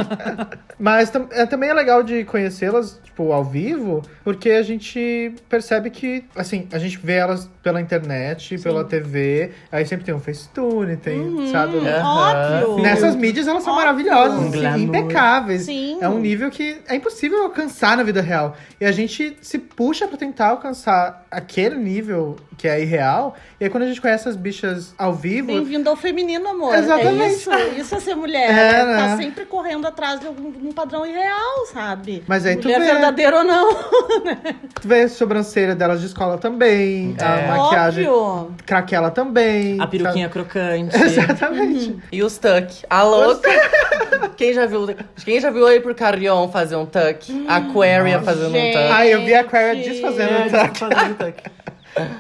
[0.78, 5.90] Mas tam- é, também é legal de conhecê-las, tipo, ao vivo, porque a gente percebe
[5.90, 10.98] que, assim, a gente vê elas pela internet, pela TV, aí sempre tem um Facetune,
[10.98, 11.78] tem, sabe?
[11.78, 12.62] Hum, Aham.
[12.62, 12.84] óbvio.
[12.84, 13.88] Nessas mídias elas são Óbvio.
[13.88, 15.64] maravilhosas, Um assim, impecáveis.
[15.64, 15.98] Sim.
[16.00, 18.56] É um nível que é impossível alcançar na vida real.
[18.80, 23.36] E a gente se puxa pra tentar alcançar aquele nível que é irreal.
[23.60, 26.76] E aí quando a gente conhece as bichas ao vivo, Bem-vindo ao feminino, amor.
[26.76, 27.20] Exatamente.
[27.20, 27.52] É isso,
[27.82, 28.48] isso é ser mulher.
[28.48, 28.96] É, né?
[28.96, 29.18] Tá né?
[29.18, 32.24] sempre correndo atrás de algum um padrão irreal, sabe?
[32.28, 32.86] Mas aí tu mulher vê.
[32.86, 33.74] verdadeira ou não.
[34.80, 37.55] tu vê a sobrancelha delas de escola também, a É.
[37.58, 38.56] maquiagem Óbvio.
[38.66, 39.80] craquela também.
[39.80, 40.96] A peruquinha crocante.
[41.02, 41.98] Exatamente.
[42.12, 42.84] E os tuck.
[42.90, 43.50] A louca.
[44.38, 44.88] Quem já viu,
[45.24, 47.46] quem já viu aí por Carrion fazer um tuck?
[47.48, 48.74] Aquaria fazendo um gente.
[48.74, 48.92] tuck.
[48.92, 50.78] Ai, eu vi a Aquaria desfazendo É, um tuck.
[50.78, 51.44] fazendo tuck.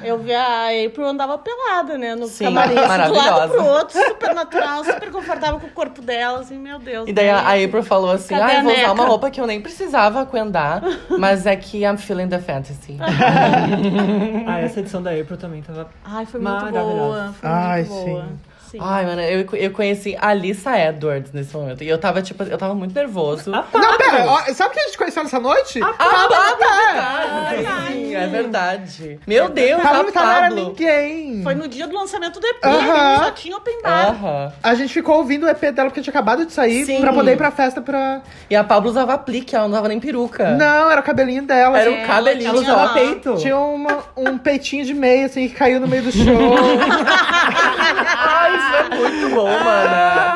[0.04, 2.16] Eu vi a April andava pelada, né?
[2.16, 5.72] No Sim, camarim, assim, de um lado pro outro, super natural, super confortável com o
[5.72, 7.08] corpo dela, assim, meu Deus.
[7.10, 7.32] E daí né?
[7.34, 9.48] a a April falou assim: Cadê Ah, eu vou usar neca?" uma roupa que eu
[9.48, 10.82] nem precisava aquendar,
[11.20, 12.98] mas é que I'm feeling the fantasy.
[14.48, 15.90] Ah, essa edição da April também tava.
[16.04, 16.94] Ai, foi muito Maravilhosa.
[16.94, 17.34] boa.
[17.34, 18.22] Foi Ai, muito boa.
[18.24, 18.40] sim.
[18.76, 18.82] Sim.
[18.82, 21.84] Ai, mano, eu, eu conheci a Alissa Edwards nesse momento.
[21.84, 23.50] E eu tava, tipo, eu tava muito nervoso.
[23.50, 25.80] Não, pera, ó, sabe quem a gente conheceu nessa noite?
[25.82, 27.48] Ah, Pablo Vittar!
[27.48, 29.20] Ai, sim, é verdade.
[29.26, 30.68] Meu Deus, Pablo a Vittar não era Pablo.
[30.70, 31.42] ninguém.
[31.44, 33.18] Foi no dia do lançamento do EP, Aham.
[33.24, 34.08] só tinha open bar.
[34.10, 34.54] Aham.
[34.62, 37.00] A gente ficou ouvindo o EP dela porque tinha acabado de sair Sim.
[37.00, 38.22] pra poder ir pra festa pra.
[38.50, 40.52] E a Pablo usava aplique, ela não usava nem peruca.
[40.52, 41.80] Não, era o cabelinho dela.
[41.80, 43.36] Era o cabelinho ela tinha- Peito.
[43.38, 46.26] Tinha uma- um peitinho de meia, assim, que caiu no meio do show.
[48.50, 50.35] Isso é muito bom, mano.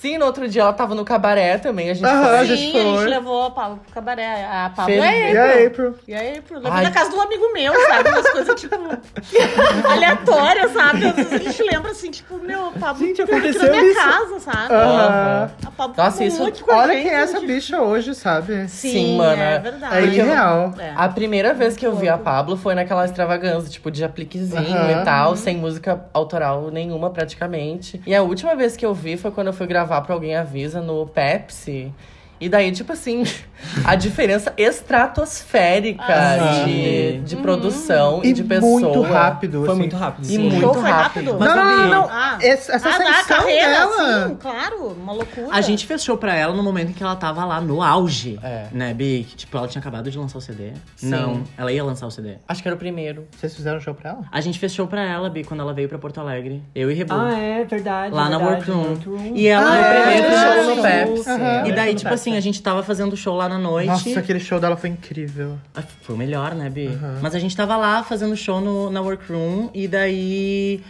[0.00, 2.36] Sim, no outro dia ela tava no cabaré também, a gente Aham, foi.
[2.36, 3.06] a Sim, gente a gente foi.
[3.08, 4.44] levou a Pablo pro cabaré.
[4.44, 5.04] A Pablo Feliz.
[5.04, 5.94] é e a April?
[6.06, 6.84] E aí, pro levei Ai.
[6.84, 8.08] na casa de um amigo meu, sabe?
[8.10, 8.76] Umas coisas, tipo,
[9.88, 11.06] aleatórias, sabe?
[11.06, 14.00] Às vezes a gente lembra assim, tipo, meu, a Pablo Gente, aconteceu na minha isso.
[14.00, 14.74] casa, sabe?
[14.74, 15.50] Aham.
[15.66, 17.80] A Pablo Nossa, ficou isso- muito com a Olha gente, quem é essa tipo, bicha
[17.82, 18.68] hoje, sabe?
[18.68, 19.96] Sim, Sim, mano, É é- verdade.
[19.96, 20.74] É irreal.
[20.78, 20.92] É.
[20.96, 25.02] A primeira vez que eu vi a Pablo foi naquela extravagância, tipo, de apliquezinho Aham.
[25.02, 28.00] e tal, sem música autoral nenhuma praticamente.
[28.06, 30.80] E a última vez que eu vi foi quando eu fui gravar pra Alguém Avisa
[30.80, 31.92] no Pepsi.
[32.38, 33.24] E daí, tipo assim,
[33.84, 38.80] a diferença estratosférica Ah, de, de produção e, E de pessoa.
[38.80, 39.78] muito rápido, Foi assim.
[39.78, 40.24] muito rápido.
[40.24, 40.38] E sim.
[40.38, 41.30] muito show foi rápido.
[41.32, 41.36] rápido?
[41.38, 42.08] Mas não, não, ali- não, não.
[42.10, 42.38] Ah.
[42.40, 44.28] Essa, essa ah, carreira, dela.
[44.28, 45.48] sim, claro, uma loucura.
[45.50, 48.38] A gente fez show pra ela no momento em que ela tava lá no auge,
[48.42, 48.66] É.
[48.72, 49.24] né, Bi?
[49.36, 50.72] Tipo, ela tinha acabado de lançar o CD.
[50.96, 51.08] Sim.
[51.08, 52.34] Não, ela ia lançar o CD.
[52.46, 53.26] Acho que era o primeiro.
[53.38, 54.20] Vocês fizeram show pra ela?
[54.30, 56.62] A gente fez show pra ela, Bi, quando ela veio pra Porto Alegre.
[56.74, 57.14] Eu e Rebu.
[57.14, 58.14] Ah, é verdade.
[58.14, 58.90] Lá na verdade, Workroom.
[58.90, 59.32] Workroom.
[59.34, 61.04] E ela Ah, é, primeiro é, show é, no é.
[61.06, 61.30] Pepsi.
[61.30, 61.66] Aham.
[61.66, 62.25] E daí, tipo Pepsi.
[62.30, 63.88] Assim, a gente tava fazendo show lá na noite.
[63.88, 65.58] Nossa, aquele show dela foi incrível.
[65.74, 66.88] Ah, Foi o melhor, né, Bi?
[67.22, 70.82] Mas a gente tava lá fazendo show no, na workroom e daí.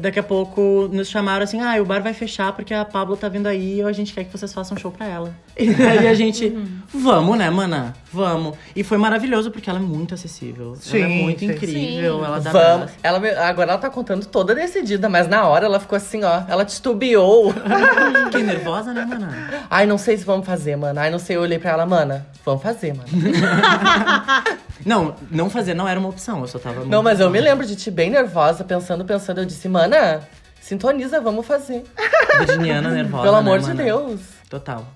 [0.00, 3.28] Daqui a pouco nos chamaram assim: ah, o bar vai fechar porque a Pablo tá
[3.28, 5.34] vindo aí e a gente quer que vocês façam show pra ela.
[5.56, 6.52] E daí a gente,
[6.92, 7.94] vamos, né, mana?
[8.12, 8.56] Vamos.
[8.74, 10.66] E foi maravilhoso porque ela é muito acessível.
[10.66, 11.46] ela é Sim, muito sim.
[11.46, 12.24] incrível.
[12.24, 12.90] Ela dá Vamos.
[13.00, 16.42] Ela, me- agora ela tá contando toda decidida, mas na hora ela ficou assim, ó.
[16.48, 17.54] Ela titubeou.
[18.26, 19.64] Fiquei nervosa, né, mana?
[19.70, 20.98] Ai, não sei se vamos fazer, mano.
[20.98, 21.36] Ai, não sei.
[21.36, 23.08] Eu olhei pra ela, mana, vamos fazer, mano.
[24.84, 26.84] Não, não fazer não era uma opção, eu só tava.
[26.84, 29.40] Não, mas eu me lembro de ti bem nervosa, pensando, pensando.
[29.40, 30.20] Eu disse, mana,
[30.60, 31.84] sintoniza, vamos fazer.
[32.38, 33.22] Virginiana nervosa.
[33.22, 33.82] Pelo né, amor de mana?
[33.82, 34.20] Deus.
[34.48, 34.86] Total.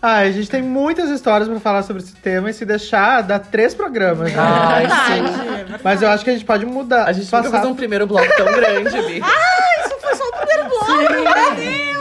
[0.00, 3.38] Ai, a gente tem muitas histórias pra falar sobre esse tema e se deixar, dá
[3.38, 4.32] três programas.
[4.32, 4.38] né?
[4.38, 5.74] Ai, sim.
[5.74, 5.80] é.
[5.84, 7.04] Mas eu acho que a gente pode mudar.
[7.04, 7.60] A gente nunca passar...
[7.60, 9.20] fez um primeiro bloco tão grande, Bi.
[9.20, 11.97] Isso foi só o primeiro bloco, meu Deus!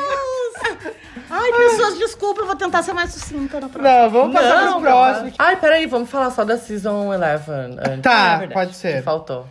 [1.54, 4.02] Ai, pessoas, desculpa, eu vou tentar ser mais sucinta na próxima.
[4.02, 5.34] Não, vamos passar Não, pros próximos.
[5.38, 8.02] Ai, peraí, vamos falar só da Season 11 antes.
[8.02, 9.04] Tá, É verdade, pode que ser.
[9.04, 9.45] faltou.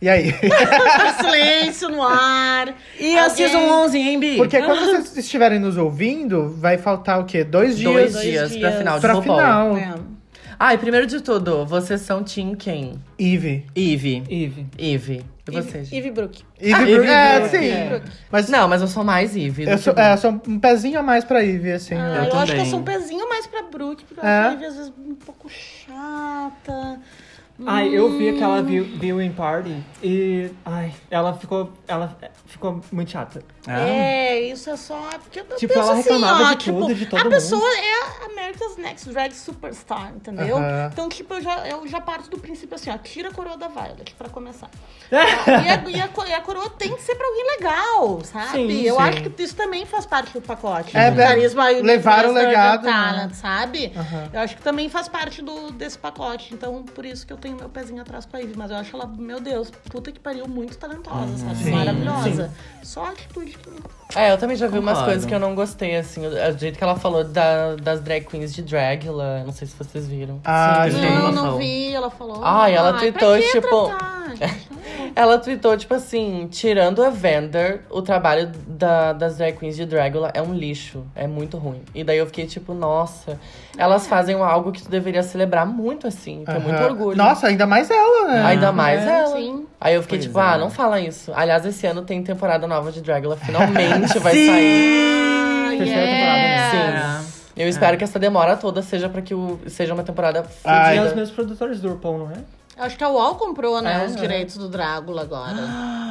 [0.00, 0.32] E aí?
[1.20, 2.72] Silêncio no ar.
[2.98, 4.36] E a Alguém- Season 11, hein, Bi?
[4.36, 7.42] Porque quando vocês estiverem nos ouvindo, vai faltar o quê?
[7.42, 8.78] Dois dias Dois, Dois dias, pra dias.
[8.78, 9.36] final de pra RuPaul.
[9.76, 9.76] final.
[9.76, 10.17] É.
[10.60, 13.00] Ai, primeiro de tudo, vocês são Team quem?
[13.18, 13.64] Eve.
[13.76, 14.24] Eve.
[14.28, 14.66] Eve.
[14.76, 15.24] Eve.
[15.48, 15.92] E vocês?
[15.92, 16.42] Eve Brook.
[16.60, 17.68] Eve, Eve Brook- é, sim.
[17.68, 18.02] é.
[18.30, 19.64] Mas Não, mas eu sou mais Eve.
[19.70, 21.94] eu sou, é, eu sou um pezinho a mais pra Eve, assim.
[21.94, 22.28] Ah, né?
[22.30, 24.48] eu, acho que eu sou um pezinho mais pra Brook, porque eu É?
[24.48, 27.00] a Eve às vezes um pouco chata.
[27.66, 30.50] Ai, eu vi aquela view- viewing party e.
[30.64, 31.72] Ai, ela ficou.
[31.88, 33.42] Ela ficou muito chata.
[33.66, 33.80] Ah.
[33.80, 34.96] É, isso é só.
[35.22, 37.32] Porque eu Tipo, penso ela assim, reclamava ó, de tipo, tudo, de todo A mundo.
[37.32, 40.56] pessoa é a America's Next Drag Superstar, entendeu?
[40.56, 40.90] Aham.
[40.92, 43.66] Então, tipo, eu já, eu já parto do princípio assim, ó, tira a coroa da
[43.68, 44.70] Violet pra começar.
[45.10, 48.52] e, a, e a e a coroa tem que ser pra alguém legal, sabe?
[48.52, 49.00] Sim, eu sim.
[49.02, 50.96] acho que isso também faz parte do pacote.
[50.96, 53.34] É, do é, carisma e levar o legado, Talent, né?
[53.34, 53.92] sabe?
[53.96, 54.30] Aham.
[54.32, 56.54] Eu acho que também faz parte do, desse pacote.
[56.54, 58.54] Então, por isso que eu tenho meu pezinho atrás com a Ivy.
[58.56, 61.56] Mas eu acho ela, meu Deus, puta que pariu, muito talentosa, sabe?
[61.56, 62.52] Sim, Maravilhosa.
[62.82, 64.18] Só a atitude que.
[64.18, 65.04] É, eu também já vi umas Concordo.
[65.10, 66.26] coisas que eu não gostei, assim.
[66.26, 69.42] O jeito que ela falou da- das drag queens de Dragula.
[69.44, 70.40] Não sei se vocês viram.
[70.44, 71.58] Ah, Sim, Não, não fala.
[71.58, 72.40] vi, ela falou.
[72.42, 74.68] Ai, ela pra tweetou, que tipo- gente?
[75.16, 80.30] Ela tweetou, tipo assim, tirando a Vander, o trabalho da- das drag queens de Dragula
[80.34, 81.04] é um lixo.
[81.14, 81.82] É muito ruim.
[81.94, 83.38] E daí eu fiquei tipo, nossa,
[83.78, 86.42] elas fazem algo que tu deveria celebrar muito, assim.
[86.44, 86.84] Tem muito Aham.
[86.90, 87.16] orgulho.
[87.16, 88.44] Nossa, ainda mais ela, né?
[88.44, 89.36] Ainda mais É, ela.
[89.36, 89.66] sim.
[89.80, 90.42] Aí eu fiquei Pois tipo, é.
[90.42, 91.32] ah, não fala isso.
[91.34, 95.64] Aliás, esse ano tem temporada nova de Dragula, finalmente vai sair.
[95.66, 97.20] Ah, Terceira temporada, né?
[97.22, 97.28] Sim.
[97.56, 100.98] Eu espero que essa demora toda seja pra que o, seja uma temporada Ai, E
[100.98, 101.16] é os fodida.
[101.16, 102.38] meus produtores do RuPaul, não é?
[102.78, 104.18] Acho que a UOL comprou, né, É, os é.
[104.20, 105.56] direitos do Drácula agora.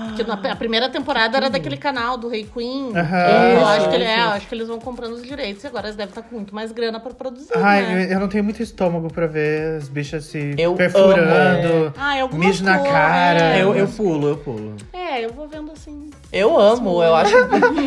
[0.08, 2.92] Porque na, a primeira temporada era daquele canal do Rei Queen.
[2.96, 3.18] Aham.
[3.54, 5.96] eu, acho que ele, é, acho que eles vão comprando os direitos e agora eles
[5.96, 8.14] devem estar com muito mais grana pra produzir, Ai, né?
[8.14, 11.94] eu- não tenho muito estômago pra ver as bichas se Eu perfurando.
[11.98, 13.40] Ah, algumas mijo na cara.
[13.58, 14.76] É, Eu, eu pulo, eu pulo.
[14.92, 16.10] é, eu vou vendo assim.
[16.34, 17.34] Eu amo, eu acho.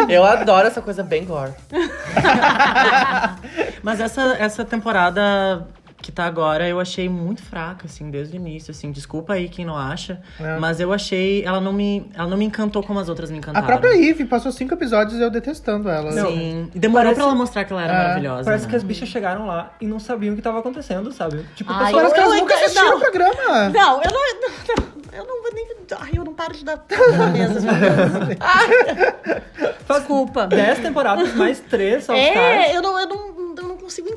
[0.09, 1.53] eu adoro essa coisa bem gore.
[3.83, 5.67] Mas essa, essa temporada
[6.03, 8.91] que tá agora, eu achei muito fraca, assim, desde o início, assim.
[8.91, 10.21] Desculpa aí quem não acha.
[10.41, 10.57] É.
[10.59, 11.45] Mas eu achei.
[11.45, 13.67] Ela não, me, ela não me encantou como as outras me A encantaram.
[13.67, 16.11] própria Eve passou cinco episódios eu detestando ela.
[16.13, 16.71] Sim.
[16.75, 18.45] E demorou Parece- pra ela mostrar que ela era É, maravilhosa.
[18.45, 18.71] Parece né?
[18.71, 21.45] que as bichas chegaram lá e não sabiam o que tava acontecendo, sabe?
[21.55, 22.97] Tipo, Ai, Parece que Eu- elas eu nunca assistiram não.
[22.97, 23.69] o programa.
[23.69, 25.67] Não, eu não, não, não, eu não vou nem.
[26.01, 26.83] Ai, eu não paro de dar
[27.19, 27.61] na mesa.
[29.89, 30.47] Desculpa.
[30.47, 33.30] 10 temporadas mais 3 All É, eu não, eu, não, não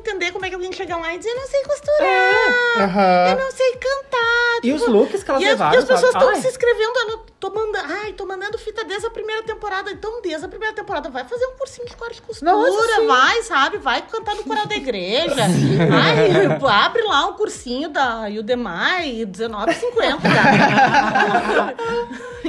[0.04, 2.34] entender como é que alguém chega lá e diz: Eu não sei costurar,
[2.78, 3.30] Aham.
[3.30, 4.58] eu não sei cantar.
[4.58, 6.92] E tipo, os looks que elas e as, levaram, e as pessoas estão se inscrevendo,
[7.06, 9.90] não- tô mandando, ai, tô mandando fita desde a primeira temporada.
[9.90, 13.42] Então, desde a primeira temporada, vai fazer um cursinho de corte e costura, Nossa, vai,
[13.42, 13.76] sabe?
[13.78, 15.44] Vai cantar no coral da igreja.
[15.92, 16.46] ai,
[16.84, 20.18] abre lá um cursinho da Udemy, R$19,50.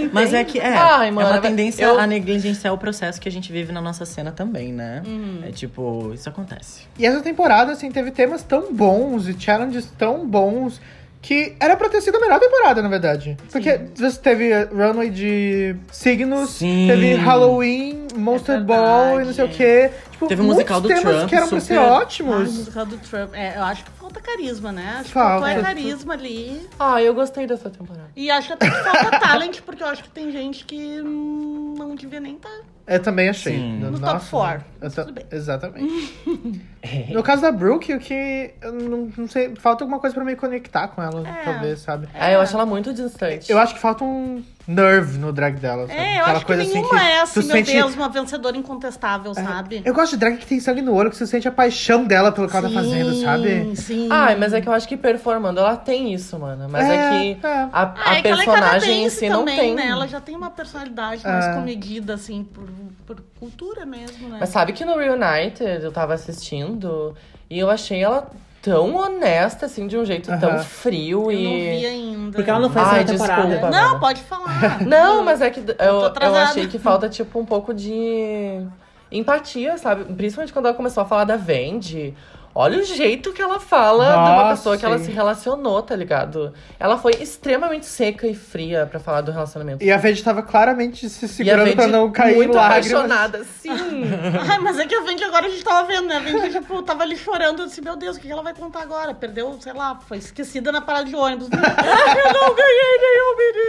[0.11, 3.19] Mas é que é, Ai, é mano, uma mas tendência eu- a negligenciar o processo
[3.19, 5.01] que a gente vive na nossa cena também, né?
[5.05, 5.41] Uhum.
[5.45, 6.81] É tipo, isso acontece.
[6.99, 10.81] E essa temporada, assim, teve temas tão bons e challenges tão bons
[11.25, 13.35] que era pra ter sido a melhor temporada, na verdade.
[13.51, 16.85] Porque você teve Runway de Signos, Sim.
[16.87, 19.89] teve Halloween, Monster é Ball e não sei o quê.
[20.11, 21.29] Tipo, teve o musical do temas Trump.
[21.29, 21.57] que eram super...
[21.57, 22.35] pra ser ótimos.
[22.35, 23.33] Ah, o musical do Trump.
[23.33, 24.97] É, eu acho que falta carisma, né?
[24.99, 25.47] Acho falta.
[25.47, 25.73] que faltou é.
[25.73, 26.69] carisma ali.
[26.79, 28.11] Ah, eu gostei dessa temporada.
[28.15, 31.95] E acho que até que falta talent, porque eu acho que tem gente que não
[31.95, 32.49] devia nem estar.
[32.49, 33.57] Tá eu também achei.
[33.57, 33.79] Sim.
[33.79, 34.65] No top 4.
[34.85, 36.13] Então, exatamente.
[36.85, 37.11] É.
[37.11, 38.53] no caso da Brooke, o que.
[38.61, 39.55] Eu não, não sei.
[39.55, 41.43] Falta alguma coisa pra me conectar com ela, é.
[41.43, 42.07] talvez, sabe?
[42.13, 43.51] É, eu acho ela muito distante.
[43.51, 45.87] Eu acho que falta um nerve no drag dela.
[45.87, 45.99] Sabe?
[45.99, 47.71] É, eu Aquela acho coisa que nenhuma assim que é assim, meu sente...
[47.71, 49.33] Deus, uma vencedora incontestável, é.
[49.35, 49.81] sabe?
[49.85, 52.31] Eu gosto de drag que tem sangue no olho, que você sente a paixão dela
[52.31, 53.47] pelo que ela tá fazendo, sabe?
[53.47, 53.75] Sim.
[53.75, 56.67] sim Ai, mas é que eu acho que performando ela tem isso, mano.
[56.69, 57.49] Mas é, é que é.
[57.49, 59.75] a, ah, a é, é personagem que em si também, não tem.
[59.75, 59.87] Né?
[59.87, 61.53] Ela já tem uma personalidade mais é.
[61.53, 62.67] comedida, assim, por,
[63.05, 64.37] por cultura mesmo, né?
[64.39, 67.15] Mas sabe que no Reunited eu tava assistindo
[67.49, 68.29] e eu achei ela
[68.61, 70.59] tão honesta, assim, de um jeito tão Aham.
[70.63, 71.43] frio eu e.
[71.43, 72.31] não vi ainda.
[72.35, 73.47] Porque ela não foi Ai, essa temporada.
[73.47, 73.69] desculpa.
[73.69, 74.81] Não, pode falar.
[74.85, 76.43] Não, mas é que eu, eu atrasada.
[76.49, 78.65] achei que falta, tipo, um pouco de
[79.11, 80.03] empatia, sabe?
[80.15, 82.13] Principalmente quando ela começou a falar da Vendi.
[82.57, 86.53] Olha o jeito que ela fala de uma pessoa que ela se relacionou, tá ligado?
[86.79, 89.83] Ela foi extremamente seca e fria pra falar do relacionamento.
[89.83, 92.93] E a Vede tava claramente se segurando Vendi pra não cair muito lágrimas.
[92.93, 93.69] apaixonada, sim.
[94.49, 96.15] Ai, mas é que a Vendi agora a gente tava vendo, né?
[96.15, 97.63] A Vendi, tipo, tava ali chorando.
[97.63, 99.13] Eu disse, meu Deus, o que ela vai contar agora?
[99.13, 101.49] Perdeu, sei lá, foi esquecida na parada de ônibus.
[101.51, 103.65] eu não ganhei nenhum mini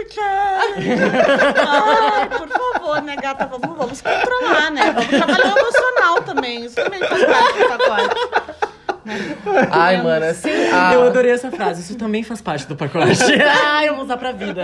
[1.57, 3.47] Ai, por favor, né, gata?
[3.47, 4.93] Vamos, vamos controlar, né?
[4.93, 6.63] Vamos trabalhar o emocional também.
[6.63, 8.76] Isso também faz parte do pacote.
[9.71, 10.49] Ai, mano, assim.
[10.71, 13.17] a- Eu adorei essa frase, isso também faz parte do pacote.
[13.41, 14.61] Ai, eu vou usar pra vida.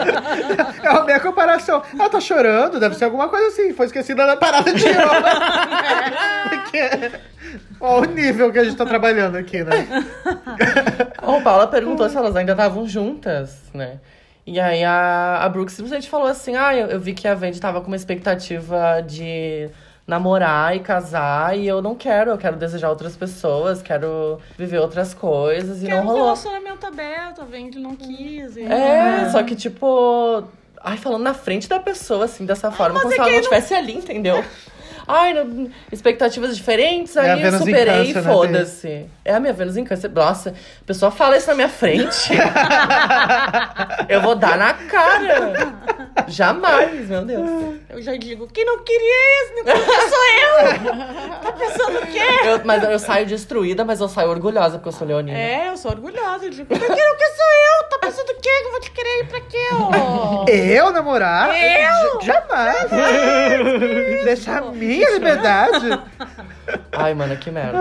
[0.84, 1.82] É a minha comparação.
[1.98, 3.74] Ela tá chorando, deve ser alguma coisa assim.
[3.74, 5.40] Foi esquecida na parada de ônibus.
[6.50, 7.12] Porque...
[7.80, 9.88] Ó, o nível que a gente tá trabalhando aqui, né?
[11.22, 13.98] O Paula perguntou se elas ainda estavam juntas, né?
[14.46, 17.60] E aí a, a Brooke simplesmente falou assim: Ah, eu, eu vi que a Vendi
[17.62, 19.70] tava com uma expectativa de
[20.06, 25.14] namorar e casar, e eu não quero, eu quero desejar outras pessoas, quero viver outras
[25.14, 26.24] coisas, e Quer não um rolou.
[26.24, 28.58] relacionamento aberto, a Vendi não quis.
[28.58, 30.44] e- É, só que tipo.
[30.86, 33.36] Ai, falando na frente da pessoa, assim, dessa forma, mas como é se ela não
[33.36, 34.44] não- estivesse ali, entendeu?
[35.08, 39.06] Ai, não- expectativas diferentes, É aí eu Vênus em superei e né, foda-se.
[39.26, 40.10] É a minha Vênus em câncer.
[40.10, 42.32] Nossa, a pessoa fala isso na minha frente.
[44.10, 45.74] eu vou dar na cara.
[46.28, 47.50] Jamais, meu Deus.
[47.90, 49.54] Eu já digo, quem não queria isso,
[50.10, 51.40] sou eu!
[51.42, 52.20] Tá pensando o quê?
[52.48, 55.38] Eu- mas eu saio destruída, mas eu saio orgulhosa porque eu sou leonina.
[55.38, 56.46] É, eu sou orgulhosa.
[56.46, 56.88] Eu digo, quem não
[57.18, 57.46] quer sou
[57.82, 57.90] eu?
[57.90, 58.50] Tá pensando o quê?
[58.62, 60.46] Que eu vou te querer ir pra quê, ó?
[60.50, 61.50] Eu namorar?
[61.50, 62.22] Eu?
[62.22, 62.90] J- Jamais!
[64.24, 65.88] Deixar a minha liberdade.
[66.92, 67.80] Ai, mano, que merda.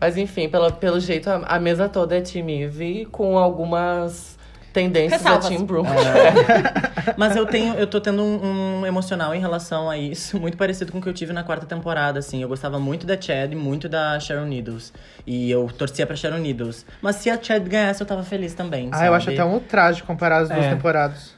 [0.00, 4.36] Mas enfim, pelo, pelo jeito, a, a mesa toda é Team Eve com algumas
[4.72, 5.44] tendências Ressalvas.
[5.44, 5.88] da Team Brooke.
[7.16, 10.92] Mas eu tenho, eu tô tendo um, um emocional em relação a isso, muito parecido
[10.92, 12.42] com o que eu tive na quarta temporada, assim.
[12.42, 14.92] Eu gostava muito da Chad e muito da Sharon Needles.
[15.26, 16.84] E eu torcia pra Sharon Needles.
[17.00, 18.90] Mas se a Chad ganhasse, eu tava feliz também.
[18.92, 19.38] Ah, eu acho sabe?
[19.38, 20.68] até um ultraje comparar as duas É.
[20.70, 21.37] temporadas.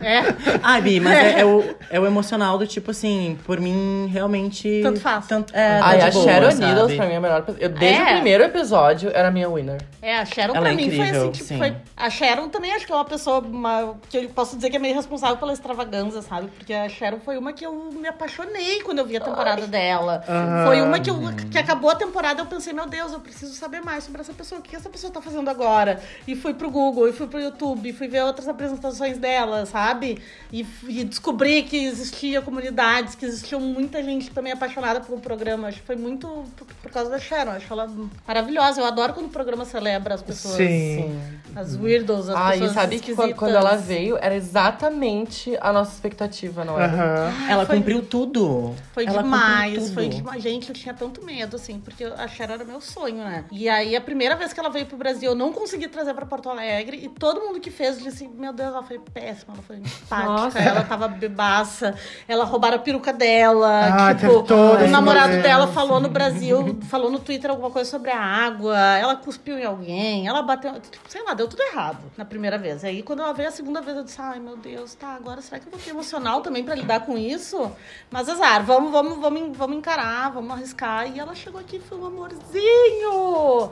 [0.00, 0.20] É,
[0.62, 4.80] Ai, Bi, mas é, é o, é o emocional do tipo assim, por mim, realmente.
[4.82, 5.26] Tanto faz.
[5.26, 6.64] Tanto, é, tá Ai, de a boa, Sharon sabe?
[6.66, 7.42] Needles pra mim é a melhor.
[7.42, 8.04] pe- Eu, desde É.
[8.04, 9.80] o primeiro episódio era a minha winner.
[10.02, 11.58] é, a Sharon Ela pra é mim foi incrível, assim, tipo, sim.
[11.58, 11.76] foi...
[11.96, 14.78] A Sharon também acho que é uma pessoa uma- que eu posso dizer que é
[14.78, 16.48] meio responsável pela extravagância, sabe?
[16.48, 20.22] Porque a Sharon foi uma que eu me apaixonei quando eu vi a temporada dela.
[20.28, 20.66] Aham.
[20.66, 21.16] Foi uma que, eu,
[21.50, 24.58] que acabou a temporada eu pensei, meu Deus, eu preciso saber mais sobre essa pessoa.
[24.58, 26.00] O que essa pessoa tá fazendo agora?
[26.26, 29.61] E fui pro Google, e fui pro YouTube, e fui ver outras apresentações dela.
[29.62, 30.18] Dela, sabe?
[30.52, 35.68] E, e descobrir que existia comunidades, que existia muita gente também apaixonada pelo programa.
[35.68, 37.52] Acho que foi muito por, por causa da Sharon.
[37.52, 37.90] Acho ela
[38.26, 38.80] maravilhosa.
[38.80, 40.56] Eu adoro quando o programa celebra as pessoas.
[40.56, 41.16] Sim.
[41.54, 43.38] As weirdos, as Ah, e pessoas sabe que quando, esquisitas.
[43.38, 46.92] quando ela veio, era exatamente a nossa expectativa, não era?
[46.92, 47.50] Aham.
[47.50, 48.74] Ela foi- cumpriu tudo.
[48.92, 50.16] Foi Ela demais, cumpriu foi tudo.
[50.16, 50.42] demais.
[50.42, 53.44] Gente, eu tinha tanto medo, assim, porque a Cher era meu sonho, né?
[53.52, 56.24] E aí, a primeira vez que ela veio pro Brasil, eu não consegui trazer pra
[56.26, 56.96] Porto Alegre.
[57.04, 60.58] E todo mundo que fez disse: Meu Deus, ela foi péssima, ela foi empática, Nossa.
[60.58, 61.94] ela tava bebaça,
[62.26, 64.08] ela roubaram a peruca dela.
[64.08, 68.20] Ah, tipo, o namorado dela falou no Brasil, falou no Twitter alguma coisa sobre a
[68.20, 70.72] água, ela cuspiu em alguém, ela bateu.
[70.80, 72.84] Tipo, sei lá, deu tudo errado na primeira vez.
[72.84, 75.60] Aí, quando ela veio a segunda vez, eu disse: Ai, meu Deus, tá, agora será
[75.60, 77.70] que eu vou ter emocional também pra lidar com isso?
[78.10, 81.14] Mas azar, vamos, vamos, vamos, vamos encarar, vamos arriscar.
[81.14, 83.70] E ela chegou aqui e foi um amorzinho!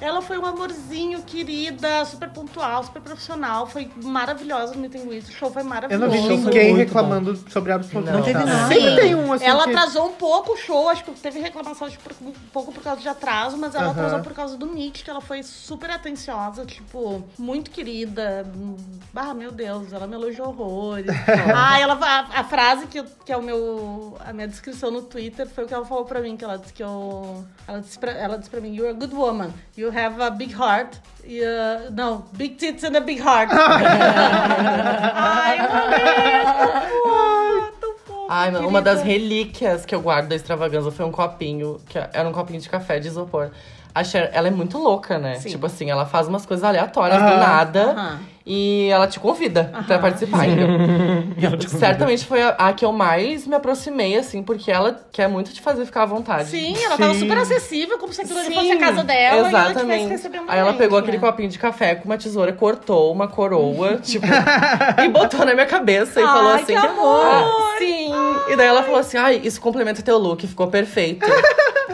[0.00, 3.66] Ela foi um amorzinho, querida, super pontual, super profissional.
[3.66, 5.28] Foi maravilhosa no Meet and Greet.
[5.28, 6.06] O show foi Eu maravilhoso.
[6.06, 8.68] não vi ninguém reclamando sobre absolutamente Não teve nada.
[8.74, 9.70] Sempre tem um assim ela que...
[9.70, 13.08] atrasou um pouco o show, acho que teve reclamação por- um pouco por causa de
[13.08, 13.92] atraso, mas ela Aham.
[13.92, 18.46] atrasou por causa do Nick, que ela foi super atenciosa, tipo, muito querida.
[19.14, 21.06] Ah, meu Deus, ela me elogiou horrores.
[21.56, 25.02] ah, ela, a, a frase que, eu- que é o meu, a minha descrição no
[25.02, 27.44] Twitter foi o que ela falou pra mim, que ela disse que eu.
[27.66, 29.50] Ela disse pra, ela disse pra mim, you're a good woman,
[29.88, 30.96] you have a big heart.
[31.24, 33.50] E, uh, não, big tits and a big heart.
[35.14, 40.90] Ai, meu Deus, tão fofo, Ai, mano, uma das relíquias que eu guardo da extravaganza
[40.90, 43.50] foi um copinho, que era um copinho de café de isopor.
[43.94, 45.36] A Cher, ela é muito louca, né?
[45.36, 45.50] Sim.
[45.50, 47.40] Tipo assim, ela faz umas coisas aleatórias do Aham.
[47.40, 48.18] nada Aham.
[48.50, 50.46] E ela te convida pra participar.
[50.48, 51.68] entendeu?
[51.68, 55.60] Certamente foi a, a que eu mais me aproximei, assim, porque ela quer muito te
[55.60, 56.48] fazer ficar à vontade.
[56.48, 57.20] Sim, ela tava Sim.
[57.20, 60.08] super acessível, como se aquilo ali Sim, fosse a casa dela e ela Exatamente.
[60.08, 61.02] recebendo Aí ela gente, pegou né?
[61.02, 65.66] aquele copinho de café com uma tesoura, cortou uma coroa, tipo, e botou na minha
[65.66, 67.26] cabeça e Ai, falou assim: que amor!
[67.26, 68.10] "Ah, sim.
[68.50, 71.26] E daí ela falou assim: ai, isso complementa teu look, ficou perfeito.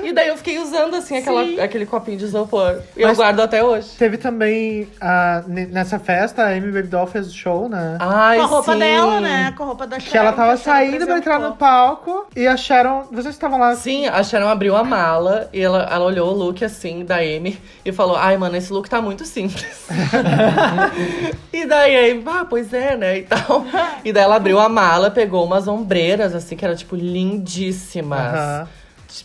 [0.03, 2.81] e daí eu fiquei usando assim aquela, aquele copinho de isopor.
[2.97, 3.89] E eu Mas- guardo até hoje.
[3.99, 7.97] Teve também, ah, ne- nessa festa, a Amy Baby Doll fez o show, né?
[8.01, 8.79] Ai, Com a roupa sim.
[8.79, 9.53] dela, né?
[9.57, 12.47] Com a roupa da Que ela Sharon, tava Sharon saindo pra entrar no palco e
[12.47, 13.05] a Sharon...
[13.11, 13.75] Vocês estavam lá...
[13.77, 17.59] Sim, a Sharon abriu a mala e ela, ela olhou o look assim da Amy
[17.85, 19.87] e falou: Ai, mano, esse look tá muito simples.
[21.53, 23.19] e daí a Amy, ah, pois é, né?
[23.19, 23.65] E tal.
[24.05, 28.35] E daí ela abriu a mala, pegou umas ombreiras, assim, que eram, tipo, lindíssimas.
[28.35, 28.69] Aham.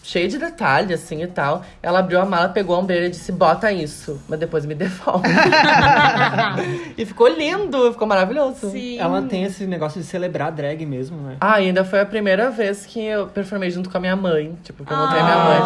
[0.03, 1.63] Cheio de detalhe, assim e tal.
[1.81, 5.23] Ela abriu a mala, pegou a ombreira e disse: Bota isso, mas depois me devolve.
[6.97, 8.69] e ficou lindo, ficou maravilhoso.
[8.71, 8.99] Sim.
[8.99, 11.37] Ela tem esse negócio de celebrar drag mesmo, né?
[11.41, 14.55] Ah, e ainda foi a primeira vez que eu performei junto com a minha mãe.
[14.63, 15.59] Tipo, que eu montei a minha mãe.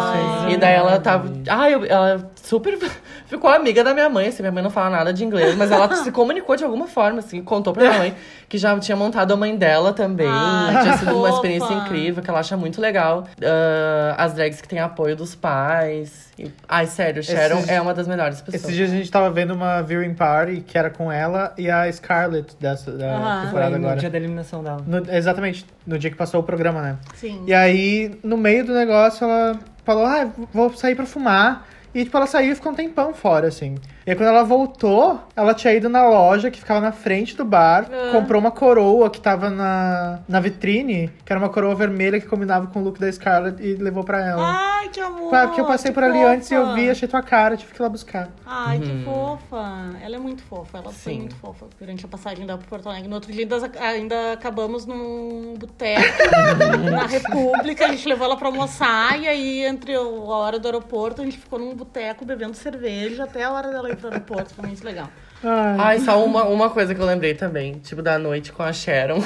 [0.46, 0.52] Ai.
[0.52, 1.30] E daí ela tava.
[1.48, 2.78] Ah, eu- ela super
[3.26, 4.42] ficou amiga da minha mãe, assim.
[4.42, 7.42] Minha mãe não fala nada de inglês, mas ela se comunicou de alguma forma, assim,
[7.42, 8.14] contou pra minha mãe
[8.48, 10.28] que já tinha montado a mãe dela também.
[10.30, 11.34] Ai, tinha sido uma fofa.
[11.34, 13.24] experiência incrível, que ela acha muito legal.
[13.42, 16.28] Ah, as drags que têm apoio dos pais.
[16.38, 18.62] E- ai, sério, Sharon Esses- é uma das melhores pessoas.
[18.64, 21.90] Esses dias a gente tava vendo uma viewing party que era com ela e a
[21.92, 23.38] Scarlett dessa da.
[23.40, 24.00] Foi temporada no agora.
[24.00, 24.82] dia da eliminação dela.
[24.86, 26.96] No- exatamente, no dia que passou o programa, né?
[27.14, 27.42] Sim.
[27.46, 31.66] E aí, no meio do negócio, ela falou, ah, vou sair pra fumar.
[31.94, 33.76] E, tipo, ela saiu e ficou um tempão fora, assim.
[34.06, 37.44] E aí, quando ela voltou, ela tinha ido na loja que ficava na frente do
[37.44, 38.10] bar, Ah.
[38.12, 42.66] comprou uma coroa que tava na, na vitrine, que era uma coroa vermelha que combinava
[42.66, 44.42] com o look da Scarlett e levou pra ela.
[44.44, 45.30] Ai, que amor.
[45.30, 46.28] Pá, Porque eu passei que por ali fofa.
[46.30, 48.28] antes e eu vi, achei tua cara, tive que ir lá buscar.
[48.44, 49.64] Ai, que fofa.
[50.02, 50.78] Ela é muito fofa.
[50.78, 51.18] Ela foi Sim.
[51.20, 53.08] muito fofa durante a passagem dela por Porto Alegre.
[53.08, 56.02] No outro dia ainda, ainda acabamos num boteco
[56.92, 57.86] na República.
[57.86, 61.38] A gente levou ela pra almoçar e aí, entre a hora do aeroporto, a gente
[61.38, 64.54] ficou num boteco bebendo cerveja até a hora dela ir pro aeroporto.
[64.54, 65.08] Foi muito legal.
[65.42, 65.76] Ai.
[65.78, 69.22] Ai, só uma, uma coisa que eu lembrei também, tipo, da noite com a Sharon.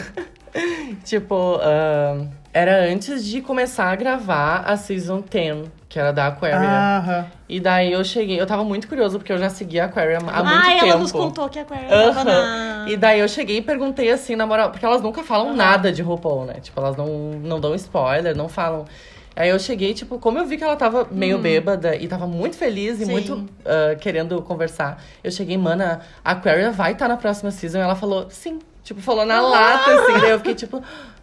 [1.04, 6.58] tipo, ahn, era antes de começar a gravar a Season 10, que era da Aquaria.
[6.58, 7.26] Aham.
[7.48, 10.42] E daí eu cheguei, eu tava muito curiosa, porque eu já seguia a Aquaria há
[10.42, 10.86] muito Ai, tempo.
[10.86, 12.24] ela nos contou que a Aquaria tava Aham.
[12.24, 12.88] na...
[12.88, 16.02] E daí eu cheguei e perguntei assim, na moral, porque elas nunca falam nada de
[16.02, 16.54] RuPaul, né?
[16.60, 17.06] Tipo, elas não,
[17.42, 18.86] não dão spoiler, não falam.
[19.38, 22.56] Aí eu cheguei, tipo, como eu vi que ela tava meio bêbada e tava muito
[22.56, 23.12] feliz e Sim.
[23.12, 27.78] muito ah, querendo conversar, eu cheguei, mana, a Aquaria vai estar na próxima season.
[27.78, 28.58] E ela falou, sim.
[28.82, 30.20] Tipo, falou na lata, assim.
[30.20, 30.82] Daí eu fiquei, tipo,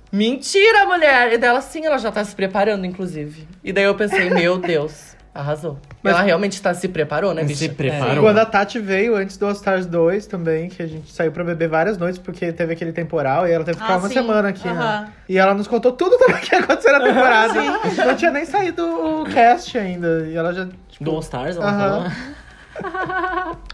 [0.09, 1.33] mentira, mulher!
[1.33, 3.45] E dela, sim, ela já tá se preparando, inclusive.
[3.61, 5.77] E daí eu pensei, meu Deus, arrasou.
[6.01, 7.59] Mas- Ela realmente tá, se preparou, né, bicha?
[7.59, 8.23] Se preparou.
[8.23, 11.43] Quando a Tati veio antes do All Stars 2 também, que a gente saiu pra
[11.43, 14.13] beber várias noites, porque teve aquele temporal e ela teve que ficar Ah, uma sim.
[14.13, 14.73] semana aqui, né?
[14.73, 15.07] Aham.
[15.27, 17.53] E ela nos contou tudo também que aconteceu na temporada.
[18.05, 18.83] Não tinha nem saído
[19.21, 20.25] o cast ainda.
[20.27, 20.67] E ela já.
[20.89, 21.79] Tipo, Do All Stars, ela Aham.
[21.79, 22.11] falou.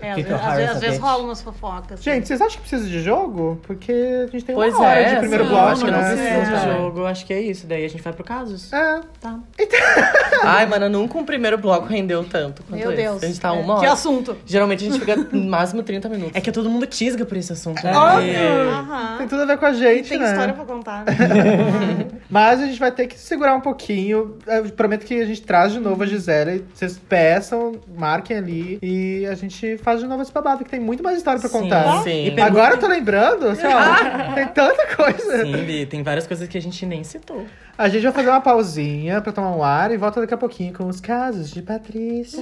[0.02, 1.02] É, às Que que vezes, às vezes, às vezes bitch?
[1.10, 2.04] rolam umas fofocas.
[2.04, 3.60] Gente, vocês acham que precisa de jogo?
[3.64, 5.99] Porque a gente tem Pois uma hora é, de primeiro sim, bloco, acho que não
[6.02, 6.08] né?
[6.16, 6.36] precisa.
[6.36, 6.60] Precisa É.
[6.74, 7.68] de jogo, acho que é isso.
[7.68, 8.72] Daí a gente vai pro casos.
[8.74, 9.02] É.
[9.20, 9.39] Tá.
[10.43, 13.02] Ai, mano, nunca um primeiro bloco rendeu tanto quanto Meu esse.
[13.02, 13.24] Deus.
[13.24, 13.52] A gente tá É.
[13.52, 13.93] uma Que hora.
[13.93, 14.38] assunto.
[14.45, 16.36] Geralmente a gente fica no máximo 30 minutos.
[16.36, 17.84] É que todo mundo tisga por esse assunto.
[17.84, 17.93] né?
[17.95, 18.70] Óbvio.
[18.72, 19.18] Aham.
[19.20, 20.30] Tem tudo a ver com a gente, Tem né?
[20.32, 21.06] história pra contar.
[21.06, 22.08] né?
[22.30, 24.38] Mas a gente vai ter que segurar um pouquinho.
[24.47, 26.66] Eu prometo que a gente traz de novo a Gisele.
[26.74, 28.80] Vocês peçam, marquem ali.
[28.82, 28.91] E
[29.30, 32.04] a gente faz de novo esse babado, que tem muito mais história pra Sim, contar.
[32.04, 32.34] sim.
[32.36, 35.44] E Agora eu tô lembrando, assim, ó, tem tanta coisa.
[35.46, 37.46] Sim, Bi, tem várias coisas que a gente nem citou.
[37.78, 40.74] A gente vai fazer uma pausinha pra tomar um ar e volta daqui a pouquinho
[40.74, 42.42] com os casos de Patrícia.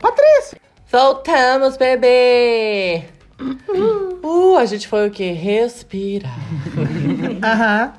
[0.00, 0.58] Patrícia!
[0.90, 3.04] Voltamos, bebê!
[4.22, 5.32] Uh, a gente foi o quê?
[5.32, 6.38] Respirar.
[7.42, 7.92] Aham.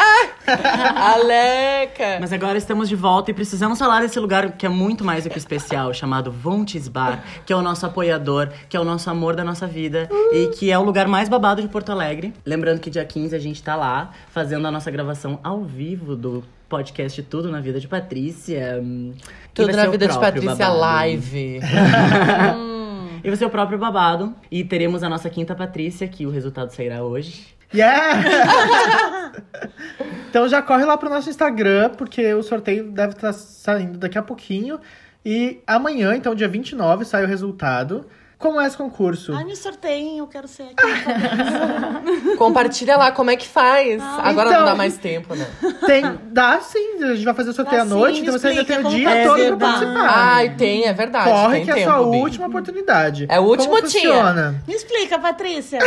[0.96, 2.18] Aleca!
[2.20, 5.30] Mas agora estamos de volta e precisamos falar desse lugar que é muito mais do
[5.30, 9.36] que especial, chamado Vontes Bar, que é o nosso apoiador, que é o nosso amor
[9.36, 12.32] da nossa vida e que é o lugar mais babado de Porto Alegre.
[12.44, 16.42] Lembrando que dia 15 a gente tá lá fazendo a nossa gravação ao vivo do
[16.68, 18.80] podcast Tudo na Vida de Patrícia.
[18.82, 19.12] hum,
[19.54, 20.78] Tudo na vida de Patrícia babado.
[20.80, 21.60] Live.
[23.22, 24.34] E vai ser o próprio babado.
[24.50, 27.48] E teremos a nossa quinta Patrícia, que o resultado sairá hoje.
[27.72, 29.32] Yeah!
[30.28, 34.22] então já corre lá pro nosso Instagram, porque o sorteio deve estar saindo daqui a
[34.22, 34.80] pouquinho.
[35.24, 38.06] E amanhã, então, dia 29, sai o resultado.
[38.40, 39.34] Como é esse concurso?
[39.34, 40.74] Ai, me sorteiem, eu quero ser aqui.
[42.38, 44.02] Compartilha lá como é que faz.
[44.02, 45.46] Agora Então- não dá mais tempo, né?
[45.86, 48.48] Tem, dá sim, a gente vai fazer o sorteio Dá à noite, sim, então você
[48.48, 49.26] ainda tem o dia faz.
[49.26, 49.72] todo É pra verdade.
[49.84, 50.08] participar.
[50.34, 51.30] Ai, tem, é verdade.
[51.30, 52.16] Corre tem que é a tempo, sua Bi.
[52.16, 53.26] última oportunidade.
[53.28, 54.00] É o último Como dia.
[54.00, 54.62] funciona?
[54.66, 55.78] Me explica, Patrícia.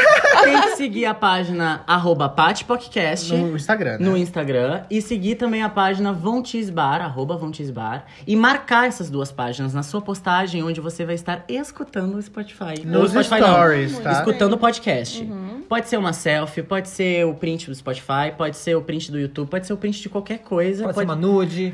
[0.44, 3.34] Tem que seguir a página arroba patpodcast.
[3.34, 3.98] No Instagram, né?
[4.00, 9.74] no Instagram e seguir também a página Vontisbar, arroba Vontisbar, e marcar essas duas páginas
[9.74, 12.86] na sua postagem, onde você vai estar escutando o Spotify.
[12.86, 14.12] Nos Spotify não, stories, tá?
[14.14, 15.28] Escutando o podcast.
[15.68, 19.20] Pode ser uma selfie, pode ser o print do Spotify, pode ser o print do
[19.20, 20.84] YouTube, pode ser o print de qualquer coisa.
[20.84, 21.74] Pode ser uma nude.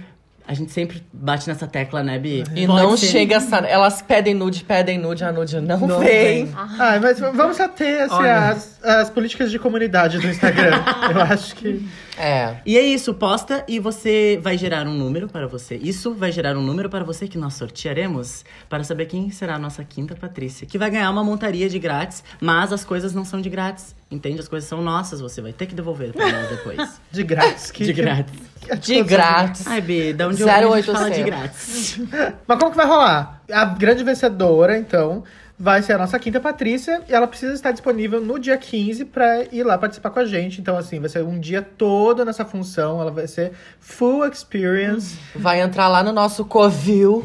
[0.50, 2.44] A gente sempre bate nessa tecla, né, Bi?
[2.56, 3.58] E Pode não ser- chega essa.
[3.58, 6.46] Elas pedem nude, pedem nude, a nude não, Não vem.
[6.46, 6.54] vem.
[6.56, 10.84] Ah, mas vamos ater assim, as, as políticas de comunidade do Instagram.
[11.14, 11.88] Eu acho que.
[12.18, 12.56] É.
[12.66, 15.76] E é isso, posta e você vai gerar um número para você.
[15.76, 19.60] Isso vai gerar um número para você que nós sortearemos para saber quem será a
[19.60, 20.66] nossa quinta Patrícia.
[20.66, 23.96] Que vai ganhar uma montaria de grátis, mas as coisas não são de grátis.
[24.12, 24.40] Entende?
[24.40, 27.00] As coisas são nossas, você vai ter que devolver para nós depois.
[27.12, 27.70] De grátis.
[27.70, 28.34] Que, de grátis.
[28.60, 29.68] que- De grátis.
[29.68, 31.26] Ai, Bi, da onde eu venho, a gente fala de 0800.
[31.26, 32.00] grátis.
[32.48, 33.42] Mas como que vai rolar?
[33.52, 35.24] A grande vencedora, então,
[35.60, 37.04] vai ser a nossa quinta Patrícia.
[37.08, 40.60] E ela precisa estar disponível no dia 15 pra ir lá participar com a gente.
[40.60, 43.00] Então, assim, vai ser um dia todo nessa função.
[43.00, 45.18] Ela vai ser full experience.
[45.36, 47.24] Vai entrar lá no nosso Covil.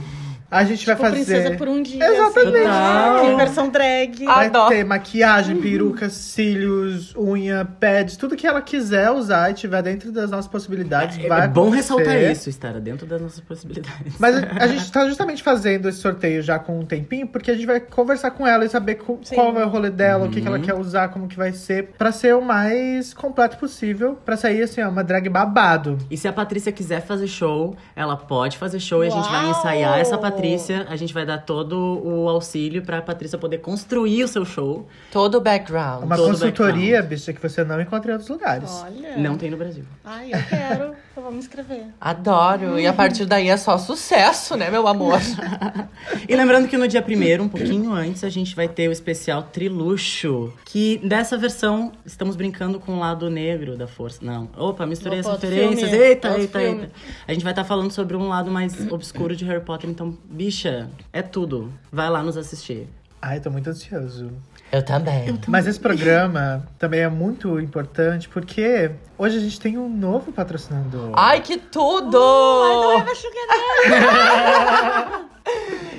[0.55, 1.25] A gente vai Tipo, fazer.
[1.25, 2.05] princesa por um dia.
[2.05, 2.67] Exatamente.
[2.67, 4.25] Assim, versão drag.
[4.25, 4.69] Vai Adoro.
[4.69, 10.31] ter maquiagem, peruca, cílios, unha, pads, tudo que ela quiser usar e tiver dentro das
[10.31, 11.17] nossas possibilidades.
[11.27, 11.77] vai é bom acontecer.
[11.77, 14.15] ressaltar isso, estar dentro das nossas possibilidades.
[14.19, 17.55] Mas a, a gente tá justamente fazendo esse sorteio já com um tempinho, porque a
[17.55, 19.35] gente vai conversar com ela e saber co- Sim.
[19.35, 20.55] qual é o rolê dela, o que, que Uhum.
[20.57, 24.63] ela quer usar, como que vai ser, pra ser o mais completo possível, pra sair
[24.63, 25.99] assim, ó, uma drag babado.
[26.11, 29.47] E se a Patrícia quiser fazer show, ela pode fazer show e a gente vai
[29.47, 29.51] Uau!
[29.51, 30.44] ensaiar essa Patrícia.
[30.89, 34.87] A gente vai dar todo o auxílio pra Patrícia poder construir o seu show.
[35.11, 36.05] Todo o background.
[36.05, 38.71] Uma todo consultoria, bicha, que você não encontra em outros lugares.
[38.71, 39.17] Olha.
[39.17, 39.85] Não tem no Brasil.
[40.05, 40.95] Ai, eu quero.
[41.17, 41.87] Eu vou me inscrever.
[42.01, 42.79] Adoro.
[42.79, 45.21] E a partir daí é só sucesso, né, meu amor?
[46.29, 49.43] E lembrando que no dia primeiro, um pouquinho antes, a gente vai ter o especial
[49.45, 50.53] Triluxo.
[50.65, 54.21] Que dessa versão estamos brincando com o lado negro da força.
[54.23, 54.49] Não.
[54.57, 55.91] Opa, misturei Opa, as referências.
[55.91, 56.81] filme, Eita, outro eita, filme.
[56.83, 56.93] eita.
[57.29, 59.89] A gente vai estar falando sobre um lado mais obscuro de Harry Potter.
[59.91, 61.73] Então, bicha, é tudo.
[61.93, 62.89] Vai lá nos assistir.
[63.21, 64.31] Ai, tô muito ansioso.
[64.75, 65.39] Eu também.
[65.47, 71.11] Mas esse programa também é muito importante porque hoje a gente tem um novo patrocinador.
[71.13, 72.19] Ai, que tudo!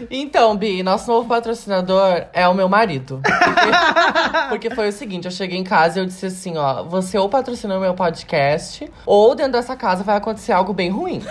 [0.09, 3.21] Então, Bi, nosso novo patrocinador é o meu marido.
[3.23, 7.17] Porque, porque foi o seguinte, eu cheguei em casa e eu disse assim, ó, você
[7.17, 11.23] ou patrocina o meu podcast, ou dentro dessa casa vai acontecer algo bem ruim.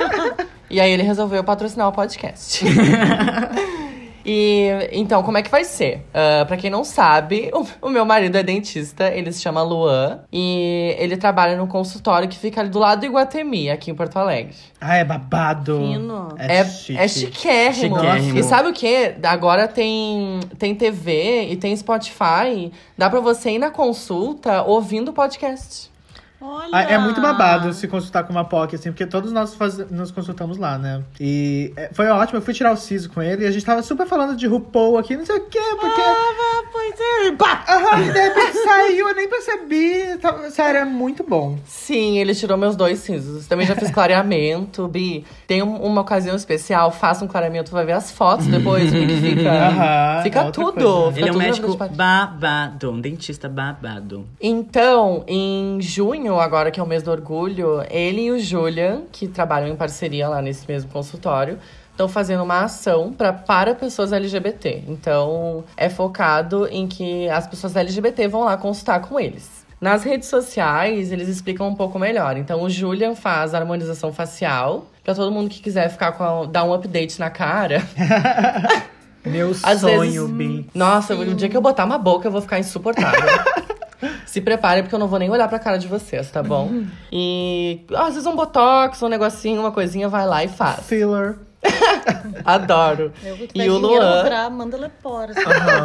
[0.70, 2.64] e aí ele resolveu patrocinar o podcast.
[4.28, 6.02] E então, como é que vai ser?
[6.12, 10.18] Ah, pra quem não sabe, o, o meu marido é dentista, ele se chama Luan.
[10.32, 14.16] E ele trabalha num consultório que fica ali do lado do Iguatemi, aqui em Porto
[14.18, 14.54] Alegre.
[14.80, 15.78] Ah, é babado.
[15.78, 16.28] Fino.
[16.38, 16.98] É, É, chique.
[16.98, 17.96] é chiquérrimo.
[17.96, 18.38] Chiquérrimo.
[18.38, 19.14] E sabe o que?
[19.22, 22.72] Agora tem, tem TV e tem Spotify.
[22.98, 25.90] Dá pra você ir na consulta ouvindo o podcast.
[26.46, 26.68] Olha!
[26.72, 30.10] Ah, É muito babado se consultar com uma POC, assim, porque todos nós faz- nos
[30.10, 31.02] consultamos lá, né?
[31.20, 33.82] E é, foi ótimo, eu fui tirar o siso com ele e a gente tava
[33.82, 36.00] super falando de RuPaul aqui, não sei o quê, porque.
[36.00, 37.32] Ah, pois é.
[37.32, 37.64] Pá!
[37.68, 40.18] Aham, e de repente saiu, eu nem percebi.
[40.20, 41.58] Tava- Sério, é muito bom.
[41.66, 43.46] Sim, ele tirou meus dois sisos.
[43.46, 45.24] Também já fiz clareamento, Bi.
[45.46, 49.06] Tem um- uma ocasião especial, faça um clareamento, vai ver as fotos depois, o que
[49.16, 49.50] fica.
[49.50, 51.12] Aham, é fica outra tudo.
[51.12, 54.26] fica Ele é um tudo médico babado, um dentista babado.
[54.40, 59.26] Então, em junho, agora que é o mês do orgulho, ele e o Julian, que
[59.28, 61.58] trabalham em parceria lá nesse mesmo consultório,
[61.90, 64.84] estão fazendo uma ação pra, para pessoas LGBT.
[64.88, 69.64] Então, é focado em que as pessoas LGBT vão lá consultar com eles.
[69.80, 72.36] Nas redes sociais, eles explicam um pouco melhor.
[72.36, 74.86] Então, o Julian faz harmonização facial.
[75.04, 77.82] Pra todo mundo que quiser ficar com a- dar um update na cara.
[79.24, 80.66] Meu Às sonho, vezes- Bi.
[80.74, 83.20] Nossa, o dia que eu botar uma boca, eu vou ficar insuportável.
[84.26, 86.84] Se preparem, porque eu não vou nem olhar pra cara de vocês, tá bom?
[87.12, 90.86] E às vezes um botox, um negocinho, uma coisinha, vai lá e faz.
[90.86, 91.36] Filler.
[92.44, 93.12] Adoro.
[93.24, 94.22] Eu vou E o Luan.
[94.22, 95.32] virar Amanda Lepore.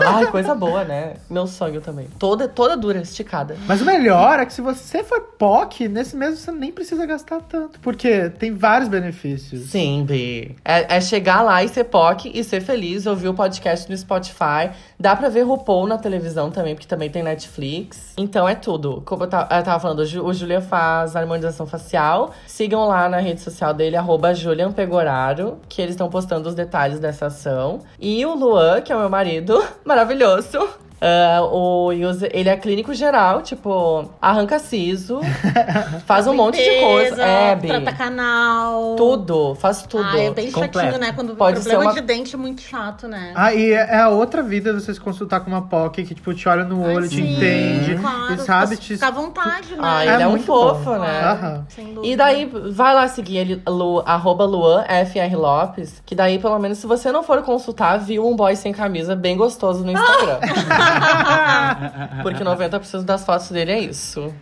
[0.05, 1.15] Ai, coisa boa, né?
[1.29, 2.07] Meu sonho também.
[2.19, 3.55] Toda, toda dura, esticada.
[3.67, 7.41] Mas o melhor é que se você for POC, nesse mesmo você nem precisa gastar
[7.41, 7.79] tanto.
[7.79, 9.69] Porque tem vários benefícios.
[9.69, 10.55] Sim, Bi.
[10.63, 14.71] É, é chegar lá e ser POC e ser feliz, ouvir o podcast no Spotify.
[14.99, 18.13] Dá pra ver RuPaul na televisão também, porque também tem Netflix.
[18.17, 19.01] Então é tudo.
[19.05, 22.31] Como eu tava, eu tava falando, o Ju- o Julian faz harmonização facial.
[22.45, 26.99] Sigam lá na rede social dele, arroba Julian Pegoraro, que eles estão postando os detalhes
[26.99, 27.79] dessa ação.
[27.97, 30.67] E o Luan, que é o meu marido, maravilhoso.
[31.01, 35.19] Ah, o Yuse- ele é clínico geral, tipo, arranca siso,
[36.05, 37.21] faz um monte de coisa.
[37.23, 37.55] É.
[37.55, 38.95] Trata canal.
[38.95, 40.03] Tudo, faz tudo.
[40.05, 40.79] Ah, é bem Completo.
[40.79, 41.11] chatinho, né?
[41.13, 43.31] Quando o Pode problema ser uma- de dente é muito chato, né?
[43.35, 46.47] Ah, e é a outra vida você se consultar com uma POC que, tipo, te
[46.47, 47.95] olha no Ai, olho, te sim, entende.
[47.95, 48.93] Claro, e sabe fica- te.
[48.93, 49.77] Fica à vontade, né?
[49.81, 50.99] Ah, É ele é, um muito fofo, bom.
[50.99, 51.21] né?
[51.23, 51.65] Aham.
[51.69, 52.07] Sem dúvida.
[52.07, 56.77] E daí, vai lá seguir ele, Lu, arroba Luan FR Lopes, que daí, pelo menos,
[56.77, 60.39] se você não for consultar, viu um boy sem camisa bem gostoso no Instagram.
[62.21, 64.33] Porque 90% das fotos dele é isso.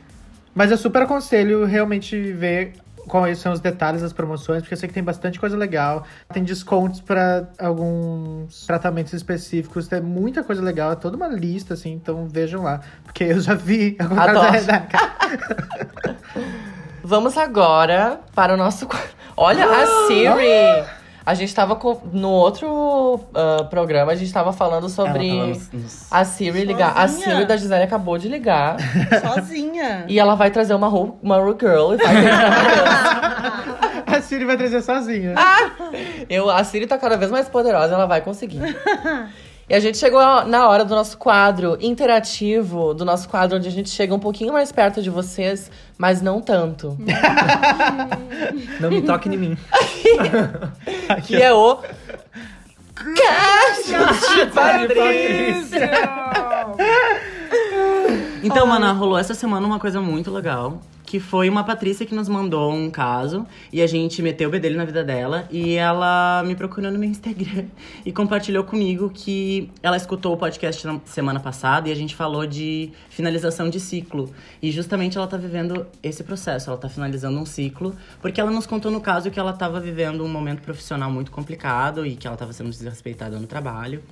[0.54, 2.74] Mas eu super aconselho realmente ver
[3.08, 6.06] quais são os detalhes das promoções, porque eu sei que tem bastante coisa legal.
[6.32, 11.92] Tem descontos pra alguns tratamentos específicos, tem muita coisa legal, é toda uma lista, assim,
[11.92, 12.82] então vejam lá.
[13.04, 13.98] Porque eu já vi.
[14.00, 14.34] Adoro.
[14.34, 14.98] da Rebeca.
[17.04, 18.88] Vamos agora para o nosso.
[19.36, 20.99] Olha a Siri!
[21.30, 26.08] A gente tava com- no outro ah, programa, a gente tava falando sobre lá nos-
[26.12, 26.94] a Siri ligar.
[26.98, 27.30] A Sozinha.
[27.36, 28.78] Siri da Gisele acabou de ligar.
[29.36, 30.06] Sozinha.
[30.08, 32.16] e ela vai trazer uma Ru, uma Ru Girl e vai
[34.08, 35.36] ter A Siri vai trazer sozinha.
[36.28, 38.62] Eu, a Siri tá cada vez mais poderosa, ela vai conseguir.
[39.70, 43.72] e a gente chegou na hora do nosso quadro interativo, do nosso quadro onde a
[43.72, 46.98] gente chega um pouquinho mais perto de vocês, mas não tanto.
[48.80, 49.58] Não me toque em mim.
[51.28, 51.78] que é o.
[52.96, 55.92] Cacho de Patrícia!
[58.42, 60.80] Então, mana, rolou essa semana uma coisa muito legal.
[61.10, 64.78] Que foi uma Patrícia que nos mandou um caso e a gente meteu o bedelho
[64.78, 65.48] na vida dela.
[65.50, 67.66] E ela me procurou no meu Instagram
[68.06, 72.46] e compartilhou comigo que ela escutou o podcast na semana passada e a gente falou
[72.46, 74.32] de finalização de ciclo.
[74.62, 78.68] E justamente ela tá vivendo esse processo, ela tá finalizando um ciclo, porque ela nos
[78.68, 82.38] contou no caso que ela tava vivendo um momento profissional muito complicado e que ela
[82.38, 84.04] tava sendo desrespeitada no trabalho.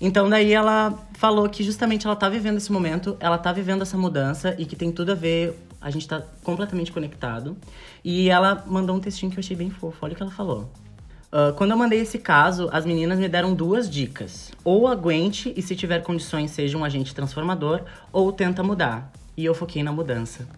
[0.00, 3.96] Então daí ela falou que justamente ela tá vivendo esse momento, ela tá vivendo essa
[3.96, 7.56] mudança e que tem tudo a ver, a gente tá completamente conectado.
[8.04, 10.70] E ela mandou um textinho que eu achei bem fofo, olha o que ela falou.
[11.36, 14.50] Ah, quando eu mandei esse caso, as meninas me deram duas dicas.
[14.64, 19.12] Ou aguente e se tiver condições seja um agente transformador, ou tenta mudar.
[19.36, 20.48] E eu foquei na mudança.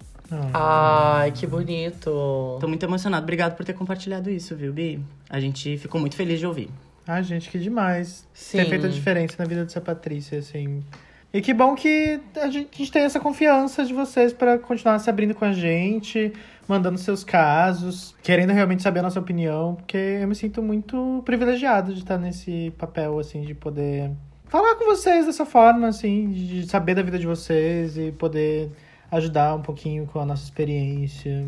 [0.55, 2.59] Ai, que bonito.
[2.61, 3.25] Tô muito emocionado.
[3.25, 5.03] Obrigado por ter compartilhado isso, viu, Bi?
[5.29, 6.71] A gente ficou muito feliz de ouvir.
[7.07, 8.25] Ai, gente, que demais.
[8.33, 8.59] Sim.
[8.59, 10.85] Ter feito a diferença na vida dessa Patrícia, assim.
[11.33, 14.99] E que bom que a gente, a gente tem essa confiança de vocês pra continuar
[14.99, 16.33] se abrindo com a gente,
[16.67, 21.93] mandando seus casos, querendo realmente saber a nossa opinião, porque eu me sinto muito privilegiado
[21.93, 24.11] de estar nesse papel, assim, de poder
[24.49, 28.71] falar com vocês dessa forma, assim, de saber da vida de vocês e poder
[29.11, 31.47] ajudar um pouquinho com a nossa experiência.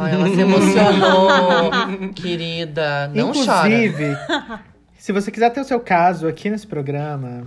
[0.00, 1.70] Ai, ela se emocionou,
[2.14, 3.08] querida.
[3.08, 3.68] Não chora.
[3.68, 4.16] Inclusive,
[4.96, 7.44] se você quiser ter o seu caso aqui nesse programa,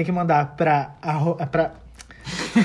[0.00, 0.92] tem que mandar pra.
[1.02, 1.72] arro- pra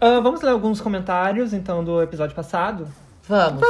[0.00, 2.86] Ah, vamos ler alguns comentários, então, do episódio passado.
[3.26, 3.60] Vamos.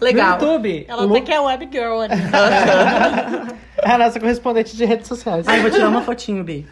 [0.00, 0.38] No Legal.
[0.40, 2.14] YouTube, Ela Lu- até que é web girl ali.
[3.82, 5.46] É a nossa correspondente de redes sociais.
[5.48, 6.66] Ai, vou tirar uma fotinho, Bi.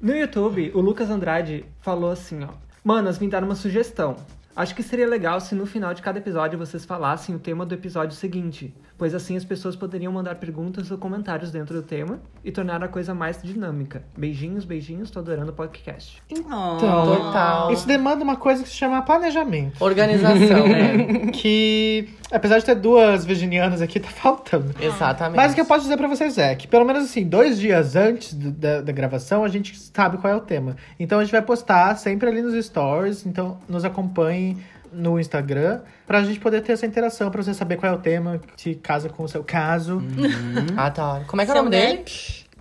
[0.00, 2.48] no YouTube, o Lucas Andrade falou assim, ó.
[2.84, 4.16] Manas, me deram uma sugestão.
[4.54, 7.72] Acho que seria legal se no final de cada episódio vocês falassem o tema do
[7.74, 12.50] episódio seguinte, pois assim as pessoas poderiam mandar perguntas ou comentários dentro do tema e
[12.50, 14.02] tornar a coisa mais dinâmica.
[14.18, 16.20] Beijinhos, beijinhos, tô adorando o podcast.
[16.28, 17.72] Então, Total.
[17.72, 19.82] Isso demanda uma coisa que se chama planejamento.
[19.82, 21.30] Organização, né?
[21.32, 24.74] Que, apesar de ter duas virginianas aqui, tá faltando.
[24.80, 25.36] Exatamente.
[25.36, 27.94] Mas o que eu posso dizer pra vocês é que, pelo menos assim, dois dias
[27.96, 30.76] antes do- da, da gravação, a gente sabe qual é o tema.
[30.98, 33.24] Então a gente vai postar sempre ali nos stories.
[33.24, 33.84] Então nos
[34.92, 38.40] no Instagram pra gente poder ter essa interação, pra você saber qual é o tema,
[38.56, 40.02] se casa com o seu caso.
[40.76, 41.24] Adoro.
[41.26, 42.04] Como é que é o nome dele?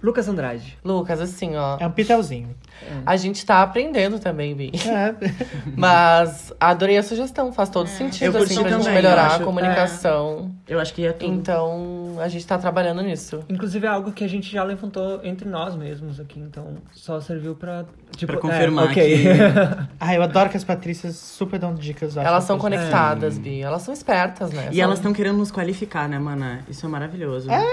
[0.02, 0.78] Lucas Andrade.
[0.84, 1.78] Lucas, assim, ó.
[1.80, 2.56] É um pitelzinho.
[3.06, 4.72] A gente tá aprendendo também, Bi.
[4.88, 5.14] É.
[5.76, 9.36] Mas adorei a sugestão, faz todo sentido, Eu assim, pra gente também, melhorar eu a
[9.36, 10.52] acho- comunicação.
[10.68, 11.32] Eu acho que ia tudo.
[11.32, 13.40] Então, a gente tá trabalhando nisso.
[13.50, 17.56] Inclusive é algo que a gente já levantou entre nós mesmos aqui, então só serviu
[17.56, 17.86] pra...
[18.16, 19.26] Tipo, Pra confirmar é, ok.
[20.00, 22.18] Ah, eu adoro que as Patrícias super dão dicas.
[22.18, 23.62] acho Elas são que- conectadas, Bi.
[23.62, 24.70] Elas são espertas, né?
[24.72, 26.60] E São- elas estão querendo nos qualificar, né, mana?
[26.70, 27.50] Isso é maravilhoso.
[27.52, 27.64] É.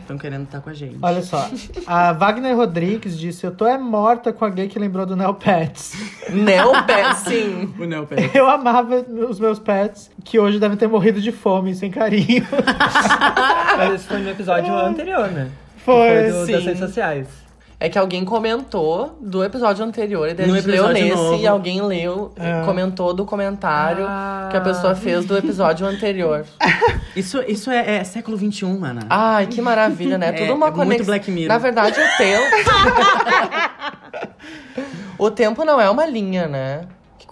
[0.00, 0.96] Estão querendo estar com a gente.
[1.02, 1.48] Olha só,
[1.86, 5.34] a Wagner Rodrigues disse: Eu tô é morta com a gay que lembrou do Neo
[5.34, 5.94] Pets.
[6.30, 7.74] Neopet, sim.
[7.78, 8.30] O Neo Pé.
[8.34, 12.46] Eu amava os meus pets, que hoje devem ter morrido de fome, sem carinho.
[13.76, 15.50] Mas esse foi no episódio anterior, né?
[15.76, 16.52] Que Foi, do, sim.
[16.52, 17.41] das redes sociais.
[17.84, 21.42] É que alguém comentou do episódio anterior, e daí No a gente leu nesse novo.
[21.42, 22.62] e alguém leu, É.
[22.64, 24.46] comentou do comentário Ah.
[24.52, 26.44] que a pessoa fez do episódio anterior.
[27.16, 29.00] Isso, isso é, é século XXI, mana.
[29.10, 30.28] Ai, que maravilha, né?
[30.30, 31.06] É, Tudo uma é muito conexão.
[31.06, 31.48] Black Mirror.
[31.48, 32.44] Na verdade, o tempo.
[35.18, 36.82] o tempo não é uma linha, né?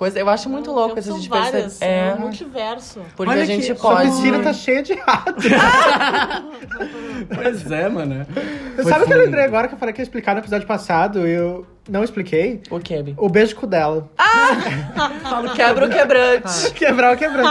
[0.01, 0.18] Coisa.
[0.18, 1.84] Eu acho muito louco isso são de várias, perceber.
[1.92, 3.03] É, um multiverso.
[3.14, 4.09] porque Olha a gente que- Sua pode.
[4.11, 5.34] piscina tá cheia de rato.
[7.34, 8.26] Pois é, mana.
[8.82, 11.26] Sabe o que eu lembrei agora que eu falei que ia explicar no episódio passado
[11.28, 12.62] e eu não expliquei?
[12.70, 13.14] O que, Bi?
[13.18, 14.09] O beijo com dela.
[15.55, 16.70] Quebra o quebrante.
[16.74, 17.51] Quebrar o quebrante.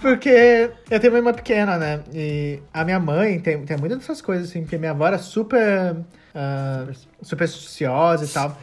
[0.00, 2.00] Porque eu tenho uma irmã pequena, né?
[2.12, 5.96] E a minha mãe tem, tem muitas dessas coisas, assim, porque minha avó era super.
[6.34, 6.84] ah,
[7.22, 8.56] supersticiosa e tal.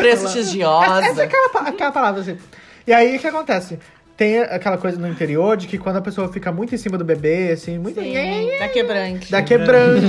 [0.00, 1.06] Prestigiosa.
[1.06, 2.38] Essa é aquela, aquela palavra, assim.
[2.86, 3.78] E aí, o que acontece?
[4.16, 7.04] Tem aquela coisa no interior de que quando a pessoa fica muito em cima do
[7.04, 8.00] bebê, assim, muito.
[8.00, 9.30] Sim, da quebrante.
[9.30, 10.06] Dá quebrante.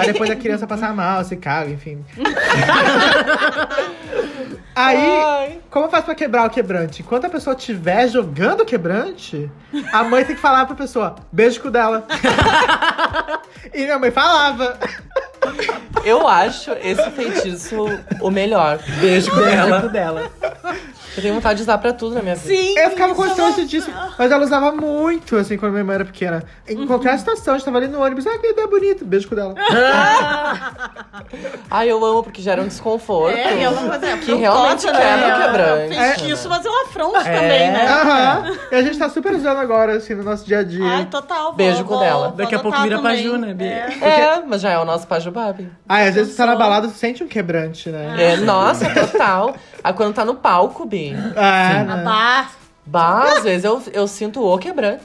[0.00, 2.04] aí depois a criança passa mal, se caga, enfim.
[4.76, 5.60] Aí, Ai.
[5.70, 7.00] como faz pra quebrar o quebrante?
[7.00, 9.50] Enquanto a pessoa estiver jogando o quebrante,
[9.90, 12.06] a mãe tem que falar pra pessoa, beijo com dela.
[13.72, 14.78] e minha mãe falava.
[16.04, 17.86] Eu acho esse feitiço
[18.20, 18.78] o melhor.
[19.00, 19.80] Beijo com Beijo ela.
[19.80, 20.30] com dela.
[21.16, 22.54] Eu tenho vontade de usar pra tudo na minha vida.
[22.54, 22.78] Sim.
[22.78, 24.14] Eu ficava isso é constrangidíssima.
[24.18, 26.42] Mas ela usava muito, assim, quando minha irmã era pequena.
[26.68, 29.34] Em qualquer situação, a gente tava ali no ônibus, ah, que ideia bonita, beijo com
[29.34, 29.54] dela.
[31.70, 33.36] Ai, eu amo porque gera um desconforto.
[33.36, 35.46] É, e é uma coisa Que realmente afrontosa, quebra o né?
[35.46, 35.96] quebrante.
[35.96, 37.86] É feitiço, mas é um afronte também, né?
[37.88, 38.56] Aham.
[38.70, 40.84] E a gente tá super usando agora, assim, no nosso dia a dia.
[40.84, 41.46] Ai, total.
[41.46, 42.28] Vou, Beijo com vou- dela.
[42.28, 43.16] vou Daqui a pouco vira também.
[43.16, 43.64] Paju, né, Bi?
[43.64, 43.96] É.
[44.00, 45.70] É, mas já é o nosso Pajubabi.
[45.88, 48.14] Ai, às vezes você tá na balada, você sente um quebrante, né?
[48.18, 49.54] É, nossa, total.
[49.86, 51.14] Aí quando tá no palco, Bi.
[51.36, 52.02] Ah, Ah, né?
[52.04, 52.50] bah.
[52.86, 55.04] Bah, às vezes eu, eu sinto o quebrante.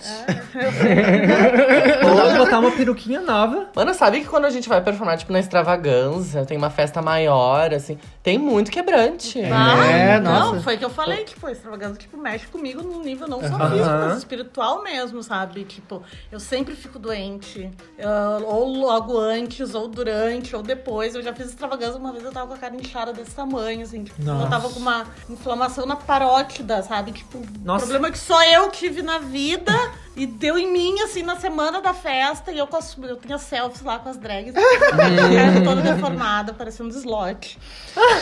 [2.03, 3.67] Ou botar uma peruquinha nova.
[3.75, 7.73] Mano, sabe que quando a gente vai performar, tipo, na extravagância, tem uma festa maior,
[7.73, 9.41] assim, tem muito quebrante.
[9.43, 10.61] Ah, É, não, nossa.
[10.61, 13.89] foi que eu falei que, pô, extravagância, tipo, mexe comigo num nível não só físico,
[13.89, 15.63] mas espiritual mesmo, sabe?
[15.63, 16.01] Tipo,
[16.31, 17.69] eu sempre fico doente.
[17.97, 21.15] eu- ou logo antes, ou durante, ou depois.
[21.15, 24.03] Eu já fiz extravagância uma vez, eu tava com a cara inchada desse tamanho, assim.
[24.03, 27.11] Tipo, eu tava com uma inflamação na parótida, sabe?
[27.11, 27.70] Tipo, Nossa.
[27.79, 29.73] Problema que só eu tive na vida.
[30.15, 32.51] E deu em mim, assim, na semana da festa.
[32.51, 34.53] E eu, com as, eu tinha selfies lá com as drags.
[34.53, 37.57] cara toda deformada, parecendo slot.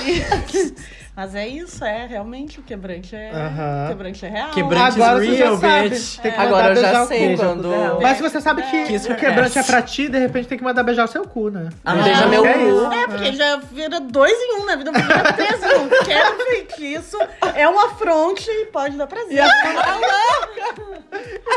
[0.05, 0.75] E-
[1.15, 3.83] Mas é isso, é realmente o quebrante é, Aham.
[3.83, 4.51] o quebrante é real.
[4.51, 5.89] Quebrante Agora você real, já sabe.
[5.89, 6.17] bitch.
[6.19, 7.43] Tem que Agora eu já o sei cu.
[7.43, 7.69] Quando.
[7.69, 7.99] dela.
[8.01, 10.57] Mas se você sabe que Kiss o her quebrante é pra ti, de repente tem
[10.57, 11.67] que mandar beijar o seu cu, né?
[11.83, 12.59] Ah, Beija meu é cu.
[12.59, 12.93] isso.
[12.93, 15.89] É, porque já vira dois em um, na vida vira três em um.
[16.05, 17.17] Quebra o feitiço,
[17.53, 19.43] é um afronte e pode dar prazer.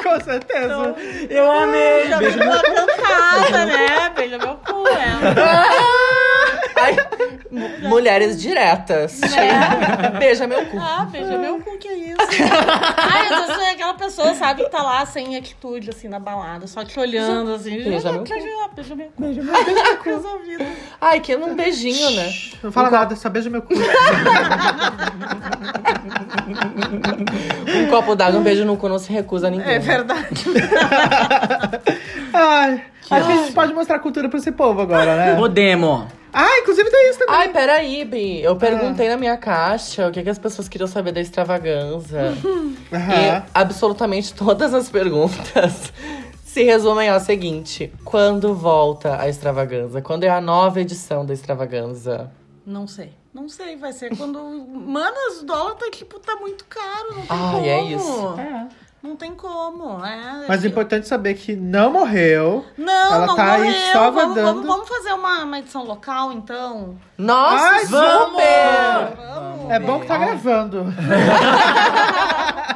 [0.03, 0.65] Com certeza.
[0.65, 0.95] Então,
[1.31, 2.09] Eu amei!
[2.09, 4.11] já Beijo veio uma cantada, né?
[4.17, 5.03] Beija meu cu, é.
[6.83, 6.97] Ai,
[7.51, 9.21] mu- mulheres diretas.
[10.19, 10.79] Beija meu cu.
[10.81, 12.17] Ah, beija meu cu, que é isso?
[12.97, 16.85] Ai, eu sou aquela pessoa, sabe, que tá lá sem atitude, assim, na balada, só
[16.85, 17.83] te olhando, assim.
[17.83, 18.29] Beija meu cu.
[18.29, 19.23] Beija, beija meu cu.
[19.23, 19.55] Beija meu
[19.99, 20.05] cu.
[20.05, 20.65] Resolvido.
[21.01, 22.33] Ai, que um beijinho, né?
[22.63, 23.75] Não fala nada, só beija meu cu.
[27.75, 29.75] Um copo d'água, um beijo no cu não se recusa a ninguém.
[29.75, 30.12] É verdade.
[32.33, 35.37] Ai, acho que a gente pode mostrar cultura pra esse povo agora, né?
[35.37, 36.07] Podemos.
[36.33, 37.35] Ah, inclusive tem isso também.
[37.35, 38.41] Ai, peraí, Bi.
[38.43, 42.35] Eu perguntei na minha caixa o que, que as pessoas queriam saber da extravaganza.
[42.91, 43.15] Aham.
[43.15, 45.93] E absolutamente todas as perguntas
[46.43, 50.01] se resumem ao seguinte: quando volta a extravaganza?
[50.01, 52.31] Quando é a nova edição da extravaganza?
[52.65, 53.13] Não sei.
[53.35, 54.39] Não sei, vai ser quando.
[54.43, 57.15] Mano, os dólares tá, tipo, tá muito caro.
[57.15, 57.67] Não tem Ai, como.
[57.67, 58.35] é isso.
[59.03, 60.05] Não tem como.
[60.05, 62.65] É, Mas é importante saber que não morreu.
[62.79, 63.93] Não, Ela não tá aí morreu.
[63.93, 66.97] só vamos, vamos, vamos fazer uma, uma edição local, então?
[67.19, 69.17] Nossa, Ai, super!
[69.17, 69.71] Vamos.
[69.71, 70.85] É bom que tá gravando.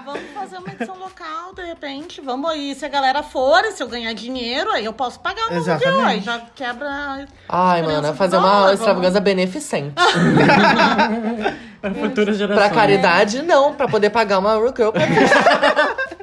[0.05, 2.21] Vamos fazer uma edição local, de repente.
[2.21, 5.49] Vamos aí, se a galera for, e se eu ganhar dinheiro, aí eu posso pagar
[5.51, 6.01] aluguel.
[6.07, 7.27] Aí já quebra.
[7.49, 8.75] Ai, mano, fazer uma vamos.
[8.75, 9.95] extravaganza beneficente.
[11.81, 12.69] Para futuras gerações.
[12.69, 13.75] pra caridade, não.
[13.75, 15.07] Pra poder pagar uma Girl pra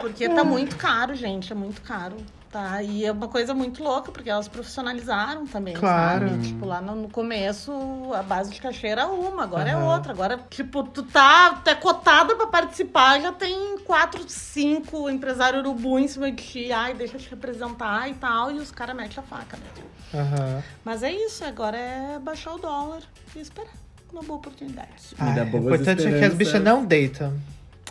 [0.00, 1.52] Porque tá muito caro, gente.
[1.52, 2.16] É muito caro.
[2.50, 2.82] Tá?
[2.82, 6.28] E é uma coisa muito louca, porque elas profissionalizaram também, Claro.
[6.30, 6.42] sabe?
[6.48, 7.70] Tipo, lá no, no começo,
[8.12, 9.94] a base de cachê era uma, agora é Aham.
[9.94, 10.12] outra.
[10.12, 16.08] Agora, tipo, tu tá, tá cotada pra participar, já tem quatro, cinco empresários urubu em
[16.08, 16.72] cima de ti.
[16.72, 18.50] Ai, deixa eu te representar e tal.
[18.50, 19.84] E os caras metem a faca, né?
[20.12, 20.62] Aham.
[20.84, 23.02] Mas é isso, agora é baixar o dólar
[23.36, 23.70] e esperar
[24.12, 25.14] uma boa oportunidade.
[25.20, 27.32] Me dá Ai, o boas importante é que as bichas não deitam.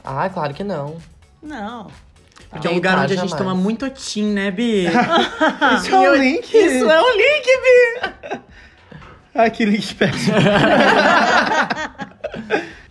[0.03, 0.98] Ai, claro que não.
[1.41, 1.88] Não.
[2.49, 3.49] Porque é um lugar Deitar onde a gente jamais.
[3.49, 4.86] toma muito otim, né, Bi?
[5.78, 6.45] Isso é um link?
[6.57, 8.40] Isso é um link, Bi!
[9.36, 10.36] Ai, que link péssimo.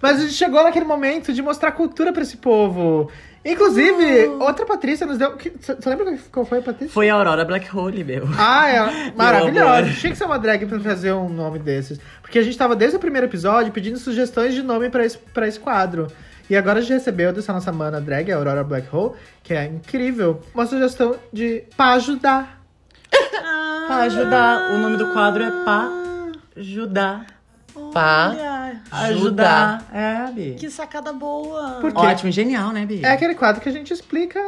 [0.01, 3.11] Mas a gente chegou naquele momento de mostrar cultura pra esse povo.
[3.45, 5.37] Inclusive, outra Patrícia nos deu.
[5.61, 6.93] Você lembra qual foi a Patrícia?
[6.93, 8.29] Foi a Aurora Black Hole, meu.
[8.39, 9.91] Ah, é maravilhosa.
[9.93, 11.99] Tinha que ser uma drag pra trazer um nome desses.
[12.23, 15.49] Porque a gente tava desde o primeiro episódio pedindo sugestões de nome pra esse, pra
[15.49, 16.07] esse quadro.
[16.51, 19.67] E agora a gente recebeu dessa nossa mana drag, a Aurora Black Hole, que é
[19.67, 22.63] incrível, uma sugestão de pra ajudar.
[23.87, 24.73] Pra ajudar.
[24.73, 25.91] O nome do quadro é Pra
[26.57, 27.27] Ajudar.
[27.93, 28.35] Pá.
[28.91, 29.85] Ajudar.
[29.93, 30.57] É, Bi.
[30.59, 31.79] que sacada boa.
[31.81, 31.99] Por quê?
[31.99, 33.05] Ótimo, genial, né, Bi?
[33.05, 34.41] É aquele quadro que a gente explica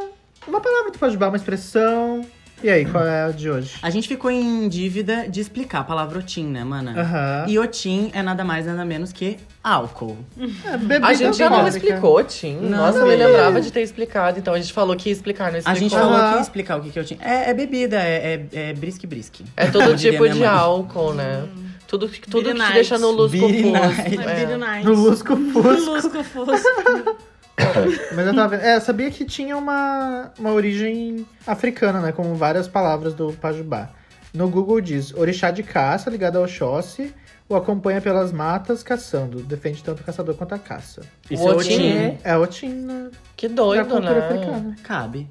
[0.47, 2.27] uma palavra do Pajubá, uma expressão.
[2.62, 3.77] E aí, qual é a de hoje?
[3.81, 6.93] A gente ficou em dívida de explicar a palavra otim, né, mana?
[7.01, 7.45] Aham.
[7.49, 10.19] E otim é nada mais, nada menos que álcool.
[10.66, 11.87] É, bebida A gente já não alcoólica.
[11.87, 12.57] explicou, Tim.
[12.57, 13.09] Não, Nossa, eu não.
[13.09, 14.39] me lembrava de ter explicado.
[14.39, 15.81] Então a gente falou que ia explicar, não A explicou.
[15.81, 17.16] gente falou que ia explicar o que, que é otim.
[17.20, 19.45] É, é bebida, é, é, é brisque-brisque.
[19.57, 20.49] É todo Como diria tipo minha de mãe.
[20.49, 21.45] álcool, né?
[21.87, 23.73] Tudo, tudo que te deixa no lusco Beer fuso.
[23.73, 24.19] night.
[24.20, 24.57] É.
[24.57, 24.87] Night.
[24.87, 25.91] No Lusco Fusco.
[25.91, 27.16] Lusco Fusco.
[28.15, 28.63] Mas eu tava vendo.
[28.65, 32.13] É, eu sabia que tinha uma, uma origem africana, né?
[32.13, 33.91] Como várias palavras do Pajubá.
[34.33, 37.15] No Google diz: orixá de caça ligado ao Oxóssi,
[37.49, 39.43] o acompanha pelas matas caçando.
[39.43, 41.03] Defende tanto o caçador quanto a caça.
[41.31, 41.75] Isso O é otim.
[41.75, 42.19] otim.
[42.25, 44.27] É Otim na, Que doido, cultura né?
[44.27, 44.77] africana.
[44.83, 45.29] Cabe.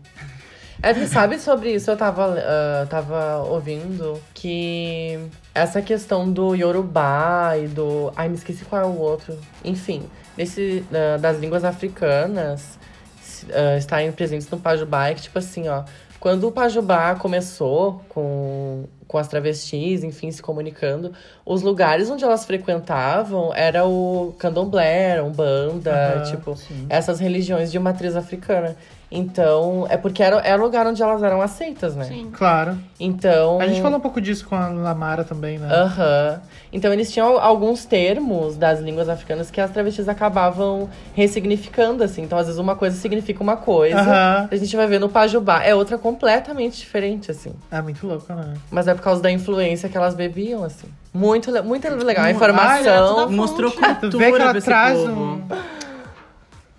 [0.82, 1.92] É, você sabe sobre isso?
[1.92, 5.20] Eu tava, ah, tava ouvindo que
[5.54, 8.12] essa questão do Yorubá e do.
[8.16, 9.38] Ai, me esqueci qual é o outro.
[9.64, 10.04] Enfim,
[10.38, 12.78] desse, ah, das línguas africanas
[13.22, 15.84] se- ah, estarem presentes no Pajubá é que, tipo assim, ó.
[16.20, 21.14] Quando o Pajubá começou com, com as travestis, enfim, se comunicando,
[21.46, 26.86] os lugares onde elas frequentavam era o candomblé, umbanda, Aham, tipo, sim.
[26.90, 28.76] essas religiões de matriz africana.
[29.12, 32.06] Então, é porque era, era o lugar onde elas eram aceitas, né?
[32.06, 32.30] Sim.
[32.32, 32.78] Claro.
[33.00, 33.60] Então.
[33.60, 35.68] A gente falou um pouco disso com a Lamara também, né?
[35.72, 36.42] Aham.
[36.72, 42.22] Então eles tinham alguns termos das línguas africanas que as travestis acabavam ressignificando, assim.
[42.22, 44.48] Então, às vezes, uma coisa significa uma coisa.
[44.52, 45.64] A gente vai ver no Pajubá.
[45.64, 47.54] É outra completamente diferente, assim.
[47.72, 48.54] É muito louco, né?
[48.70, 50.88] Mas é por causa da influência que elas bebiam, assim.
[51.12, 52.24] Muito, muito legal.
[52.24, 53.24] A Ai, informação.
[53.24, 54.02] é, Mostrou fonte.
[54.12, 55.12] Tu vê que cultura ela traz povo.
[55.12, 55.79] um.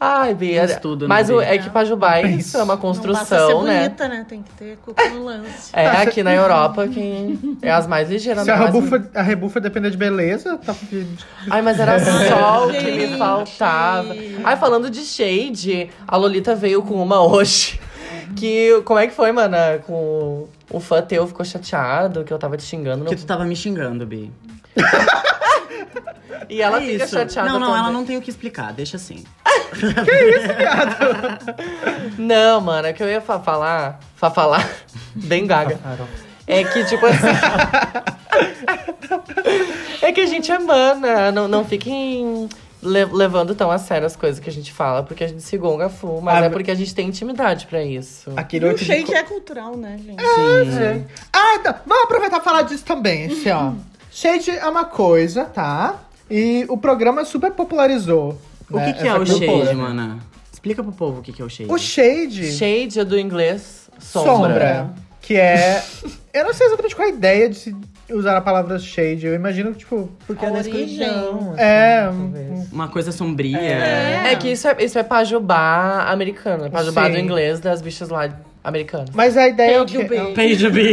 [0.03, 0.65] Ai, Bia.
[0.65, 2.57] Isso tudo, né, Mas o, é que Pajubá é Isso.
[2.57, 3.83] é uma Não basta ser construção, né?
[3.83, 4.25] bonita, né?
[4.27, 5.71] Tem que ter cuca no lance.
[5.75, 8.45] É, aqui na Europa, quem é as mais ligeiras.
[8.45, 8.65] Se a né?
[8.67, 10.75] As- rebufa, a rebufa depender de beleza, tá
[11.51, 14.15] Ai, mas era só o que me faltava.
[14.43, 17.79] Ai, falando de shade, a Lolita veio com uma hoje.
[18.37, 19.81] Que, como é que foi, mana?
[19.87, 23.01] Com o fã teu ficou chateado, que eu tava te xingando.
[23.05, 23.21] Porque No...
[23.21, 24.31] tu tava me xingando, Bi.
[26.49, 27.15] E ela É fica isso.
[27.17, 27.83] chateada Não, não, também.
[27.83, 29.25] ela não tem o que explicar, deixa assim.
[32.19, 34.01] Não, mano, é que eu ia fa- falar...
[34.17, 34.69] Fa falar...
[35.15, 35.79] Bem gaga.
[36.47, 37.27] É que, tipo assim.
[40.03, 41.33] é que a gente é mana.
[41.33, 42.49] Não, não fiquem
[42.83, 45.57] le- levando tão a sério as coisas que a gente fala, porque a gente se
[45.59, 46.21] gonga full.
[46.21, 48.33] Mas Ah, é porque a gente tem intimidade pra isso.
[48.37, 50.23] Aquele E o de é cultural, né, gente?
[50.23, 51.07] Sim.
[51.33, 53.73] Ah, então, vamos aproveitar e falar disso também, assim, ó.
[54.21, 55.99] Shade é uma coisa, tá?
[56.31, 58.39] E o programa super popularizou.
[58.71, 59.65] O né, que, que é o cultura.
[59.65, 60.19] shade, mana?
[60.53, 61.73] Explica pro povo o que, que é o shade.
[61.73, 64.35] O shade, Shade é do inglês sombra.
[64.35, 64.91] sombra.
[65.23, 65.83] que é...
[66.35, 67.75] Eu não sei exatamente qual a ideia de se
[68.11, 69.27] usar a palavra shade.
[69.27, 70.11] Eu imagino que, tipo...
[70.27, 71.55] Porque A é escuridão.
[71.57, 72.73] É, assim, um- talvez.
[72.73, 73.59] Uma coisa sombria.
[73.59, 76.67] É que isso é, isso é pajubá americano.
[76.67, 77.13] é Pajubá Sim.
[77.13, 78.29] do inglês das bichas lá
[78.63, 79.09] americanas.
[79.15, 80.93] Mas a ideia é o Page o Page B.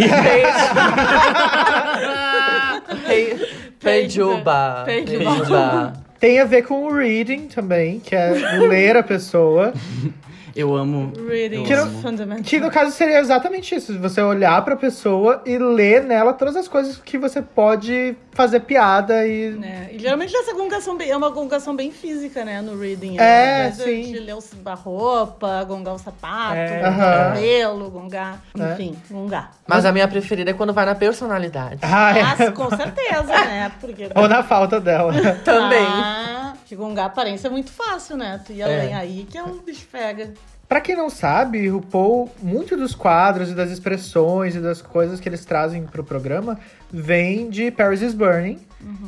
[3.80, 4.84] Pejuba.
[4.85, 4.85] Pejuba.
[4.85, 5.93] Pejuba.
[6.19, 8.31] Tem a ver com o reading também, que é
[8.68, 9.73] ler a pessoa.
[10.57, 11.13] Eu amo.
[11.27, 12.43] Reading is fundamental.
[12.43, 13.97] Que no caso seria exatamente isso.
[13.99, 19.25] Você olhar pra pessoa e ler nela todas as coisas que você pode fazer piada
[19.27, 19.51] e.
[19.51, 19.89] né?
[19.91, 22.61] E geralmente essa gongação bem- é uma gongação bem física, né?
[22.61, 23.17] No reading.
[23.19, 24.11] É, de- sim.
[24.11, 26.81] De ler o- a roupa, gongar o sapato, É.
[26.89, 28.41] gongar o cabelo, gongar.
[28.59, 28.73] É.
[28.73, 29.51] Enfim, gongar.
[29.67, 31.79] Mas a minha preferida é quando vai na personalidade.
[31.84, 32.23] Ah, é.
[32.23, 33.71] Mas com certeza, né?
[33.79, 34.09] Porque.
[34.15, 35.13] Ou na falta dela.
[35.45, 35.85] Também.
[35.85, 38.41] Ah, que gongar a aparência é muito fácil, né?
[38.45, 38.80] Tu ia É.
[38.81, 40.34] além aí que é um bicho pega.
[40.68, 45.18] Pra quem não sabe, o Paul, muito dos quadros e das expressões e das coisas
[45.19, 46.60] que eles trazem pro programa
[46.91, 48.60] vem de Paris is Burning,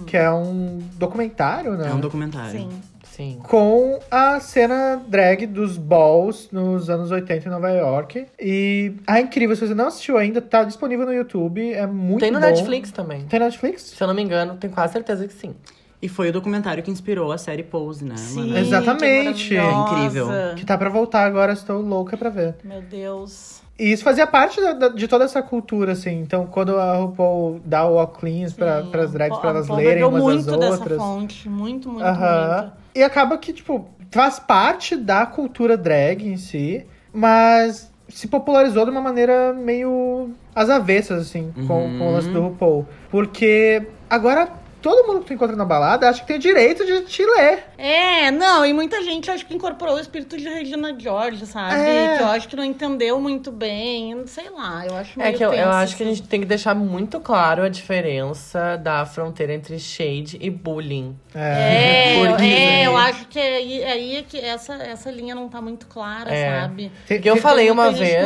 [0.07, 1.90] que é um documentário, né?
[1.90, 2.52] É um documentário.
[2.52, 2.69] Sim.
[3.11, 3.38] Sim.
[3.44, 8.26] com a cena drag dos balls nos anos 80 em Nova York.
[8.40, 12.31] E é incrível, se você não assistiu ainda, tá disponível no YouTube, é muito Tem
[12.31, 12.45] no bom.
[12.45, 13.26] Netflix também.
[13.26, 13.81] Tem Netflix?
[13.81, 15.53] Se eu não me engano, tenho quase certeza que sim.
[16.01, 18.15] E foi o documentário que inspirou a série Pose, né?
[18.15, 18.47] Sim.
[18.47, 18.59] mana?
[18.61, 19.49] Exatamente.
[19.49, 20.27] que É incrível.
[20.55, 22.55] Que tá pra voltar agora, estou louca pra ver.
[22.63, 23.61] Meu Deus.
[23.77, 26.19] E isso fazia parte da- da- de toda essa cultura, assim.
[26.21, 30.21] Então, quando a RuPaul dá o walk cleans pra, pras drags, pra elas lerem umas
[30.21, 30.97] muito dessa outras.
[30.97, 31.49] fonte.
[31.49, 32.61] Muito, muito, Aham.
[32.61, 32.73] muito.
[32.95, 38.91] E acaba que, tipo, faz parte da cultura drag em si, mas se popularizou de
[38.91, 41.99] uma maneira meio às avessas, assim, com, Uhum.
[41.99, 42.85] com o lance do RuPaul.
[43.09, 44.49] Porque agora
[44.81, 47.64] todo mundo que tu encontra na balada acha que tem o direito de te ler.
[47.77, 51.76] É, não, e muita gente acho que incorporou o espírito de Regina George, sabe?
[51.76, 52.18] É.
[52.18, 55.43] Que eu acho que não entendeu muito bem, sei lá, eu acho É meio que
[55.45, 56.15] eu, eu acho que a assim.
[56.15, 61.15] gente tem que deixar muito claro a diferença da fronteira entre shade e bullying.
[61.34, 63.81] É, eu, Porque- é, eu acho que é aí,
[64.15, 66.61] é é que essa, essa linha não tá muito clara, É.
[66.61, 66.91] sabe?
[67.07, 68.26] Porque eu falei uma que vez.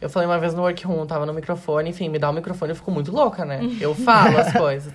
[0.00, 2.76] Eu falei uma vez no workroom, tava no microfone, enfim, me dá o microfone, eu
[2.76, 3.60] fico muito louca, né?
[3.80, 4.92] Eu falo as coisas.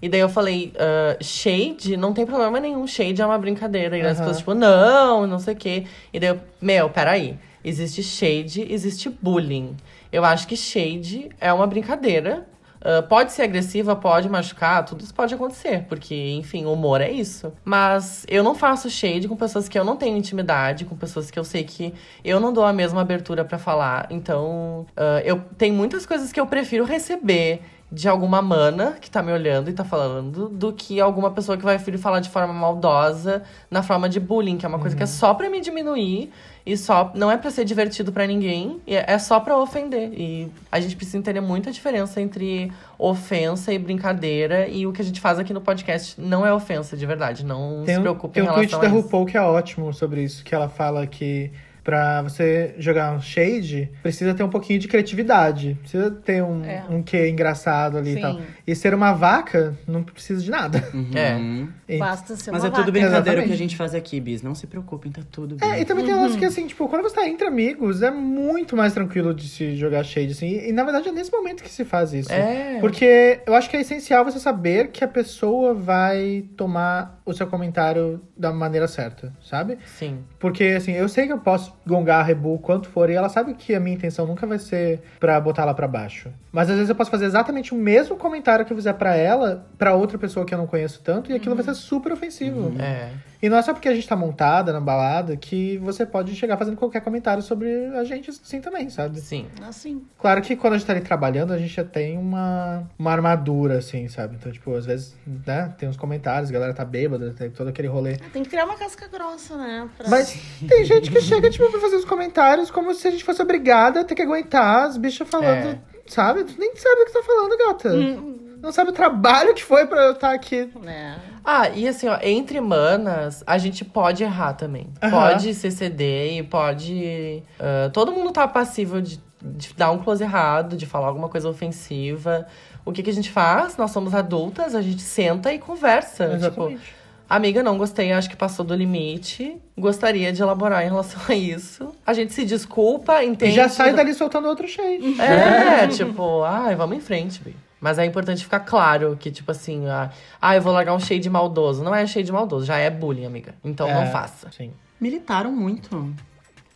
[0.00, 3.96] E daí eu falei, ah, shade, não tem problema nenhum, shade é uma brincadeira.
[3.96, 5.84] E daí as pessoas, tipo, não, não sei o quê.
[6.12, 7.38] E daí eu, meu, peraí.
[7.64, 9.76] Existe shade, existe bullying.
[10.12, 12.46] Eu acho que shade é uma brincadeira.
[12.86, 17.10] Ah, pode ser agressiva, pode machucar, tudo isso pode acontecer, porque, enfim, o humor é
[17.10, 17.52] isso.
[17.64, 21.36] Mas eu não faço shade com pessoas que eu não tenho intimidade, com pessoas que
[21.36, 21.92] eu sei que
[22.24, 24.06] eu não dou a mesma abertura pra falar.
[24.10, 27.60] Então, ah, eu tem muitas coisas que eu prefiro receber
[27.96, 31.64] de alguma mana que tá me olhando e tá falando, do que alguma pessoa que
[31.64, 35.02] vai vir falar de forma maldosa na forma de bullying, que é uma coisa que
[35.02, 36.30] é só pra me diminuir
[36.66, 40.12] e só não é pra ser divertido pra ninguém, e é é só pra ofender.
[40.12, 45.00] E a gente precisa entender muito a diferença entre ofensa e brincadeira, e o que
[45.00, 48.34] a gente faz aqui no podcast não é ofensa de verdade, não Tem se preocupe
[48.34, 49.06] tem em um tweet relação da a isso.
[49.06, 51.50] RuPaul que é ótimo sobre isso, que ela fala que
[51.86, 55.78] pra você jogar um shade, precisa ter um pouquinho de criatividade.
[55.82, 56.82] Precisa ter um, É.
[56.90, 58.20] um quê engraçado ali e Sim.
[58.20, 58.40] tal.
[58.66, 60.82] E ser uma vaca, não precisa de nada.
[60.92, 61.68] Uhum.
[61.88, 62.90] E- Basta ser Mas uma é tudo vaca.
[62.92, 63.46] brincadeira o Exatamente.
[63.48, 64.42] que a gente faz aqui, Bis.
[64.42, 65.70] Não se preocupem, tá tudo bem.
[65.70, 68.10] É, e também tem um lance que, assim, tipo, quando você tá entre amigos, é
[68.10, 70.48] muito mais tranquilo de se jogar shade, assim.
[70.48, 72.32] E, e, na verdade, é nesse momento que se faz isso.
[72.32, 72.78] É.
[72.80, 77.46] Porque eu acho que é essencial você saber que a pessoa vai tomar o seu
[77.46, 79.78] comentário da maneira certa, sabe?
[79.86, 80.18] Sim.
[80.40, 83.28] Porque, assim, eu sei que eu posso gongar a Rebu o quanto for, e ela
[83.28, 86.30] sabe que a minha intenção nunca vai ser pra botar ela pra baixo.
[86.52, 89.66] Mas às vezes eu posso fazer exatamente o mesmo comentário que eu fizer pra ela,
[89.78, 92.72] pra outra pessoa que eu não conheço tanto, e aquilo vai ser super ofensivo.
[92.80, 93.10] É.
[93.42, 96.56] E não é só porque a gente tá montada na balada que você pode chegar
[96.56, 99.20] fazendo qualquer comentário sobre a gente assim também, sabe?
[99.20, 99.46] Sim.
[99.68, 100.02] Assim.
[100.18, 103.76] Claro que quando a gente tá ali trabalhando, a gente já tem uma, uma armadura,
[103.78, 104.36] assim, sabe?
[104.40, 105.14] Então, tipo, às vezes,
[105.46, 108.16] né, tem uns comentários, a galera tá bêbada, tem todo aquele rolê.
[108.32, 109.86] Tem que criar uma casca grossa, né?
[109.98, 110.34] pra- Mas
[110.66, 114.00] tem gente que chega, tipo, pra fazer os comentários como se a gente fosse obrigada
[114.00, 115.78] a ter que aguentar as bichas falando, É.
[116.06, 116.42] sabe?
[116.44, 117.92] Tu nem sabe o que tá falando, gata.
[117.94, 120.68] Hum, Não sabe o trabalho que foi pra eu estar aqui.
[120.82, 121.18] né?
[121.44, 124.88] Ah, e assim, ó, entre manas, a gente pode errar também.
[125.02, 125.10] Aham.
[125.10, 127.42] Pode se ceder e pode.
[127.60, 131.48] ah, todo mundo tá passível de, de dar um close errado, de falar alguma coisa
[131.48, 132.46] ofensiva,
[132.84, 133.76] o que, que a gente faz?
[133.76, 136.24] Nós somos adultas, a gente senta e conversa.
[136.34, 136.80] Exatamente.
[136.80, 136.96] Tipo,
[137.28, 139.56] amiga, não gostei, acho que passou do limite.
[139.76, 141.92] Gostaria de elaborar em relação a isso.
[142.06, 143.54] A gente se desculpa, E entende.
[143.54, 145.20] já sai dali soltando outro shade.
[145.20, 147.54] É, tipo, ai, vamos em frente, bi.
[147.86, 150.10] Mas é importante ficar claro que, tipo assim, ah,
[150.42, 151.84] ah, eu vou largar um shade maldoso.
[151.84, 153.54] Não é shade maldoso, já é bullying, amiga.
[153.62, 154.50] Então não É, faça.
[154.50, 154.72] Sim.
[155.00, 156.12] Militaram muito.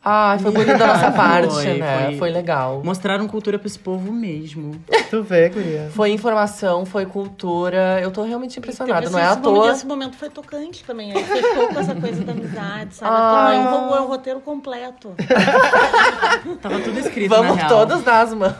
[0.02, 2.06] Ai, foi bonito da nossa parte, Foi, né?
[2.06, 2.16] foi.
[2.16, 2.81] Foi legal.
[2.82, 4.82] Mostraram cultura pra esse povo mesmo.
[5.10, 5.90] Tu vê, guria.
[5.93, 8.01] Foi informação, foi cultura.
[8.01, 9.10] Eu tô realmente impressionada.
[9.10, 9.72] Não é à momento- toa.
[9.72, 11.12] Esse momento foi tocante também.
[11.12, 13.12] Aí fechou com essa coisa da amizade, sabe?
[13.14, 13.51] Ah.
[13.60, 15.12] Então, aí o, o roteiro completo.
[16.62, 17.68] Tava tudo escrito na Vamos real.
[17.68, 18.55] todas dar as mãos.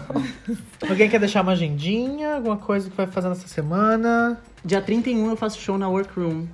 [0.89, 2.35] Alguém quer deixar uma agendinha?
[2.35, 4.39] Alguma coisa que vai fazer nessa semana?
[4.63, 6.45] Dia 31 eu faço show na Workroom.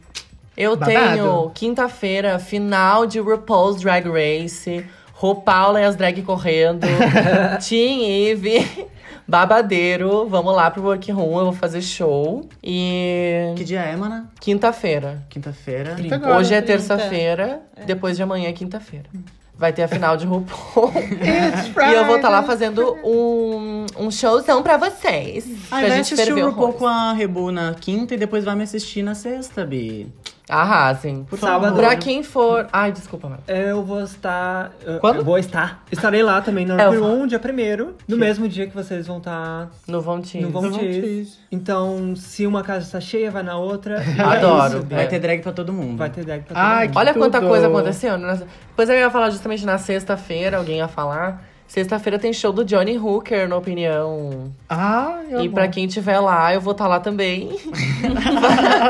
[0.57, 0.93] Eu Babado.
[0.93, 4.85] tenho quinta-feira, final de RuPaul's Drag Race.
[5.13, 6.87] RuPaul e as drag correndo.
[7.67, 8.87] Team Eve.
[9.27, 10.29] Babadeiro.
[10.29, 12.49] Vamos lá pro Workroom, eu vou fazer show.
[12.63, 13.53] E.
[13.57, 14.31] Que dia é, mana?
[14.41, 15.25] Quinta-feira.
[15.29, 15.97] Quinta-feira.
[16.13, 16.37] Agora.
[16.37, 16.67] Hoje é 30.
[16.67, 19.07] terça-feira, depois de amanhã é quinta-feira.
[19.59, 20.93] Vai ter a final de RuPaul.
[21.91, 22.47] E eu vou estar lá Friday.
[22.59, 25.47] fazendo um, um showzão pra vocês.
[25.71, 28.55] Ah, pra vai gente assistir o RuPaul com a Rebu na quinta e depois vai
[28.55, 30.07] me assistir na sexta, Bi.
[30.49, 31.25] Arrasem.
[31.25, 31.63] Por Sábado.
[31.75, 31.79] favor.
[31.79, 32.69] Pra quem for.
[32.73, 33.39] Ai, desculpa.
[33.49, 34.71] Eu vou estar.
[35.01, 35.17] Quando?
[35.17, 35.83] Eu vou estar.
[35.91, 39.19] Estarei lá também no É, eu Workroom, dia 1 no mesmo dia que vocês vão
[39.19, 40.53] estar No Von Teens.
[40.53, 41.39] no Tease.
[41.51, 43.97] Então, se uma casa está cheia, vai na outra.
[44.17, 44.87] É Adoro.
[44.89, 45.07] Vai É.
[45.07, 45.97] ter drag pra todo mundo.
[45.99, 46.93] Vai ter drag pra todo Ai, mundo.
[46.93, 47.49] que Olha quanta tudo.
[47.49, 48.17] coisa aconteceu.
[48.17, 48.41] né?
[48.69, 51.43] Depois eu ia falar justamente na sexta-feira, alguém ia falar.
[51.69, 54.53] Sexta-feira tem show do Johnny Hooker, na opinião.
[54.69, 57.59] Ah, eu E pra quem tiver lá, eu vou estar lá também.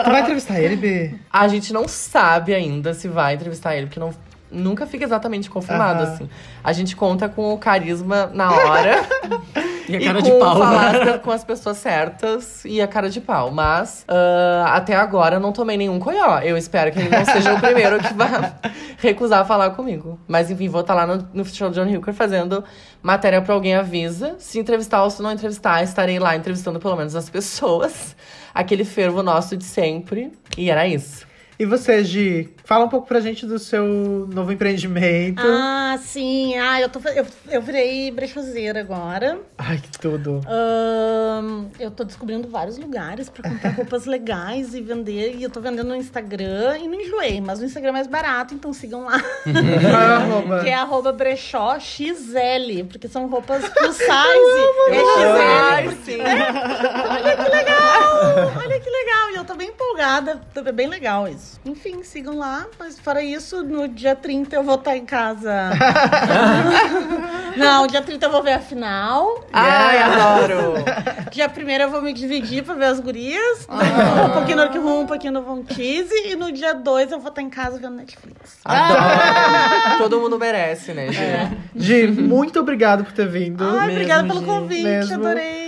[0.05, 1.15] Tu vai entrevistar ele, B?
[1.33, 4.11] A gente não sabe ainda se vai entrevistar ele, porque não,
[4.57, 6.13] nunca fica exatamente confirmado, Aham.
[6.15, 6.29] assim.
[6.65, 9.05] A gente conta com o carisma na hora.
[9.89, 10.59] E a e cara com de pau.
[10.59, 13.53] falar as- com as pessoas certas e a cara de pau.
[13.53, 16.41] Mas ah, até agora eu não tomei nenhum coió.
[16.41, 18.53] Eu espero que ele não seja o primeiro que vai
[18.99, 20.19] recusar falar comigo.
[20.27, 22.65] Mas enfim, vou estar lá no, no show de John Hooker fazendo
[23.01, 24.35] matéria pra alguém avisa.
[24.41, 28.17] Se entrevistar ou se não entrevistar, estarei lá entrevistando pelo menos as pessoas.
[28.53, 30.33] Aquele fervo nosso de sempre.
[30.59, 31.25] E era isso.
[31.59, 32.55] E você, Gi?
[32.65, 33.85] Fala um pouco pra gente do seu
[34.31, 35.41] novo empreendimento.
[35.43, 36.55] Ah, sim.
[36.59, 39.39] Ah, eu, tô, eu, eu virei brechoseira agora.
[39.57, 40.43] Ai, que tudo.
[40.47, 45.35] Ahn, eu tô descobrindo vários lugares pra comprar roupas legais e vender.
[45.37, 48.53] E eu tô vendendo no Instagram e no Enjoei, mas o Instagram é mais barato,
[48.53, 49.17] então sigam lá.
[49.47, 54.09] É que é arroba brechó XL, porque são roupas plus size.
[54.91, 55.41] é XL.
[55.41, 56.21] Ai, porque- sim.
[56.21, 58.53] Olha que legal!
[58.59, 59.31] Olha que legal!
[59.33, 60.41] E eu tô bem empolgada.
[60.55, 61.46] É bem legal isso.
[61.65, 62.67] Enfim, sigam lá.
[62.79, 65.71] Mas fora isso, no dia 30 eu vou estar em casa.
[67.57, 69.45] Não, dia 30 eu vou ver a final.
[69.53, 70.75] Ai, adoro!
[71.31, 73.67] Dia 1 eu vou me dividir pra ver as gurias.
[73.69, 76.15] Um pouquinho no Arquirum, um pouquinho no Von Tease.
[76.27, 78.59] E no dia 2 eu vou estar em casa vendo Netflix.
[78.65, 79.99] Adoro!
[79.99, 81.57] Todo mundo merece, né, gente?
[81.75, 83.65] Gi, muito obrigado por ter vindo.
[83.65, 84.47] Ai, Mesmo, obrigada pelo Gi.
[84.47, 85.15] convite, Mesmo.
[85.15, 85.66] adorei.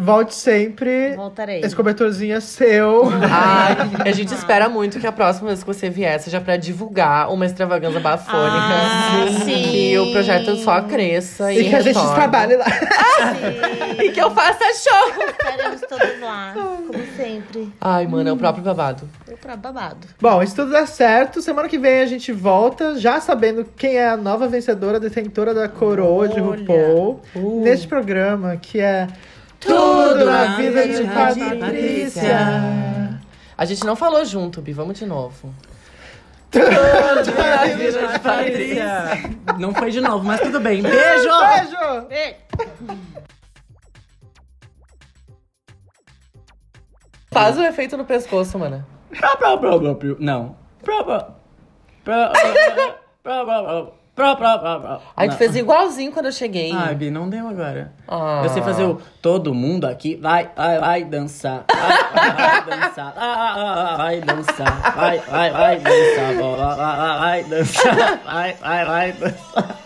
[0.00, 1.14] Volte sempre.
[1.16, 1.60] Voltarei.
[1.60, 3.08] Esse cobertorzinho é seu.
[3.30, 3.76] Ai,
[4.08, 7.46] a gente espera muito que a próxima vez que você vier seja pra divulgar uma
[7.46, 8.40] extravaganza bafônica.
[8.40, 9.62] Ah, sim.
[9.70, 12.14] Que o projeto só cresça e, E que a gente retorne.
[12.14, 12.66] trabalhe lá.
[12.66, 14.00] Sim.
[14.00, 15.24] E que eu faça show!
[15.28, 17.70] Estaremos todos lá, como sempre.
[17.80, 19.06] Ai, mano, é o próprio babado.
[19.28, 20.06] Eu pra babado.
[20.18, 24.08] Bom, se tudo der certo, semana que vem a gente volta, já sabendo quem é
[24.08, 26.60] a nova vencedora, detentora da coroa de Olha.
[26.60, 27.20] RuPaul.
[27.36, 27.60] Uh.
[27.62, 29.06] Neste programa, que é
[29.60, 32.38] Tudo na Vida de Patrícia.
[33.56, 34.72] A gente não falou junto, Bi.
[34.72, 35.54] Vamos de novo.
[36.50, 39.38] Tudo na Vida de Patrícia!
[39.58, 40.82] Não foi de novo, mas tudo bem.
[40.82, 41.28] Beijo!
[41.28, 42.06] Beijo!
[42.08, 42.36] Beijo.
[47.30, 48.84] Faz o efeito no pescoço, mano.
[50.18, 50.56] Não.
[55.16, 56.72] A gente fez igualzinho quando eu cheguei.
[56.72, 57.92] Ai, Bi, não deu agora.
[58.06, 58.42] Ah.
[58.44, 61.64] Eu sei fazer o todo mundo aqui vai, vai, vai dançar.
[61.68, 63.14] Vai, vai dançar.
[63.16, 64.94] Ah, vai dançar.
[64.94, 66.34] Vai, vai, vai dançar.
[66.34, 68.20] Vai, vai, vai dançar.
[68.24, 69.78] Vai, vai, vai dançar.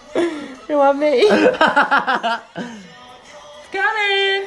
[0.68, 1.28] Eu amei.
[3.70, 4.46] Coming!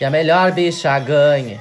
[0.00, 1.60] E a melhor bicha ganha.